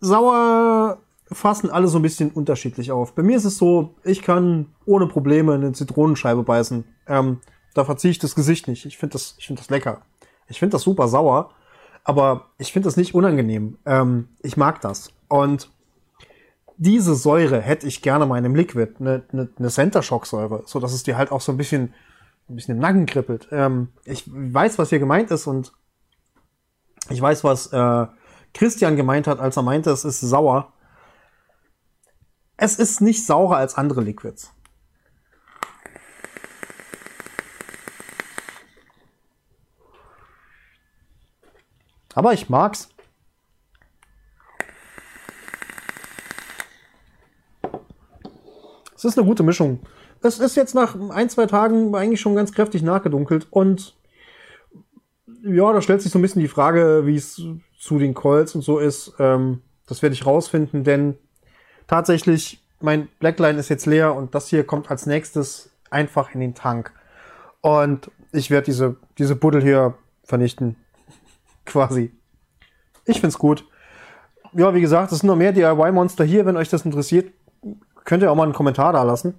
sauer 0.00 0.98
fassen 1.30 1.70
alle 1.70 1.88
so 1.88 1.98
ein 1.98 2.02
bisschen 2.02 2.30
unterschiedlich 2.30 2.92
auf. 2.92 3.14
Bei 3.14 3.22
mir 3.22 3.36
ist 3.36 3.44
es 3.44 3.56
so, 3.56 3.94
ich 4.04 4.22
kann 4.22 4.66
ohne 4.84 5.06
Probleme 5.06 5.54
eine 5.54 5.72
Zitronenscheibe 5.72 6.42
beißen. 6.42 6.84
Ähm, 7.08 7.40
da 7.74 7.84
verziehe 7.84 8.10
ich 8.10 8.18
das 8.18 8.34
Gesicht 8.34 8.68
nicht. 8.68 8.84
Ich 8.86 8.98
finde 8.98 9.14
das, 9.14 9.34
ich 9.38 9.46
finde 9.46 9.60
das 9.60 9.70
lecker. 9.70 10.02
Ich 10.48 10.58
finde 10.58 10.74
das 10.74 10.82
super 10.82 11.08
sauer, 11.08 11.50
aber 12.04 12.50
ich 12.58 12.72
finde 12.72 12.86
das 12.86 12.96
nicht 12.96 13.14
unangenehm. 13.14 13.78
Ähm, 13.86 14.28
ich 14.42 14.56
mag 14.56 14.80
das. 14.80 15.10
Und 15.28 15.70
diese 16.76 17.14
Säure 17.14 17.60
hätte 17.60 17.86
ich 17.86 18.02
gerne 18.02 18.26
mal 18.26 18.38
in 18.38 18.44
einem 18.44 18.54
Liquid, 18.54 18.94
eine, 19.00 19.22
eine, 19.32 19.48
eine 19.58 19.70
Center 19.70 20.02
Shock 20.02 20.26
Säure, 20.26 20.62
so 20.66 20.80
dass 20.80 20.92
es 20.92 21.02
dir 21.02 21.16
halt 21.16 21.32
auch 21.32 21.40
so 21.40 21.52
ein 21.52 21.56
bisschen, 21.56 21.94
ein 22.48 22.56
bisschen 22.56 22.76
im 22.76 22.80
Nacken 22.80 23.06
kribbelt. 23.06 23.48
Ähm, 23.50 23.88
ich 24.04 24.24
weiß, 24.26 24.78
was 24.78 24.90
hier 24.90 24.98
gemeint 24.98 25.30
ist 25.30 25.46
und 25.46 25.72
ich 27.10 27.20
weiß, 27.20 27.44
was 27.44 27.72
äh, 27.72 28.06
Christian 28.52 28.96
gemeint 28.96 29.26
hat, 29.26 29.40
als 29.40 29.56
er 29.56 29.62
meinte, 29.62 29.90
es 29.90 30.04
ist 30.04 30.20
sauer. 30.20 30.72
Es 32.56 32.78
ist 32.78 33.00
nicht 33.00 33.26
saurer 33.26 33.56
als 33.56 33.74
andere 33.74 34.00
Liquids. 34.00 34.52
Aber 42.14 42.32
ich 42.32 42.48
mag's. 42.48 42.88
Es 48.94 49.04
ist 49.04 49.18
eine 49.18 49.26
gute 49.26 49.42
Mischung. 49.42 49.84
Es 50.24 50.38
ist 50.38 50.56
jetzt 50.56 50.74
nach 50.74 50.96
ein, 51.10 51.28
zwei 51.28 51.44
Tagen 51.44 51.94
eigentlich 51.94 52.20
schon 52.20 52.34
ganz 52.34 52.52
kräftig 52.52 52.82
nachgedunkelt 52.82 53.46
und 53.50 53.94
ja, 55.42 55.70
da 55.70 55.82
stellt 55.82 56.00
sich 56.00 56.10
so 56.10 56.18
ein 56.18 56.22
bisschen 56.22 56.40
die 56.40 56.48
Frage, 56.48 57.02
wie 57.04 57.16
es 57.16 57.42
zu 57.78 57.98
den 57.98 58.14
Calls 58.14 58.54
und 58.54 58.62
so 58.62 58.78
ist. 58.78 59.12
Ähm, 59.18 59.60
das 59.86 60.00
werde 60.00 60.14
ich 60.14 60.24
rausfinden, 60.24 60.82
denn 60.82 61.18
tatsächlich, 61.86 62.64
mein 62.80 63.08
Blackline 63.18 63.58
ist 63.58 63.68
jetzt 63.68 63.84
leer 63.84 64.14
und 64.14 64.34
das 64.34 64.48
hier 64.48 64.64
kommt 64.64 64.90
als 64.90 65.04
nächstes 65.04 65.70
einfach 65.90 66.32
in 66.34 66.40
den 66.40 66.54
Tank. 66.54 66.92
Und 67.60 68.10
ich 68.32 68.50
werde 68.50 68.64
diese, 68.64 68.96
diese 69.18 69.36
Buddel 69.36 69.62
hier 69.62 69.94
vernichten. 70.22 70.76
Quasi. 71.66 72.12
Ich 73.04 73.20
find's 73.20 73.38
gut. 73.38 73.66
Ja, 74.54 74.74
wie 74.74 74.80
gesagt, 74.80 75.12
es 75.12 75.18
sind 75.18 75.26
noch 75.26 75.36
mehr 75.36 75.52
DIY-Monster 75.52 76.24
hier. 76.24 76.46
Wenn 76.46 76.56
euch 76.56 76.70
das 76.70 76.86
interessiert, 76.86 77.30
könnt 78.04 78.22
ihr 78.22 78.32
auch 78.32 78.36
mal 78.36 78.44
einen 78.44 78.54
Kommentar 78.54 78.94
da 78.94 79.02
lassen. 79.02 79.34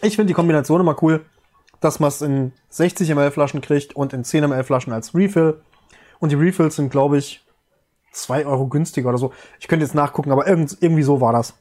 Ich 0.00 0.16
finde 0.16 0.26
die 0.26 0.34
Kombination 0.34 0.80
immer 0.80 1.00
cool, 1.02 1.24
dass 1.80 2.00
man 2.00 2.08
es 2.08 2.22
in 2.22 2.52
60 2.68 3.08
ml 3.10 3.30
Flaschen 3.30 3.60
kriegt 3.60 3.94
und 3.96 4.12
in 4.12 4.24
10 4.24 4.44
ml 4.44 4.64
Flaschen 4.64 4.92
als 4.92 5.14
Refill. 5.14 5.62
Und 6.18 6.30
die 6.30 6.36
Refills 6.36 6.76
sind, 6.76 6.90
glaube 6.90 7.18
ich, 7.18 7.44
2 8.12 8.46
Euro 8.46 8.68
günstiger 8.68 9.08
oder 9.08 9.18
so. 9.18 9.32
Ich 9.58 9.68
könnte 9.68 9.84
jetzt 9.84 9.94
nachgucken, 9.94 10.30
aber 10.30 10.46
irgend, 10.46 10.76
irgendwie 10.80 11.02
so 11.02 11.20
war 11.20 11.32
das. 11.32 11.54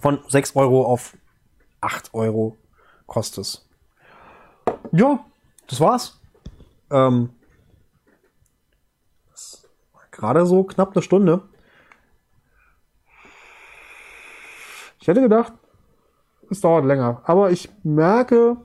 Von 0.00 0.20
6 0.28 0.56
Euro 0.56 0.84
auf 0.84 1.16
8 1.80 2.14
Euro 2.14 2.56
kostet 3.06 3.44
es. 3.44 3.68
Ja, 4.90 5.24
das 5.68 5.80
war's. 5.80 6.20
Ähm, 6.90 7.30
Gerade 10.10 10.46
so 10.46 10.64
knapp 10.64 10.92
eine 10.94 11.02
Stunde. 11.02 11.42
Ich 15.02 15.08
hätte 15.08 15.20
gedacht, 15.20 15.52
es 16.48 16.60
dauert 16.60 16.84
länger. 16.84 17.22
Aber 17.24 17.50
ich 17.50 17.68
merke, 17.82 18.56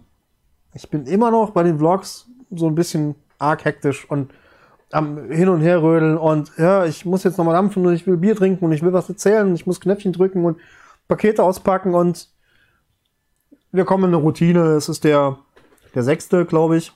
ich 0.75 0.87
bin 0.87 1.07
immer 1.07 1.31
noch 1.31 1.49
bei 1.49 1.63
den 1.63 1.79
Vlogs 1.79 2.27
so 2.51 2.67
ein 2.67 2.75
bisschen 2.75 3.15
arg 3.39 3.65
hektisch 3.65 4.07
und 4.07 4.31
am 4.91 5.31
Hin- 5.31 5.49
und 5.49 5.61
Herrödeln 5.61 6.15
und 6.15 6.51
ja, 6.59 6.85
ich 6.85 7.05
muss 7.05 7.23
jetzt 7.23 7.39
nochmal 7.39 7.55
dampfen 7.55 7.83
und 7.87 7.93
ich 7.95 8.05
will 8.05 8.17
Bier 8.17 8.35
trinken 8.35 8.65
und 8.65 8.71
ich 8.71 8.83
will 8.83 8.93
was 8.93 9.09
erzählen 9.09 9.47
und 9.47 9.55
ich 9.55 9.65
muss 9.65 9.81
Knöpfchen 9.81 10.13
drücken 10.13 10.45
und 10.45 10.59
Pakete 11.07 11.43
auspacken 11.43 11.95
und 11.95 12.29
wir 13.71 13.85
kommen 13.85 14.03
in 14.03 14.13
eine 14.13 14.17
Routine. 14.17 14.75
Es 14.75 14.89
ist 14.89 15.05
der, 15.05 15.39
der 15.95 16.03
sechste, 16.03 16.45
glaube 16.45 16.77
ich. 16.77 16.93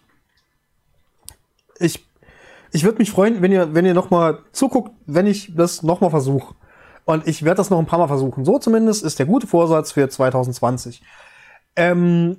Ich, 1.80 2.08
ich 2.72 2.84
würde 2.84 3.00
mich 3.00 3.10
freuen, 3.10 3.42
wenn 3.42 3.52
ihr, 3.52 3.74
wenn 3.74 3.88
ihr 3.88 3.96
nochmal 3.96 4.38
zuguckt, 4.52 4.92
wenn 5.08 5.26
ich 5.26 5.56
das 5.56 5.82
nochmal 5.82 6.12
versuche. 6.12 6.54
Und 7.06 7.28
ich 7.28 7.44
werde 7.44 7.58
das 7.58 7.70
noch 7.70 7.80
ein 7.80 7.86
paar 7.86 8.00
Mal 8.00 8.08
versuchen. 8.08 8.46
So 8.46 8.60
zumindest 8.60 9.04
ist 9.04 9.20
der 9.20 9.26
gute 9.26 9.48
Vorsatz 9.48 9.92
für 9.92 10.08
2020. 10.08 11.02
Ähm, 11.76 12.38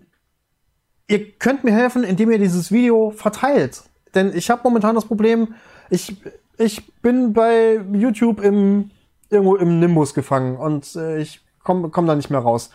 ihr 1.09 1.33
könnt 1.33 1.65
mir 1.65 1.73
helfen, 1.73 2.05
indem 2.05 2.31
ihr 2.31 2.39
dieses 2.39 2.71
Video 2.71 3.11
verteilt. 3.11 3.83
Denn 4.15 4.35
ich 4.35 4.51
habe 4.51 4.63
momentan 4.65 4.95
das 4.95 5.05
Problem, 5.05 5.55
ich, 5.91 6.17
ich 6.59 6.93
bin 7.03 7.33
bei 7.33 7.81
YouTube 7.93 8.41
im, 8.41 8.91
irgendwo 9.31 9.57
im 9.57 9.81
Nimbus 9.81 10.15
gefangen 10.15 10.57
und 10.57 10.95
äh, 10.97 11.19
ich 11.19 11.41
komme 11.63 11.89
komm 11.91 12.07
da 12.07 12.15
nicht 12.15 12.31
mehr 12.31 12.41
raus. 12.41 12.71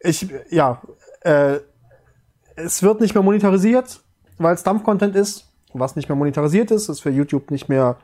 Ich, 0.00 0.28
ja, 0.50 0.80
äh, 1.20 1.58
es 2.56 2.82
wird 2.82 3.00
nicht 3.00 3.14
mehr 3.14 3.22
monetarisiert, 3.22 4.00
weil 4.38 4.54
es 4.54 4.62
Dampf-Content 4.62 5.14
ist. 5.14 5.46
Was 5.72 5.96
nicht 5.96 6.08
mehr 6.08 6.16
monetarisiert 6.16 6.70
ist, 6.70 6.88
ist 6.88 7.00
für 7.00 7.10
YouTube 7.10 7.50
nicht 7.50 7.68
mehr 7.68 7.98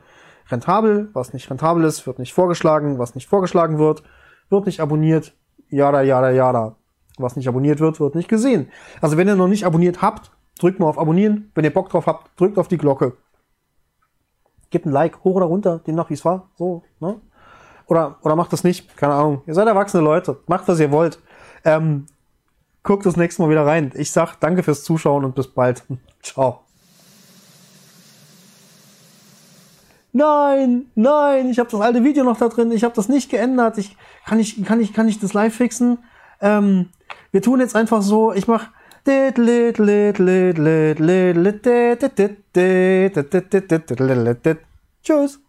rentabel. 0.49 1.09
Was 1.13 1.33
nicht 1.33 1.49
rentabel 1.49 1.83
ist, 1.83 2.05
wird 2.07 2.19
nicht 2.19 2.33
vorgeschlagen. 2.33 2.99
Was 2.99 3.15
nicht 3.15 3.27
vorgeschlagen 3.27 3.77
wird, 3.77 4.03
wird 4.49 4.65
nicht 4.65 4.79
abonniert. 4.79 5.33
Jada, 5.69 6.01
jada, 6.01 6.31
jada. 6.31 6.75
Was 7.17 7.35
nicht 7.35 7.47
abonniert 7.47 7.79
wird, 7.79 7.99
wird 7.99 8.15
nicht 8.15 8.29
gesehen. 8.29 8.69
Also 9.01 9.17
wenn 9.17 9.27
ihr 9.27 9.35
noch 9.35 9.47
nicht 9.47 9.65
abonniert 9.65 10.01
habt, 10.01 10.31
drückt 10.59 10.79
mal 10.79 10.87
auf 10.87 10.99
Abonnieren. 10.99 11.51
Wenn 11.55 11.65
ihr 11.65 11.73
Bock 11.73 11.89
drauf 11.89 12.07
habt, 12.07 12.39
drückt 12.39 12.57
auf 12.57 12.67
die 12.67 12.77
Glocke. 12.77 13.17
Gebt 14.69 14.85
ein 14.85 14.91
Like, 14.91 15.23
hoch 15.23 15.35
oder 15.35 15.45
runter, 15.45 15.79
demnach 15.85 16.09
wie 16.09 16.15
es 16.15 16.25
war. 16.25 16.49
So, 16.57 16.83
ne? 16.99 17.19
Oder, 17.87 18.17
oder 18.21 18.35
macht 18.35 18.51
das 18.53 18.63
nicht. 18.63 18.97
Keine 18.97 19.13
Ahnung. 19.13 19.41
Ihr 19.47 19.53
seid 19.53 19.67
erwachsene 19.67 20.03
Leute. 20.03 20.37
Macht, 20.47 20.67
was 20.67 20.79
ihr 20.79 20.91
wollt. 20.91 21.19
Ähm, 21.63 22.05
guckt 22.83 23.05
das 23.05 23.15
nächste 23.15 23.41
Mal 23.41 23.49
wieder 23.49 23.65
rein. 23.65 23.91
Ich 23.95 24.11
sag 24.11 24.35
danke 24.39 24.61
fürs 24.61 24.83
Zuschauen 24.83 25.23
und 25.23 25.35
bis 25.35 25.47
bald. 25.47 25.83
Ciao. 26.21 26.66
Nein, 30.17 30.87
nein, 30.95 31.47
ich 31.51 31.59
habe 31.59 31.69
das 31.69 31.79
alte 31.79 32.03
Video 32.03 32.23
noch 32.23 32.39
da 32.39 32.47
drin. 32.49 32.71
Ich 32.71 32.83
habe 32.83 32.95
das 32.95 33.07
nicht 33.07 33.29
geändert. 33.29 33.77
Ich 33.77 33.95
kann 34.25 34.39
ich 34.39 34.65
kann 34.65 34.81
ich 34.81 34.91
kann 34.91 35.07
ich 35.07 35.19
das 35.19 35.35
live 35.35 35.53
fixen. 35.53 35.99
Ähm, 36.41 36.89
wir 37.31 37.43
tun 37.43 37.59
jetzt 37.59 37.75
einfach 37.75 38.01
so. 38.01 38.33
Ich 38.33 38.47
mach 38.47 38.69
Tschüss. 45.03 45.39